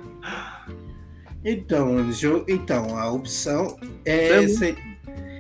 Então, 1.44 1.96
então 2.48 2.98
a 2.98 3.10
opção 3.12 3.78
É 4.06 4.30
é. 4.30 4.38
muito- 4.38 4.54
se- 4.58 4.76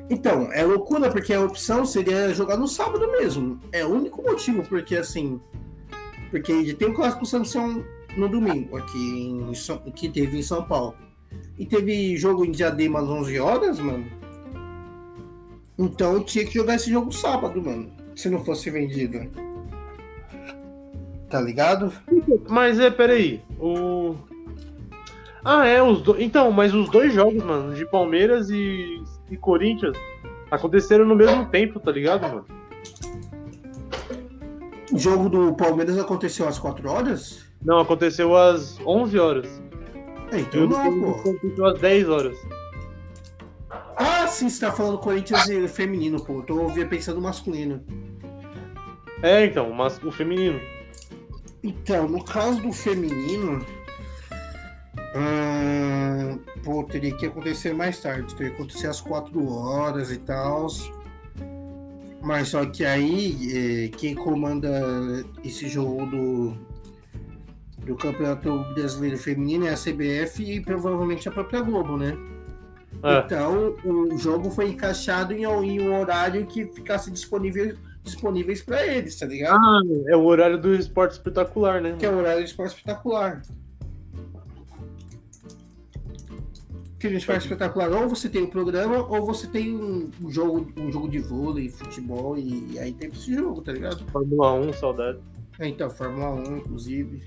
Então, 0.10 0.50
é 0.54 0.64
loucura, 0.64 1.10
porque 1.10 1.34
a 1.34 1.42
opção 1.42 1.86
seria 1.86 2.34
jogar 2.34 2.56
no 2.58 2.68
sábado 2.68 3.12
mesmo. 3.12 3.60
É 3.74 3.86
o 3.86 3.90
único 3.90 4.22
motivo, 4.24 4.64
porque 4.64 4.96
assim. 4.96 5.40
Porque 6.30 6.74
tem 6.74 6.90
o 6.90 6.94
clássico 6.94 7.26
Sanção 7.26 7.84
no 8.18 8.28
domingo, 8.28 8.78
aqui 8.78 8.98
em 8.98 9.52
que 9.92 10.10
teve 10.10 10.40
em 10.40 10.44
São 10.44 10.64
Paulo. 10.64 10.96
E 11.58 11.66
teve 11.66 12.16
jogo 12.18 12.46
em 12.46 12.52
Diadema 12.52 13.00
às 13.00 13.08
11 13.08 13.40
horas, 13.40 13.80
mano. 13.80 14.06
Então 15.78 16.24
tinha 16.24 16.46
que 16.46 16.54
jogar 16.54 16.76
esse 16.76 16.90
jogo 16.90 17.12
sábado, 17.12 17.62
mano. 17.62 17.92
Se 18.16 18.30
não 18.30 18.44
fosse 18.44 18.70
vendido. 18.70 19.30
Tá 21.30 21.40
ligado? 21.40 21.92
Mas 22.50 22.80
é, 22.80 22.90
peraí, 22.90 23.42
o... 23.60 24.16
Ah, 25.44 25.66
é, 25.66 25.82
os. 25.82 26.04
Então, 26.20 26.52
mas 26.52 26.74
os 26.74 26.90
dois 26.90 27.14
jogos, 27.14 27.44
mano, 27.44 27.74
de 27.74 27.86
Palmeiras 27.86 28.50
e, 28.50 29.02
e 29.30 29.38
Corinthians, 29.38 29.98
aconteceram 30.50 31.06
no 31.06 31.16
mesmo 31.16 31.46
tempo, 31.46 31.80
tá 31.80 31.92
ligado, 31.92 32.24
mano? 32.24 32.46
O 34.98 35.00
jogo 35.00 35.30
do 35.30 35.54
Palmeiras 35.54 35.96
aconteceu 36.00 36.48
às 36.48 36.58
4 36.58 36.90
horas? 36.90 37.46
Não, 37.64 37.80
aconteceu 37.80 38.36
às 38.36 38.80
11 38.84 39.20
horas. 39.20 39.62
É, 40.32 40.40
então 40.40 40.66
não, 40.66 41.00
pô. 41.00 41.12
aconteceu 41.12 41.66
às 41.68 41.80
10 41.80 42.10
horas. 42.10 42.38
Ah, 43.96 44.26
sim, 44.26 44.50
você 44.50 44.66
tá 44.66 44.72
falando 44.72 44.98
Corinthians 44.98 45.48
e 45.50 45.68
feminino, 45.68 46.20
pô. 46.20 46.40
Eu 46.40 46.42
tô 46.42 46.88
pensando 46.90 47.22
masculino. 47.22 47.80
É, 49.22 49.46
então, 49.46 49.72
mas 49.72 50.02
o 50.04 50.12
feminino. 50.12 50.60
Então, 51.62 52.10
no 52.10 52.24
caso 52.24 52.60
do 52.60 52.74
feminino. 52.74 53.64
hum, 55.16 56.40
pô, 56.64 56.84
teria 56.86 57.16
que 57.16 57.28
acontecer 57.28 57.72
mais 57.72 58.02
tarde. 58.02 58.34
Teria 58.34 58.50
que 58.52 58.56
acontecer 58.56 58.88
às 58.88 59.00
4 59.00 59.48
horas 59.48 60.12
e 60.12 60.18
tal. 60.18 60.66
Mas 62.28 62.50
só 62.50 62.66
que 62.66 62.84
aí, 62.84 63.86
eh, 63.86 63.98
quem 63.98 64.14
comanda 64.14 65.24
esse 65.46 65.70
jogo 65.70 66.06
do, 66.08 66.58
do 67.86 67.96
Campeonato 67.96 68.66
Brasileiro 68.74 69.18
Feminino 69.18 69.66
é 69.66 69.70
a 69.70 69.78
CBF 69.78 70.44
e 70.44 70.60
provavelmente 70.60 71.30
a 71.30 71.32
própria 71.32 71.62
Globo, 71.62 71.96
né? 71.96 72.18
É, 73.02 73.20
Então, 73.20 73.78
o 73.86 74.18
jogo 74.18 74.52
foi 74.52 74.68
encaixado 74.72 75.32
em, 75.32 75.44
em 75.44 75.80
um 75.80 75.98
horário 75.98 76.46
que 76.46 76.66
ficasse 76.66 77.10
disponível, 77.10 77.78
disponíveis 78.04 78.62
para 78.62 78.86
eles, 78.86 79.18
tá 79.18 79.26
ligado? 79.26 79.58
ah, 79.64 79.82
é 80.08 80.18
o 80.18 80.26
horário 80.26 80.60
do 80.60 80.76
esporte 80.76 81.14
espetacular, 81.14 81.82
né? 81.82 81.96
Que 81.98 82.06
é 82.06 82.10
o 82.10 82.18
horário 82.18 82.44
de 82.44 82.50
esporte 82.50 82.76
espetacular. 82.76 83.42
Que 87.00 87.08
a 87.08 87.10
gente 87.12 87.26
faz 87.26 87.44
espetacular, 87.44 87.92
ou 87.92 88.10
você 88.10 88.28
tem 88.28 88.42
o 88.42 88.48
programa, 88.48 89.06
ou 89.08 89.26
você 89.26 89.48
tem 89.48 89.76
um 89.76 90.10
um 90.22 90.32
jogo, 90.32 90.72
um 90.78 90.92
jogo 90.92 91.08
de 91.08 91.20
vôlei, 91.20 91.70
futebol, 91.70 92.38
e, 92.38 92.78
aí 92.80 92.92
tem 92.94 93.10
esse 93.10 93.36
jogo, 93.36 93.62
tá 93.62 93.72
ligado? 93.72 94.04
Fórmula 94.12 94.54
1, 94.54 94.74
saudade. 94.74 95.20
É, 95.60 95.68
então, 95.68 95.90
Fórmula 95.90 96.32
1, 96.32 96.58
inclusive. 96.58 97.24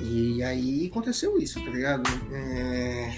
E 0.00 0.42
aí 0.42 0.86
aconteceu 0.86 1.38
isso, 1.38 1.62
tá 1.62 1.70
ligado? 1.70 2.02
É... 2.32 3.14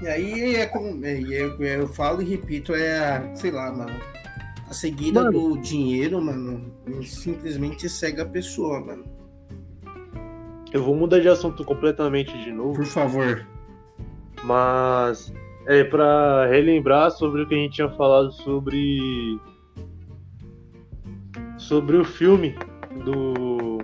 E 0.00 0.06
aí 0.06 0.54
é 0.56 0.66
como. 0.66 1.04
é, 1.04 1.20
eu, 1.20 1.60
eu 1.60 1.88
falo 1.88 2.22
e 2.22 2.24
repito, 2.24 2.74
é 2.74 2.98
a, 2.98 3.34
sei 3.34 3.50
lá, 3.50 3.72
mano. 3.72 3.98
A 4.68 4.74
seguida 4.74 5.22
Mano. 5.22 5.56
do 5.56 5.58
dinheiro, 5.58 6.20
mano, 6.20 6.70
simplesmente 7.02 7.88
cega 7.88 8.22
a 8.22 8.26
pessoa, 8.26 8.80
mano. 8.80 9.17
Eu 10.78 10.84
vou 10.84 10.94
mudar 10.94 11.18
de 11.18 11.28
assunto 11.28 11.64
completamente 11.64 12.38
de 12.38 12.52
novo, 12.52 12.74
Por 12.76 12.84
favor. 12.86 13.44
mas 14.44 15.34
é 15.66 15.82
pra 15.82 16.46
relembrar 16.46 17.10
sobre 17.10 17.42
o 17.42 17.48
que 17.48 17.54
a 17.56 17.58
gente 17.58 17.72
tinha 17.74 17.88
falado 17.90 18.30
sobre 18.30 19.40
sobre 21.58 21.96
o 21.96 22.04
filme 22.04 22.54
do 23.04 23.78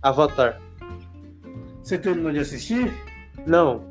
Avatar. 0.00 0.60
Você 1.82 1.98
terminou 1.98 2.30
de 2.30 2.38
assistir? 2.38 2.92
Não, 3.44 3.82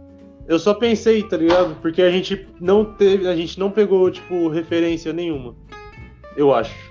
Eu 0.48 0.58
só 0.58 0.74
pensei, 0.74 1.22
tá 1.24 1.36
ligado? 1.36 1.76
Porque 1.82 2.02
a 2.02 2.10
gente 2.10 2.48
não 2.60 2.86
teve, 2.86 3.28
a 3.28 3.36
gente 3.36 3.60
não 3.60 3.70
pegou, 3.70 4.10
tipo, 4.10 4.48
referência 4.48 5.12
nenhuma. 5.12 5.54
Eu 6.38 6.54
acho. 6.56 6.89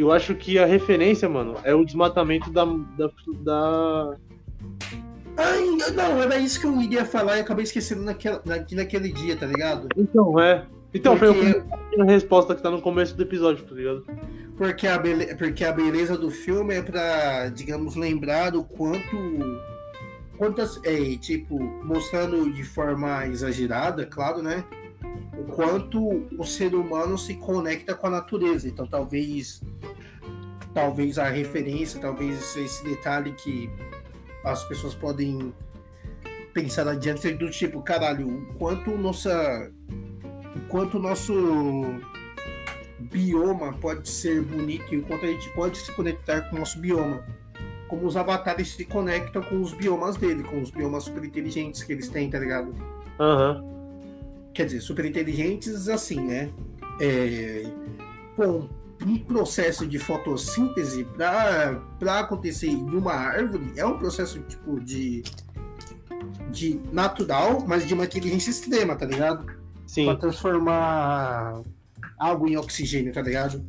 Eu 0.00 0.10
acho 0.10 0.34
que 0.34 0.58
a 0.58 0.64
referência, 0.64 1.28
mano, 1.28 1.56
é 1.62 1.74
o 1.74 1.84
desmatamento 1.84 2.50
da. 2.50 2.64
da, 2.64 3.10
da... 3.42 4.16
Ai, 5.36 5.60
não, 5.94 6.22
era 6.22 6.38
isso 6.38 6.58
que 6.58 6.66
eu 6.66 6.80
iria 6.80 7.04
falar 7.04 7.36
e 7.36 7.40
acabei 7.40 7.64
esquecendo 7.64 8.02
naquela, 8.02 8.42
naquele 8.44 9.12
dia, 9.12 9.36
tá 9.36 9.46
ligado? 9.46 9.88
Então, 9.96 10.40
é. 10.40 10.66
Então, 10.94 11.16
Porque... 11.18 11.62
foi 11.62 12.00
a 12.00 12.04
resposta 12.04 12.54
que 12.54 12.62
tá 12.62 12.70
no 12.70 12.80
começo 12.80 13.14
do 13.14 13.22
episódio, 13.22 13.64
tá 13.64 13.74
ligado? 13.74 14.04
Porque 14.56 14.86
a, 14.86 14.98
bele... 14.98 15.34
Porque 15.36 15.64
a 15.64 15.72
beleza 15.72 16.16
do 16.16 16.30
filme 16.30 16.74
é 16.74 16.82
pra, 16.82 17.48
digamos, 17.48 17.94
lembrar 17.94 18.56
o 18.56 18.64
quanto. 18.64 19.60
Quantas. 20.36 20.80
É, 20.82 21.16
tipo, 21.16 21.58
mostrando 21.84 22.50
de 22.50 22.64
forma 22.64 23.26
exagerada, 23.26 24.06
claro, 24.06 24.42
né? 24.42 24.64
O 25.40 25.52
quanto 25.52 26.26
o 26.38 26.44
ser 26.44 26.74
humano 26.74 27.16
se 27.16 27.34
conecta 27.34 27.94
com 27.94 28.06
a 28.06 28.10
natureza. 28.10 28.68
Então, 28.68 28.86
talvez. 28.86 29.62
Talvez 30.72 31.18
a 31.18 31.28
referência, 31.28 32.00
talvez 32.00 32.56
esse 32.56 32.84
detalhe 32.84 33.32
que 33.32 33.68
as 34.44 34.62
pessoas 34.64 34.94
podem 34.94 35.52
pensar 36.54 36.86
adiante 36.86 37.32
do 37.32 37.50
tipo, 37.50 37.82
caralho, 37.82 38.28
o 38.28 38.54
quanto 38.54 38.96
nossa 38.96 39.68
quanto 40.68 40.98
o 40.98 41.00
nosso 41.00 41.34
bioma 42.98 43.72
pode 43.74 44.08
ser 44.08 44.42
bonito 44.42 44.94
e 44.94 44.98
o 44.98 45.02
quanto 45.02 45.26
a 45.26 45.28
gente 45.28 45.48
pode 45.50 45.78
se 45.78 45.92
conectar 45.92 46.42
com 46.42 46.56
o 46.56 46.58
nosso 46.60 46.78
bioma. 46.78 47.24
Como 47.88 48.06
os 48.06 48.16
avatares 48.16 48.74
se 48.74 48.84
conectam 48.84 49.42
com 49.42 49.60
os 49.60 49.72
biomas 49.72 50.16
dele, 50.16 50.44
com 50.44 50.60
os 50.62 50.70
biomas 50.70 51.04
super 51.04 51.24
inteligentes 51.24 51.82
que 51.82 51.92
eles 51.92 52.08
têm, 52.08 52.30
tá 52.30 52.38
ligado? 52.38 52.72
Aham. 53.18 53.62
Uhum. 53.62 53.79
Quer 54.54 54.66
dizer, 54.66 54.80
super 54.80 55.04
inteligentes 55.04 55.88
assim, 55.88 56.20
né? 56.20 56.50
É, 57.00 57.64
com 58.36 58.68
um 59.06 59.18
processo 59.18 59.86
de 59.86 59.98
fotossíntese 59.98 61.06
para 61.16 62.20
acontecer 62.20 62.68
em 62.68 62.76
uma 62.76 63.12
árvore 63.12 63.72
é 63.76 63.84
um 63.84 63.98
processo 63.98 64.40
tipo 64.40 64.78
de, 64.80 65.22
de 66.50 66.80
natural, 66.92 67.64
mas 67.66 67.86
de 67.86 67.94
uma 67.94 68.04
inteligência 68.04 68.50
extrema, 68.50 68.96
tá 68.96 69.06
ligado? 69.06 69.46
Sim. 69.86 70.04
Pra 70.04 70.16
transformar 70.16 71.62
algo 72.18 72.46
em 72.46 72.56
oxigênio, 72.56 73.12
tá 73.12 73.22
ligado? 73.22 73.64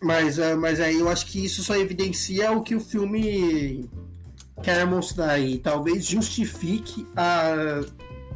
Mas, 0.00 0.38
uh, 0.38 0.56
mas 0.58 0.80
aí 0.80 0.98
eu 0.98 1.08
acho 1.08 1.26
que 1.26 1.44
isso 1.44 1.62
só 1.62 1.76
evidencia 1.76 2.50
o 2.52 2.62
que 2.62 2.74
o 2.74 2.80
filme 2.80 3.88
quer 4.62 4.86
mostrar 4.86 5.38
e 5.38 5.58
talvez 5.58 6.06
justifique 6.06 7.06
a 7.16 7.80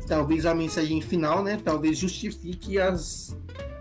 talvez 0.06 0.46
a 0.46 0.54
mensagem 0.54 1.00
final, 1.00 1.42
né? 1.42 1.60
Talvez 1.62 1.98
justifique 1.98 2.78
as 2.78 3.36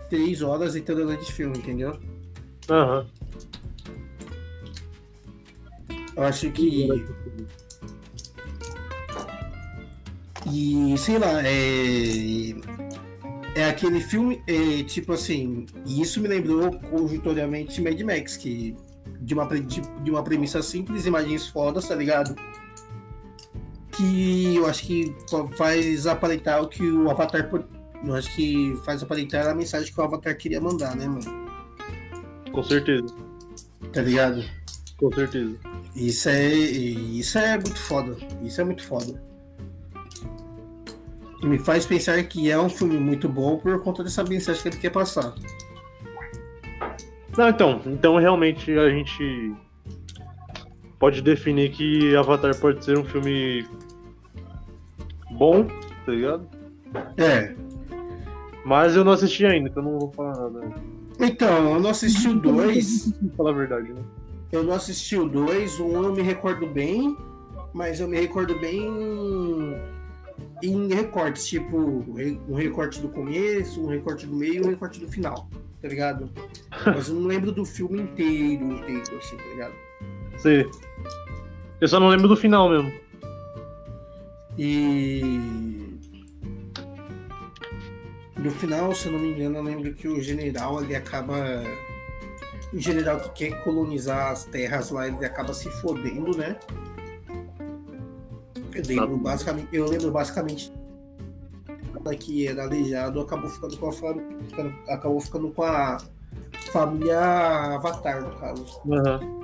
três 0.08 0.42
horas 0.42 0.76
e 0.76 0.80
tanto 0.80 1.16
de 1.16 1.32
filme, 1.32 1.58
entendeu? 1.58 1.98
Aham. 2.68 3.00
Uhum. 3.00 3.26
Eu 6.16 6.22
acho 6.22 6.50
que 6.50 6.88
e 10.50 10.96
sei 10.96 11.18
lá, 11.18 11.42
é 11.44 12.54
é 13.56 13.64
aquele 13.64 14.00
filme, 14.00 14.42
é, 14.46 14.82
tipo 14.82 15.14
assim, 15.14 15.64
e 15.86 16.02
isso 16.02 16.20
me 16.20 16.28
lembrou 16.28 16.78
conjuntoriamente 16.90 17.80
Mad 17.80 17.98
Max, 18.02 18.36
que 18.36 18.76
de 19.18 19.32
uma, 19.32 19.46
de, 19.46 19.80
de 19.80 20.10
uma 20.10 20.22
premissa 20.22 20.60
simples, 20.62 21.06
imagens 21.06 21.48
fodas, 21.48 21.88
tá 21.88 21.94
ligado? 21.94 22.36
Que 23.96 24.56
eu 24.56 24.66
acho 24.66 24.84
que 24.84 25.14
faz 25.56 26.06
aparentar 26.06 26.62
o 26.62 26.68
que 26.68 26.82
o 26.82 27.10
Avatar. 27.10 27.48
Eu 28.04 28.14
acho 28.14 28.34
que 28.34 28.76
faz 28.84 29.02
aparentar 29.02 29.46
a 29.46 29.54
mensagem 29.54 29.92
que 29.92 30.00
o 30.00 30.04
Avatar 30.04 30.36
queria 30.36 30.60
mandar, 30.60 30.94
né, 30.94 31.06
mano? 31.06 31.46
Com 32.52 32.62
certeza. 32.62 33.06
Tá 33.92 34.02
ligado? 34.02 34.44
Com 34.98 35.12
certeza. 35.12 35.56
Isso 35.94 36.28
é, 36.28 36.54
isso 36.54 37.38
é 37.38 37.56
muito 37.56 37.78
foda. 37.78 38.16
Isso 38.42 38.60
é 38.60 38.64
muito 38.64 38.84
foda 38.84 39.26
me 41.46 41.58
faz 41.58 41.86
pensar 41.86 42.22
que 42.24 42.50
é 42.50 42.58
um 42.58 42.68
filme 42.68 42.98
muito 42.98 43.28
bom 43.28 43.58
por 43.58 43.82
conta 43.82 44.02
dessa 44.02 44.24
mensagem 44.24 44.62
que 44.62 44.68
ele 44.68 44.76
quer 44.76 44.90
passar. 44.90 45.34
Não, 47.36 47.48
então, 47.48 47.82
então 47.86 48.16
realmente 48.16 48.72
a 48.72 48.90
gente 48.90 49.54
pode 50.98 51.22
definir 51.22 51.70
que 51.70 52.14
Avatar 52.16 52.58
pode 52.58 52.84
ser 52.84 52.98
um 52.98 53.04
filme 53.04 53.66
bom, 55.32 55.66
tá 56.04 56.12
ligado? 56.12 56.48
É. 57.16 57.54
Mas 58.64 58.96
eu 58.96 59.04
não 59.04 59.12
assisti 59.12 59.44
ainda, 59.46 59.68
então 59.68 59.82
não 59.82 59.98
vou 59.98 60.12
falar 60.12 60.50
nada. 60.50 60.74
Então, 61.20 61.74
eu 61.74 61.80
não 61.80 61.90
assisti 61.90 62.28
o 62.28 62.34
2. 62.34 63.12
falar 63.36 63.50
a 63.50 63.54
verdade, 63.54 63.92
né? 63.92 64.02
Eu 64.50 64.62
não 64.62 64.74
assisti 64.74 65.16
o 65.16 65.28
2, 65.28 65.80
o 65.80 65.84
1 65.84 65.98
um 65.98 66.04
eu 66.04 66.14
me 66.14 66.22
recordo 66.22 66.66
bem, 66.66 67.16
mas 67.72 68.00
eu 68.00 68.08
me 68.08 68.18
recordo 68.18 68.58
bem 68.58 69.76
em 70.62 70.88
recortes, 70.88 71.46
tipo, 71.46 72.04
um 72.48 72.54
recorte 72.54 73.00
do 73.00 73.08
começo, 73.08 73.82
um 73.82 73.88
recorte 73.88 74.26
do 74.26 74.34
meio 74.34 74.56
e 74.56 74.66
um 74.66 74.70
recorte 74.70 75.00
do 75.00 75.08
final, 75.08 75.48
tá 75.80 75.88
ligado? 75.88 76.30
Mas 76.86 77.08
eu 77.08 77.14
não 77.14 77.26
lembro 77.26 77.52
do 77.52 77.64
filme 77.64 78.02
inteiro, 78.02 78.72
inteiro, 78.72 79.16
assim, 79.18 79.36
tá 79.36 79.44
ligado? 79.44 79.85
Sim. 80.38 80.70
Eu 81.80 81.88
só 81.88 82.00
não 82.00 82.08
lembro 82.08 82.28
do 82.28 82.36
final 82.36 82.68
mesmo. 82.68 82.92
E. 84.58 85.20
No 88.36 88.50
final, 88.50 88.94
se 88.94 89.06
eu 89.06 89.12
não 89.12 89.18
me 89.18 89.32
engano, 89.32 89.56
eu 89.56 89.62
lembro 89.62 89.94
que 89.94 90.08
o 90.08 90.22
general 90.22 90.82
ele 90.82 90.94
acaba. 90.94 91.36
O 92.72 92.78
general 92.78 93.20
que 93.20 93.30
quer 93.30 93.62
colonizar 93.62 94.32
as 94.32 94.44
terras 94.44 94.90
lá, 94.90 95.06
ele 95.06 95.24
acaba 95.24 95.54
se 95.54 95.70
fodendo, 95.80 96.36
né? 96.36 96.56
Eu 98.74 98.82
lembro 98.86 99.16
basicamente, 99.16 99.68
eu 99.72 99.88
lembro 99.88 100.10
basicamente 100.10 100.72
que 102.14 102.46
era 102.46 102.62
aleijado 102.62 103.20
acabou 103.20 103.50
ficando 103.50 103.76
com 103.78 103.88
a 103.88 103.92
família, 103.92 104.36
acabou 104.88 105.20
ficando 105.20 105.50
com 105.50 105.62
a 105.62 105.98
família 106.70 107.18
Avatar, 107.74 108.22
no 108.22 108.38
caso. 108.38 108.80
Uhum. 108.84 109.40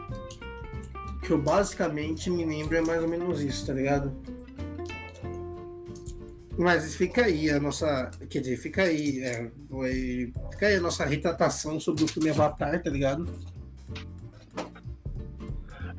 Que 1.33 1.37
eu 1.37 1.41
basicamente 1.41 2.29
me 2.29 2.45
lembro 2.45 2.77
é 2.77 2.83
mais 2.83 3.03
ou 3.03 3.09
menos 3.09 3.41
isso, 3.41 3.67
tá 3.67 3.73
ligado? 3.73 4.13
Mas 6.59 6.95
fica 6.95 7.25
aí 7.25 7.49
a 7.49 7.59
nossa. 7.59 8.11
Quer 8.29 8.41
dizer, 8.41 8.59
fica 8.59 8.83
aí. 8.83 9.21
É, 9.21 9.51
fica 10.51 10.67
aí 10.67 10.75
a 10.75 10.81
nossa 10.83 11.07
retratação 11.07 11.81
sobre 11.81 12.05
o 12.05 12.07
filme 12.07 12.29
Avatar, 12.29 12.83
tá 12.83 12.91
ligado? 12.91 13.27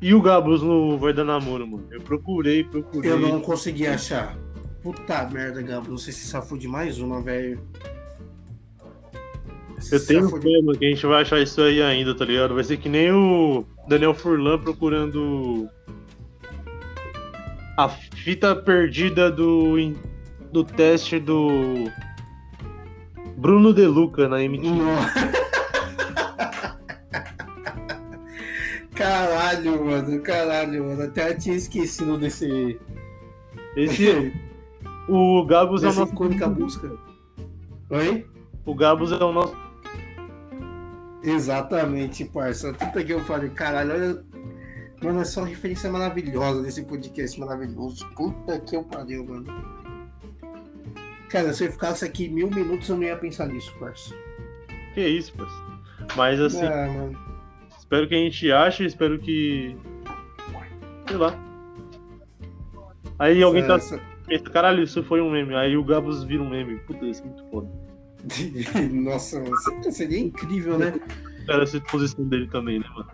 E 0.00 0.14
o 0.14 0.22
Gabus 0.22 0.62
no 0.62 0.96
Vai 0.98 1.12
Dar 1.12 1.24
Namoro, 1.24 1.66
mano? 1.66 1.88
Eu 1.90 2.00
procurei, 2.00 2.62
procurei. 2.62 3.10
Eu 3.10 3.18
não 3.18 3.40
consegui 3.40 3.88
achar. 3.88 4.38
Puta 4.84 5.28
merda, 5.30 5.60
Gabus. 5.62 5.88
Não 5.88 5.98
sei 5.98 6.12
se 6.12 6.28
safou 6.28 6.56
de 6.56 6.68
mais 6.68 7.00
uma, 7.00 7.20
velho. 7.20 7.60
Eu 9.92 10.06
tenho 10.06 10.40
de... 10.40 10.78
que 10.78 10.84
a 10.84 10.88
gente 10.88 11.06
vai 11.06 11.22
achar 11.22 11.40
isso 11.40 11.60
aí 11.60 11.82
ainda, 11.82 12.14
tá 12.14 12.24
ligado? 12.24 12.54
Vai 12.54 12.64
ser 12.64 12.76
que 12.76 12.88
nem 12.88 13.12
o 13.12 13.64
Daniel 13.88 14.14
Furlan 14.14 14.58
procurando 14.58 15.68
a 17.76 17.88
fita 17.88 18.54
perdida 18.54 19.30
do, 19.30 19.76
do 20.52 20.64
teste 20.64 21.18
do 21.18 21.90
Bruno 23.36 23.72
De 23.72 23.86
Luca 23.86 24.28
na 24.28 24.42
MTV. 24.42 24.74
Caralho, 28.94 29.84
mano, 29.84 30.22
caralho, 30.22 30.84
mano. 30.84 31.02
Até 31.02 31.34
tinha 31.34 31.56
esquecido 31.56 32.16
desse. 32.16 32.78
Esse. 33.76 34.32
o 35.08 35.44
Gabus 35.44 35.82
é 35.82 35.88
o 35.88 35.92
nosso. 35.92 36.50
busca. 36.50 36.92
Oi? 37.90 38.24
O 38.64 38.74
Gabus 38.74 39.10
é 39.10 39.16
o 39.16 39.32
nosso. 39.32 39.63
Exatamente, 41.24 42.24
parça. 42.26 42.72
Puta 42.74 43.02
que 43.02 43.12
eu 43.12 43.20
falei, 43.24 43.48
caralho, 43.50 43.92
olha. 43.92 44.24
Mano, 45.02 45.20
é 45.20 45.24
só 45.24 45.40
uma 45.40 45.48
referência 45.48 45.90
maravilhosa 45.90 46.62
desse 46.62 46.82
podcast 46.84 47.38
maravilhoso. 47.40 48.06
Puta 48.14 48.60
que 48.60 48.76
eu 48.76 48.84
pariu, 48.84 49.24
mano. 49.24 49.46
Cara, 51.28 51.52
se 51.52 51.64
eu 51.64 51.72
ficasse 51.72 52.04
aqui 52.04 52.28
mil 52.28 52.50
minutos, 52.50 52.88
eu 52.88 52.96
não 52.96 53.02
ia 53.02 53.16
pensar 53.16 53.46
nisso, 53.46 53.74
parça. 53.78 54.14
Que 54.94 55.06
isso, 55.06 55.32
parça. 55.34 55.54
Mas 56.16 56.40
assim. 56.40 56.64
Ah, 56.64 56.86
mano. 56.86 57.18
Espero 57.78 58.08
que 58.08 58.14
a 58.14 58.18
gente 58.18 58.52
ache, 58.52 58.84
espero 58.84 59.18
que. 59.18 59.76
Sei 61.08 61.16
lá. 61.16 61.38
Aí 63.18 63.42
alguém 63.42 63.66
tá. 63.66 63.76
Essa... 63.76 64.00
Caralho, 64.52 64.82
isso 64.82 65.02
foi 65.02 65.20
um 65.20 65.30
meme. 65.30 65.54
Aí 65.54 65.76
o 65.76 65.84
Gabos 65.84 66.24
vira 66.24 66.42
um 66.42 66.48
meme. 66.48 66.78
Puta, 66.80 67.04
isso 67.04 67.22
é 67.22 67.26
muito 67.26 67.44
foda. 67.50 67.83
Nossa, 68.92 69.42
seria 69.90 70.18
incrível, 70.18 70.78
né? 70.78 70.94
Cara, 71.46 71.62
essa 71.62 71.80
posição 71.80 72.24
dele 72.24 72.48
também, 72.48 72.78
né, 72.80 72.86
mano? 72.94 73.10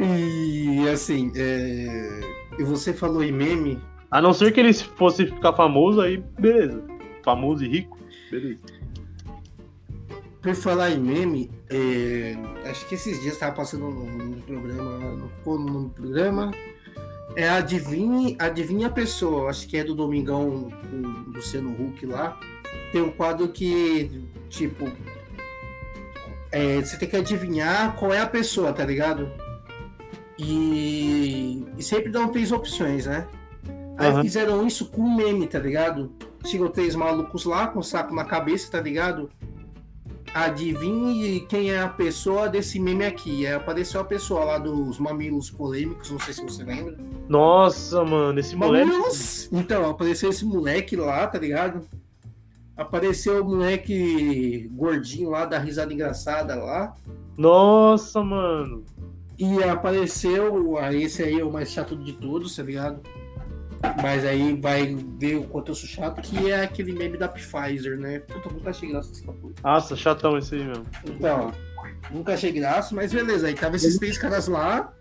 E 0.00 0.88
assim, 0.88 1.30
é... 1.36 2.20
e 2.58 2.64
você 2.64 2.92
falou 2.92 3.22
em 3.22 3.32
meme, 3.32 3.78
A 4.10 4.20
não 4.20 4.32
ser 4.32 4.52
que 4.52 4.60
ele 4.60 4.72
fosse 4.72 5.26
ficar 5.26 5.52
famoso, 5.52 6.00
aí 6.00 6.22
beleza. 6.38 6.82
Famoso 7.22 7.64
e 7.64 7.68
rico, 7.68 7.98
beleza. 8.30 8.60
Por 10.40 10.56
falar 10.56 10.90
em 10.90 10.98
meme, 10.98 11.50
é, 11.70 12.36
acho 12.68 12.88
que 12.88 12.96
esses 12.96 13.20
dias 13.22 13.38
tava 13.38 13.54
passando 13.54 13.88
no, 13.88 14.42
programa, 14.42 14.98
no, 14.98 15.58
no 15.58 15.90
programa, 15.90 16.50
é 17.36 17.48
Adivinhe, 17.48 18.36
Adivinhe 18.38 18.84
a 18.84 18.90
Pessoa, 18.90 19.50
acho 19.50 19.66
que 19.68 19.76
é 19.76 19.84
do 19.84 19.94
Domingão 19.94 20.70
com 20.90 20.96
o 20.96 21.32
Luciano 21.32 21.70
Huck 21.70 22.04
lá. 22.06 22.38
Tem 22.90 23.00
um 23.00 23.10
quadro 23.10 23.48
que, 23.48 24.10
tipo, 24.48 24.90
é, 26.50 26.80
você 26.80 26.96
tem 26.98 27.08
que 27.08 27.16
adivinhar 27.16 27.96
qual 27.96 28.12
é 28.12 28.20
a 28.20 28.26
pessoa, 28.26 28.72
tá 28.72 28.84
ligado? 28.84 29.30
E, 30.38 31.64
e 31.78 31.82
sempre 31.82 32.10
dão 32.10 32.28
três 32.28 32.52
opções, 32.52 33.06
né? 33.06 33.26
Aí 33.96 34.12
uhum. 34.12 34.22
fizeram 34.22 34.66
isso 34.66 34.86
com 34.86 35.00
um 35.00 35.16
meme, 35.16 35.46
tá 35.46 35.58
ligado? 35.58 36.12
Chegou 36.44 36.68
três 36.68 36.94
malucos 36.94 37.44
lá 37.44 37.68
com 37.68 37.78
o 37.78 37.82
saco 37.82 38.14
na 38.14 38.24
cabeça, 38.24 38.70
tá 38.70 38.80
ligado? 38.80 39.30
Adivinhe 40.34 41.40
quem 41.40 41.70
é 41.70 41.80
a 41.80 41.88
pessoa 41.88 42.48
desse 42.48 42.78
meme 42.80 43.04
aqui. 43.04 43.46
Aí 43.46 43.52
apareceu 43.52 44.00
a 44.00 44.04
pessoa 44.04 44.44
lá 44.44 44.58
dos 44.58 44.98
mamilos 44.98 45.50
polêmicos, 45.50 46.10
não 46.10 46.18
sei 46.18 46.32
se 46.32 46.42
você 46.42 46.64
lembra. 46.64 46.96
Nossa, 47.28 48.02
mano, 48.04 48.40
esse 48.40 48.56
mamilos? 48.56 49.48
moleque. 49.48 49.48
Então, 49.52 49.90
apareceu 49.90 50.30
esse 50.30 50.44
moleque 50.44 50.96
lá, 50.96 51.26
tá 51.26 51.38
ligado? 51.38 51.86
Apareceu 52.74 53.42
o 53.42 53.48
moleque 53.48 54.70
gordinho 54.72 55.28
lá 55.30 55.44
da 55.44 55.58
risada 55.58 55.92
engraçada 55.92 56.54
lá. 56.54 56.96
Nossa, 57.36 58.22
mano. 58.22 58.84
E 59.38 59.62
apareceu, 59.64 60.78
esse 60.92 61.22
aí 61.22 61.40
é 61.40 61.44
o 61.44 61.52
mais 61.52 61.70
chato 61.70 61.94
de 61.96 62.12
todos, 62.14 62.56
tá 62.56 62.62
ligado? 62.62 63.00
Mas 64.00 64.24
aí 64.24 64.54
vai 64.54 64.96
ver 65.18 65.36
o 65.36 65.44
quanto 65.44 65.72
eu 65.72 65.74
sou 65.74 65.88
chato, 65.88 66.22
que 66.22 66.50
é 66.50 66.62
aquele 66.62 66.92
meme 66.92 67.18
da 67.18 67.28
Pfizer, 67.28 67.98
né? 67.98 68.20
Puta, 68.20 68.48
nunca 68.48 68.70
achei 68.70 68.90
graça 68.90 69.12
esse 69.12 69.26
bagulho. 69.26 69.54
Nossa, 69.62 69.96
chatão 69.96 70.38
esse 70.38 70.54
aí 70.54 70.64
mesmo. 70.64 70.86
Então, 71.04 71.52
nunca 72.10 72.34
achei 72.34 72.52
graça, 72.52 72.94
mas 72.94 73.12
beleza. 73.12 73.48
Aí 73.48 73.54
tava 73.54 73.76
esses 73.76 73.98
três 73.98 74.16
caras 74.16 74.46
lá. 74.46 74.92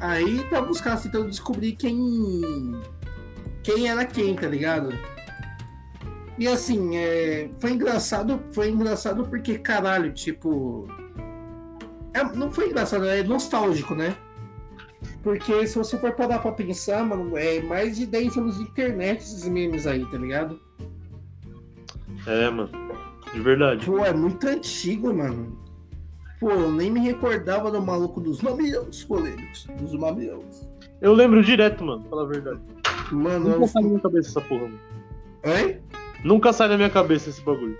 Aí 0.00 0.42
tava 0.44 0.70
os 0.70 0.80
caras 0.80 1.02
tentando 1.02 1.28
descobrir 1.28 1.72
quem. 1.72 2.80
Quem 3.62 3.88
era 3.88 4.04
quem, 4.06 4.34
tá 4.34 4.46
ligado? 4.46 4.96
E 6.38 6.46
assim, 6.46 6.96
é, 6.96 7.50
foi 7.58 7.72
engraçado, 7.72 8.40
foi 8.52 8.70
engraçado 8.70 9.24
porque, 9.24 9.58
caralho, 9.58 10.12
tipo. 10.12 10.88
É, 12.14 12.22
não 12.24 12.50
foi 12.50 12.68
engraçado, 12.68 13.06
é 13.06 13.22
nostálgico, 13.22 13.94
né? 13.94 14.16
Porque 15.28 15.66
se 15.66 15.76
você 15.76 15.98
for 15.98 16.12
parar 16.12 16.38
pra 16.38 16.52
pensar, 16.52 17.04
mano, 17.04 17.36
é 17.36 17.60
mais 17.60 17.98
de 17.98 18.06
10 18.06 18.38
anos 18.38 18.56
de 18.56 18.62
internet 18.62 19.18
esses 19.18 19.46
memes 19.46 19.86
aí, 19.86 20.02
tá 20.06 20.16
ligado? 20.16 20.58
É, 22.26 22.48
mano. 22.48 22.70
De 23.34 23.38
verdade. 23.38 23.84
Pô, 23.84 24.02
é 24.02 24.10
muito 24.10 24.48
antigo, 24.48 25.12
mano. 25.12 25.54
Pô, 26.40 26.50
eu 26.50 26.72
nem 26.72 26.90
me 26.90 27.00
recordava 27.00 27.70
do 27.70 27.82
maluco 27.82 28.22
dos 28.22 28.40
mamilos 28.40 29.04
polêmicos. 29.04 29.66
Dos 29.78 29.92
mamilos. 29.92 30.66
Eu 30.98 31.12
lembro 31.12 31.44
direto, 31.44 31.84
mano, 31.84 32.04
pela 32.04 32.26
verdade. 32.26 32.62
Mano, 33.12 33.50
Nunca 33.50 33.64
eu... 33.64 33.68
sai 33.68 33.82
da 33.82 33.88
minha 33.90 34.00
cabeça 34.00 34.28
essa 34.30 34.40
porra, 34.40 34.62
mano. 34.62 34.80
Oi? 35.44 35.78
Nunca 36.24 36.54
sai 36.54 36.70
da 36.70 36.76
minha 36.78 36.88
cabeça 36.88 37.28
esse 37.28 37.42
bagulho. 37.42 37.76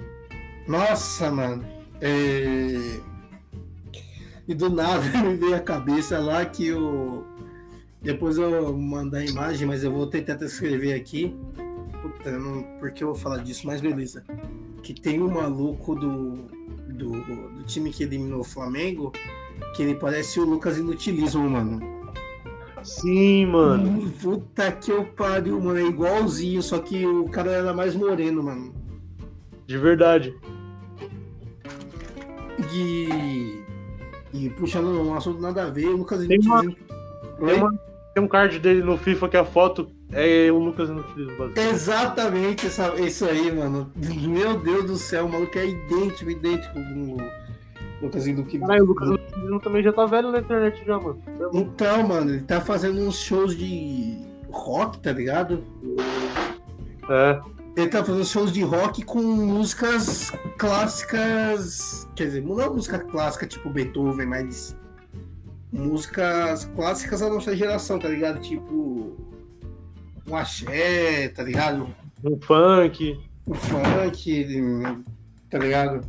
Nossa, 0.66 1.30
mano. 1.30 1.64
É... 2.03 3.01
E 4.46 4.55
do 4.55 4.68
nada 4.68 5.01
me 5.24 5.34
veio 5.34 5.57
a 5.57 5.61
cabeça 5.61 6.18
lá 6.18 6.44
que 6.44 6.70
o. 6.74 7.24
Depois 8.01 8.38
eu 8.38 8.76
mandar 8.76 9.18
a 9.18 9.24
imagem, 9.24 9.66
mas 9.66 9.82
eu 9.82 9.92
vou 9.92 10.07
tentar 10.07 10.42
escrever 10.44 10.94
aqui. 10.94 11.36
Puta, 12.01 12.38
não... 12.38 12.62
porque 12.78 13.03
eu 13.03 13.09
vou 13.09 13.16
falar 13.16 13.38
disso, 13.38 13.66
mas 13.66 13.80
beleza. 13.80 14.24
Que 14.82 14.94
tem 14.94 15.20
um 15.20 15.30
maluco 15.30 15.94
do, 15.94 16.34
do, 16.88 17.11
do 17.11 17.62
time 17.64 17.90
que 17.90 18.05
eliminou 18.05 18.40
o 18.40 18.44
Flamengo, 18.44 19.12
que 19.74 19.82
ele 19.82 19.94
parece 19.94 20.38
o 20.38 20.44
Lucas 20.44 20.78
Inutilismo, 20.78 21.49
mano. 21.51 21.80
Sim, 22.82 23.46
mano. 23.46 24.11
Puta 24.22 24.70
que 24.70 24.92
eu 24.92 25.05
pariu, 25.05 25.61
mano. 25.61 25.78
É 25.78 25.82
igualzinho, 25.82 26.62
só 26.62 26.78
que 26.78 27.05
o 27.05 27.24
cara 27.28 27.51
era 27.51 27.74
mais 27.74 27.96
moreno, 27.96 28.42
mano. 28.44 28.72
De 29.66 29.76
verdade. 29.76 30.34
E 32.72 33.59
e 34.32 34.51
puxando 34.51 34.88
um 34.88 35.14
assunto 35.14 35.40
nada 35.40 35.64
a 35.64 35.70
ver, 35.70 35.86
o 35.86 35.96
Lucas 35.96 36.26
tem, 36.26 36.38
uma, 36.40 36.61
tem, 36.62 36.76
uma, 37.55 37.80
tem, 38.18 38.20
um 38.20 38.28
card 38.28 38.58
dele 38.58 38.82
no 38.82 38.98
FIFA 38.98 39.28
que 39.28 39.36
a 39.36 39.44
foto 39.44 39.88
é 40.12 40.50
o 40.50 40.58
Lucas 40.58 40.88
Inutilismo. 40.88 41.52
Exatamente 41.56 42.66
essa, 42.66 42.94
isso 43.00 43.24
aí, 43.24 43.52
mano. 43.52 43.90
Meu 43.96 44.58
Deus 44.58 44.84
do 44.84 44.96
céu, 44.96 45.26
o 45.26 45.32
maluco 45.32 45.56
é 45.56 45.66
idêntico, 45.66 46.30
idêntico 46.30 46.74
com 46.74 47.14
o 47.14 47.16
Lucas 48.02 48.26
Inutilismo. 48.26 48.66
Caralho, 48.66 48.84
o 48.84 48.88
Lucas 48.88 49.08
Inutilismo 49.08 49.60
também 49.60 49.82
já 49.82 49.92
tá 49.92 50.06
velho 50.06 50.32
na 50.32 50.40
internet 50.40 50.82
já, 50.84 50.98
mano. 50.98 51.22
Então, 51.52 52.06
mano, 52.06 52.30
ele 52.30 52.42
tá 52.42 52.60
fazendo 52.60 53.00
uns 53.00 53.16
shows 53.16 53.56
de 53.56 54.18
rock, 54.50 54.98
tá 54.98 55.12
ligado? 55.12 55.64
É. 57.08 57.40
Ele 57.76 57.88
tá 57.88 58.04
fazendo 58.04 58.24
shows 58.24 58.50
de 58.50 58.62
rock 58.62 59.04
com 59.04 59.22
músicas 59.22 60.32
clássicas. 60.58 62.08
Quer 62.16 62.24
dizer, 62.24 62.42
não 62.42 62.60
é 62.60 62.68
música 62.68 62.98
clássica 62.98 63.46
tipo 63.46 63.70
Beethoven, 63.70 64.26
mas 64.26 64.76
músicas 65.72 66.64
clássicas 66.74 67.20
da 67.20 67.28
nossa 67.28 67.56
geração, 67.56 67.98
tá 67.98 68.08
ligado? 68.08 68.40
Tipo. 68.40 69.16
Um 70.26 70.36
axé, 70.36 71.28
tá 71.28 71.42
ligado? 71.42 71.88
Um 72.22 72.38
funk. 72.40 73.18
Um 73.46 73.54
funk, 73.54 75.04
tá 75.48 75.58
ligado? 75.58 76.06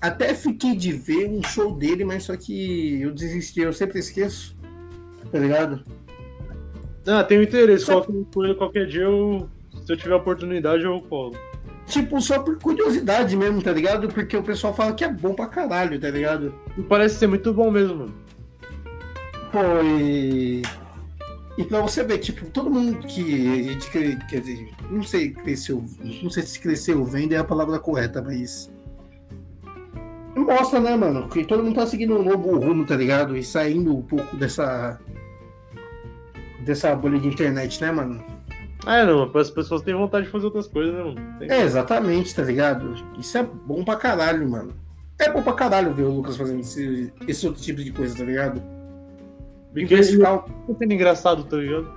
Até 0.00 0.34
fiquei 0.34 0.76
de 0.76 0.92
ver 0.92 1.28
um 1.28 1.42
show 1.42 1.72
dele, 1.72 2.04
mas 2.04 2.24
só 2.24 2.36
que 2.36 3.00
eu 3.00 3.12
desisti, 3.12 3.60
eu 3.60 3.72
sempre 3.72 3.98
esqueço, 3.98 4.56
tá 5.30 5.38
ligado? 5.38 5.84
Ah, 7.06 7.22
tenho 7.22 7.42
interesse. 7.42 7.84
Só... 7.84 8.00
Qualquer, 8.00 8.54
qualquer 8.56 8.86
dia 8.86 9.02
eu 9.02 9.48
se 9.88 9.92
eu 9.92 9.96
tiver 9.96 10.14
oportunidade, 10.14 10.84
eu 10.84 11.00
colo. 11.00 11.34
Tipo, 11.86 12.20
só 12.20 12.38
por 12.40 12.58
curiosidade 12.58 13.34
mesmo, 13.34 13.62
tá 13.62 13.72
ligado? 13.72 14.08
Porque 14.08 14.36
o 14.36 14.42
pessoal 14.42 14.74
fala 14.74 14.92
que 14.92 15.02
é 15.02 15.10
bom 15.10 15.32
pra 15.34 15.46
caralho, 15.46 15.98
tá 15.98 16.10
ligado? 16.10 16.54
E 16.76 16.82
parece 16.82 17.16
ser 17.16 17.26
muito 17.26 17.54
bom 17.54 17.70
mesmo, 17.70 17.96
mano. 17.96 18.14
Pô, 19.52 19.82
e. 19.82 20.62
Pra 21.68 21.80
você 21.80 22.04
ver, 22.04 22.18
tipo, 22.18 22.48
todo 22.50 22.70
mundo 22.70 22.98
que 23.06 23.48
a 23.48 23.62
gente 23.72 23.90
quer 23.90 24.40
dizer, 24.40 24.70
não 24.90 25.02
sei 25.02 25.30
cresceu, 25.32 25.84
não 26.22 26.30
sei 26.30 26.44
se 26.44 26.60
cresceu 26.60 27.04
vendo 27.04 27.32
é 27.32 27.38
a 27.38 27.44
palavra 27.44 27.78
correta, 27.78 28.22
mas. 28.22 28.70
Mostra, 30.36 30.78
né, 30.78 30.94
mano? 30.96 31.28
Que 31.28 31.44
todo 31.44 31.64
mundo 31.64 31.74
tá 31.74 31.86
seguindo 31.86 32.16
um 32.16 32.22
novo 32.22 32.58
rumo, 32.58 32.86
tá 32.86 32.94
ligado? 32.94 33.36
E 33.36 33.42
saindo 33.42 33.96
um 33.96 34.02
pouco 34.02 34.36
dessa. 34.36 35.00
dessa 36.60 36.94
bolha 36.94 37.18
de 37.18 37.26
internet, 37.26 37.80
né, 37.80 37.90
mano? 37.90 38.22
É, 38.86 39.04
não, 39.04 39.30
as 39.36 39.50
pessoas 39.50 39.82
têm 39.82 39.94
vontade 39.94 40.26
de 40.26 40.32
fazer 40.32 40.46
outras 40.46 40.68
coisas, 40.68 40.94
né, 40.94 41.02
mano? 41.02 41.38
Tem... 41.40 41.50
É, 41.50 41.62
exatamente, 41.62 42.34
tá 42.34 42.42
ligado? 42.42 42.94
Isso 43.18 43.36
é 43.36 43.42
bom 43.42 43.84
pra 43.84 43.96
caralho, 43.96 44.48
mano. 44.48 44.72
É 45.18 45.28
bom 45.30 45.42
pra 45.42 45.54
caralho 45.54 45.92
ver 45.92 46.04
o 46.04 46.10
Lucas 46.10 46.36
fazendo 46.36 46.60
esse, 46.60 47.12
esse 47.26 47.46
outro 47.46 47.60
tipo 47.60 47.82
de 47.82 47.90
coisa, 47.90 48.16
tá 48.16 48.22
ligado? 48.22 48.62
Porque 49.72 49.94
ele 49.94 50.02
ficar... 50.02 50.38
tá 50.38 50.74
sendo 50.78 50.92
engraçado, 50.92 51.44
tá 51.44 51.56
ligado? 51.56 51.88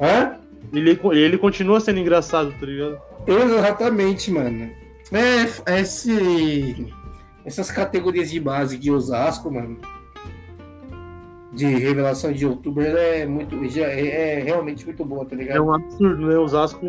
Hã? 0.00 0.36
Ele, 0.72 0.98
ele 1.12 1.38
continua 1.38 1.80
sendo 1.80 2.00
engraçado, 2.00 2.52
tá 2.58 2.66
ligado? 2.66 3.00
Exatamente, 3.26 4.30
mano. 4.30 4.70
É, 5.12 5.80
esse, 5.80 6.92
essas 7.44 7.70
categorias 7.70 8.30
de 8.30 8.40
base 8.40 8.76
de 8.76 8.90
Osasco, 8.90 9.50
mano 9.50 9.78
de 11.56 11.64
revelação 11.64 12.32
de 12.32 12.44
youtuber 12.44 12.94
é 12.94 13.26
muito. 13.26 13.66
Já 13.68 13.86
é, 13.86 14.40
é, 14.40 14.42
realmente 14.42 14.84
muito 14.84 15.04
boa, 15.04 15.24
tá 15.24 15.34
ligado? 15.34 15.56
É 15.56 15.60
um 15.60 15.72
absurdo, 15.72 16.26
né? 16.26 16.38
Osasco 16.38 16.86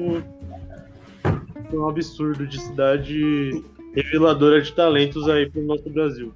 é 1.24 1.76
um 1.76 1.88
absurdo 1.88 2.46
de 2.46 2.62
cidade 2.62 3.64
reveladora 3.96 4.62
de 4.62 4.74
talentos 4.74 5.28
aí 5.30 5.50
pro 5.50 5.64
nosso 5.64 5.90
Brasil. 5.90 6.34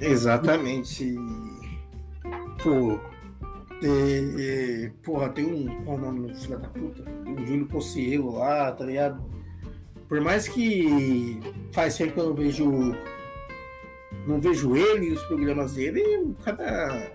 Exatamente. 0.00 1.14
Pô. 2.62 2.98
É, 3.82 4.84
é, 4.86 4.92
porra, 5.02 5.28
tem 5.28 5.44
um. 5.44 5.84
Qual 5.84 5.96
o 5.96 6.00
nome 6.00 6.28
do 6.28 6.34
filho 6.34 6.58
da 6.58 6.68
puta? 6.68 7.02
Tem 7.02 7.32
um 7.32 7.46
Júlio 7.46 7.68
Cossielo 7.68 8.38
lá, 8.38 8.72
tá 8.72 8.84
ligado? 8.84 9.22
Por 10.08 10.20
mais 10.20 10.48
que 10.48 11.40
faz 11.72 11.96
tempo 11.96 12.12
que 12.12 12.20
eu 12.20 12.26
não 12.28 12.34
vejo. 12.34 12.94
Não 14.26 14.40
vejo 14.40 14.74
ele 14.76 15.08
e 15.08 15.12
os 15.12 15.22
programas 15.24 15.74
dele, 15.74 16.02
o 16.18 16.34
cara 16.42 17.12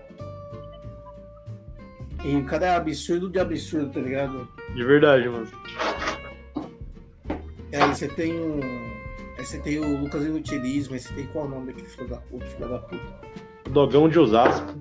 e 2.24 2.36
o 2.36 2.44
cara 2.44 2.66
é 2.66 2.76
absurdo 2.76 3.30
de 3.30 3.38
absurdo, 3.38 3.90
tá 3.92 4.00
ligado? 4.00 4.46
De 4.74 4.84
verdade, 4.84 5.28
mano. 5.28 5.48
É, 7.72 7.82
aí 7.82 7.88
você 7.88 8.08
tem 8.08 8.38
um. 8.38 8.60
Aí 9.38 9.44
você 9.44 9.58
tem 9.58 9.78
o 9.78 10.00
Lucas 10.00 10.24
Inutilismo, 10.24 10.94
aí 10.94 11.00
você 11.00 11.14
tem 11.14 11.26
qual 11.28 11.46
é 11.46 11.48
o 11.48 11.50
nome 11.50 11.66
daquele 11.68 11.88
filho 11.88 12.08
da 12.08 12.16
puta, 12.16 12.46
filho 12.46 12.68
da 12.68 12.78
puta? 12.78 13.20
Dogão 13.70 14.08
de 14.08 14.18
Osasco. 14.18 14.74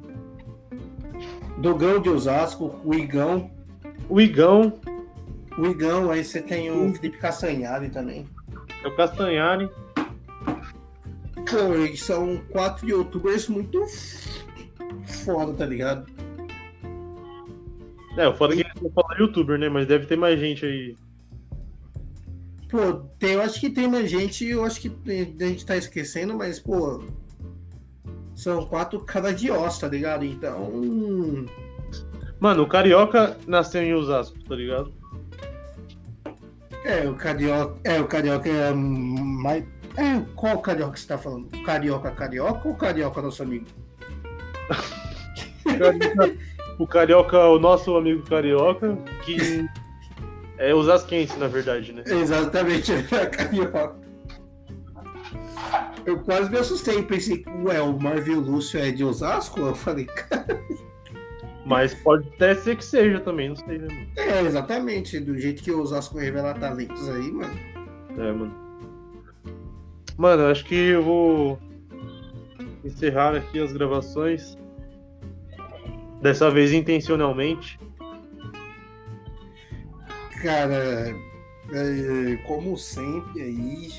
Dogão 1.60 2.02
de 2.02 2.10
Osasco, 2.10 2.80
o 2.84 2.94
Igão. 2.94 3.52
O 4.08 4.20
Igão. 4.20 4.80
O 5.58 5.66
Igão, 5.66 6.10
aí 6.10 6.24
você 6.24 6.42
tem 6.42 6.72
o 6.72 6.94
Felipe 6.94 7.18
Castanhari 7.18 7.90
também. 7.90 8.26
É 8.84 8.88
o 8.88 8.96
Castanhari. 8.96 9.70
Pô, 11.50 11.74
eles 11.76 12.02
são 12.02 12.38
quatro 12.52 12.88
youtubers 12.88 13.48
muito 13.50 13.84
foda, 15.26 15.54
tá 15.54 15.66
ligado? 15.66 16.10
É, 18.18 18.28
o 18.28 18.34
foda 18.34 18.54
é 18.54 18.58
que 18.58 18.62
eles 18.64 18.94
falar 18.94 19.20
youtuber, 19.20 19.58
né? 19.58 19.68
Mas 19.70 19.88
deve 19.88 20.06
ter 20.06 20.16
mais 20.16 20.40
gente 20.40 20.66
aí. 20.66 20.98
Pô, 22.70 22.94
tem, 23.18 23.32
eu 23.32 23.42
acho 23.42 23.60
que 23.60 23.70
tem 23.70 23.88
mais 23.88 24.10
gente, 24.10 24.46
eu 24.46 24.64
acho 24.64 24.80
que 24.80 24.92
a 25.08 25.46
gente 25.46 25.66
tá 25.66 25.76
esquecendo, 25.76 26.36
mas, 26.36 26.60
pô. 26.60 27.04
São 28.40 28.66
quatro 28.66 29.02
caras 29.02 29.38
de 29.38 29.52
osso, 29.52 29.82
tá 29.82 29.90
ligado? 29.90 30.24
Então. 30.24 30.72
Mano, 32.40 32.64
o 32.64 32.68
Carioca 32.68 33.38
nasceu 33.46 33.82
em 33.82 33.94
Osasco, 33.94 34.42
tá 34.48 34.56
ligado? 34.56 34.94
É, 36.86 37.06
o 37.06 37.16
carioca. 37.16 37.76
É, 37.84 38.00
o 38.00 38.08
carioca 38.08 38.48
é 38.48 38.72
mais. 38.72 39.66
É, 39.98 40.22
qual 40.38 40.62
carioca 40.62 40.96
você 40.96 41.06
tá 41.06 41.18
falando? 41.18 41.50
Carioca 41.66 42.12
carioca 42.12 42.66
ou 42.66 42.76
carioca 42.76 43.22
nosso 43.22 43.44
amigo? 43.44 43.66
o 46.80 46.88
Carioca, 46.88 47.46
o 47.46 47.60
nosso 47.60 47.98
amigo 47.98 48.24
Carioca, 48.24 48.98
que 49.26 49.68
é 50.58 50.74
Osasquense, 50.74 51.38
na 51.38 51.48
verdade, 51.48 51.92
né? 51.92 52.04
Exatamente, 52.06 52.94
é 53.14 53.26
carioca. 53.26 54.09
Eu 56.06 56.20
quase 56.20 56.50
me 56.50 56.58
assustei, 56.58 57.02
pensei, 57.04 57.44
ué, 57.64 57.82
o 57.82 58.00
Marvin 58.00 58.36
Lúcio 58.36 58.80
é 58.80 58.92
de 58.92 59.04
Osasco? 59.04 59.60
Eu 59.60 59.76
falei, 59.76 60.06
cara, 60.06 60.60
Mas 61.66 61.94
pode 61.94 62.28
até 62.30 62.56
ser 62.56 62.78
que 62.78 62.86
seja 62.86 63.20
também, 63.20 63.50
não 63.50 63.56
sei, 63.56 63.78
né, 63.78 63.88
mano? 63.88 64.08
é, 64.16 64.42
exatamente, 64.42 65.20
do 65.20 65.38
jeito 65.38 65.62
que 65.62 65.72
o 65.72 65.82
Osasco 65.82 66.18
revela 66.18 66.54
talentos 66.54 67.08
aí, 67.10 67.32
mano. 67.32 67.60
É, 68.18 68.32
mano. 68.32 68.56
Mano, 70.18 70.48
acho 70.48 70.66
que 70.66 70.76
eu 70.76 71.04
vou 71.04 71.60
encerrar 72.84 73.36
aqui 73.36 73.60
as 73.60 73.72
gravações. 73.72 74.58
Dessa 76.22 76.52
vez 76.52 76.74
intencionalmente. 76.74 77.80
Cara, 80.42 81.16
é, 81.72 82.36
como 82.46 82.78
sempre 82.78 83.42
aí, 83.42 83.90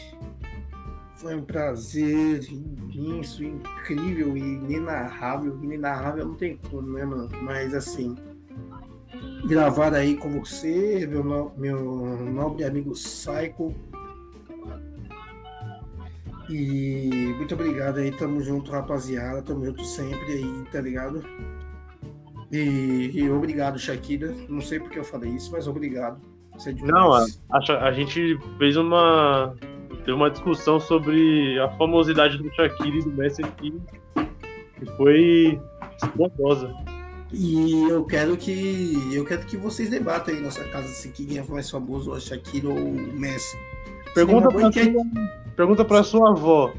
foi 1.20 1.34
um 1.34 1.42
prazer 1.44 2.42
imenso, 2.50 3.44
incrível 3.44 4.36
e 4.36 4.40
inenarrável. 4.40 5.58
Inenarrável 5.62 6.26
não 6.26 6.34
tem 6.34 6.56
como, 6.56 6.92
né, 6.92 7.04
mano? 7.04 7.28
Mas 7.42 7.74
assim, 7.74 8.16
gravar 9.46 9.92
aí 9.94 10.16
com 10.16 10.30
você, 10.40 11.06
meu, 11.06 11.22
no- 11.22 11.52
meu 11.56 11.78
nobre 12.32 12.64
amigo 12.64 12.92
Psycho. 12.92 13.74
E 16.48 17.32
muito 17.36 17.54
obrigado 17.54 17.98
aí, 17.98 18.10
tamo 18.10 18.42
junto, 18.42 18.72
rapaziada. 18.72 19.40
Tamo 19.42 19.64
junto 19.64 19.84
sempre 19.84 20.32
aí, 20.32 20.64
tá 20.72 20.80
ligado? 20.80 21.22
E, 22.50 23.10
e 23.14 23.30
obrigado, 23.30 23.78
Shakira. 23.78 24.34
Não 24.48 24.60
sei 24.60 24.80
porque 24.80 24.98
eu 24.98 25.04
falei 25.04 25.30
isso, 25.30 25.52
mas 25.52 25.68
obrigado. 25.68 26.20
Você 26.54 26.70
é 26.70 26.74
Não, 26.74 27.12
a, 27.12 27.24
a, 27.50 27.88
a 27.88 27.92
gente 27.92 28.36
fez 28.58 28.76
uma. 28.76 29.54
Teve 30.10 30.18
uma 30.18 30.28
discussão 30.28 30.80
sobre 30.80 31.56
a 31.60 31.68
famosidade 31.76 32.36
do 32.36 32.52
Shaqiri 32.52 32.98
e 32.98 33.02
do 33.04 33.12
Messi 33.12 33.44
aqui. 33.44 33.80
Que 34.76 34.86
foi 34.96 35.60
espontosa. 36.02 36.74
E 37.32 37.88
eu 37.88 38.04
quero 38.04 38.36
que 38.36 38.98
eu 39.14 39.24
quero 39.24 39.46
que 39.46 39.56
vocês 39.56 39.88
debatam 39.88 40.34
aí 40.34 40.40
na 40.40 40.50
sua 40.50 40.64
casa 40.64 40.88
se 40.88 41.10
quem 41.10 41.38
é 41.38 41.44
mais 41.44 41.70
famoso, 41.70 42.12
a 42.12 42.18
Shakira 42.18 42.68
ou 42.68 42.76
o 42.76 43.12
Messi. 43.12 43.56
Pergunta 44.12 44.48
pra, 44.48 44.62
enquete. 44.62 44.92
sua, 44.92 45.04
pergunta 45.54 45.84
pra 45.84 46.02
sua 46.02 46.30
avó. 46.30 46.72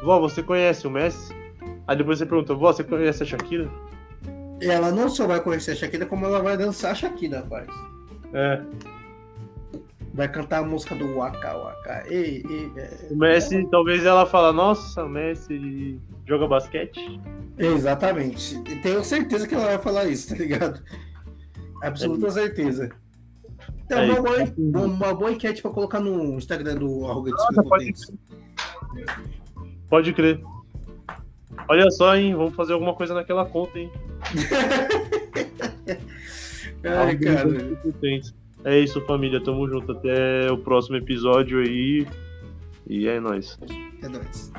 Vó, 0.00 0.20
você 0.20 0.40
conhece 0.40 0.86
o 0.86 0.90
Messi? 0.90 1.34
Aí 1.84 1.96
depois 1.96 2.20
você 2.20 2.26
pergunta, 2.26 2.54
vó, 2.54 2.72
você 2.72 2.84
conhece 2.84 3.24
a 3.24 3.26
Shakira? 3.26 3.68
Ela 4.60 4.92
não 4.92 5.08
só 5.08 5.26
vai 5.26 5.40
conhecer 5.40 5.72
a 5.72 5.74
Shakira, 5.74 6.06
como 6.06 6.26
ela 6.26 6.40
vai 6.40 6.56
dançar 6.56 6.92
a 6.92 6.94
Shakira, 6.94 7.40
rapaz. 7.40 7.66
É. 8.32 8.62
Vai 10.14 10.28
cantar 10.30 10.60
a 10.60 10.66
música 10.66 10.94
do 10.94 11.16
Waka 11.16 11.56
Waka. 11.56 12.04
Ei, 12.08 12.42
ei, 12.48 12.72
é. 12.76 13.08
O 13.10 13.16
Messi, 13.16 13.66
talvez 13.70 14.04
ela 14.04 14.26
fala, 14.26 14.52
nossa, 14.52 15.04
o 15.04 15.08
Messi 15.08 16.00
joga 16.26 16.46
basquete. 16.46 17.20
Exatamente. 17.58 18.56
E 18.66 18.76
tenho 18.76 19.04
certeza 19.04 19.46
que 19.46 19.54
ela 19.54 19.66
vai 19.66 19.78
falar 19.78 20.06
isso, 20.06 20.28
tá 20.30 20.36
ligado? 20.36 20.82
Absoluta 21.82 22.30
certeza. 22.30 22.90
Então, 23.84 23.98
É 23.98 24.04
uma, 24.04 24.22
boa, 24.22 24.86
uma 24.86 25.14
boa 25.14 25.32
enquete 25.32 25.62
pra 25.62 25.70
colocar 25.70 26.00
no 26.00 26.36
Instagram 26.36 26.76
do 26.76 27.06
Arrogante 27.06 27.38
Nossa, 27.38 27.62
pode 27.62 27.92
Pode 29.88 30.12
crer. 30.12 30.40
Olha 31.68 31.90
só, 31.90 32.14
hein? 32.16 32.34
Vamos 32.34 32.54
fazer 32.54 32.74
alguma 32.74 32.94
coisa 32.94 33.14
naquela 33.14 33.44
conta, 33.46 33.78
hein? 33.78 33.90
Ai, 36.84 37.16
cara. 37.16 37.48
É 38.64 38.78
isso, 38.78 39.00
família. 39.02 39.42
Tamo 39.42 39.68
junto. 39.68 39.92
Até 39.92 40.50
o 40.50 40.58
próximo 40.58 40.96
episódio 40.96 41.60
aí. 41.60 42.06
E 42.86 43.06
é 43.06 43.20
nóis. 43.20 43.58
É 44.02 44.08
nóis. 44.08 44.50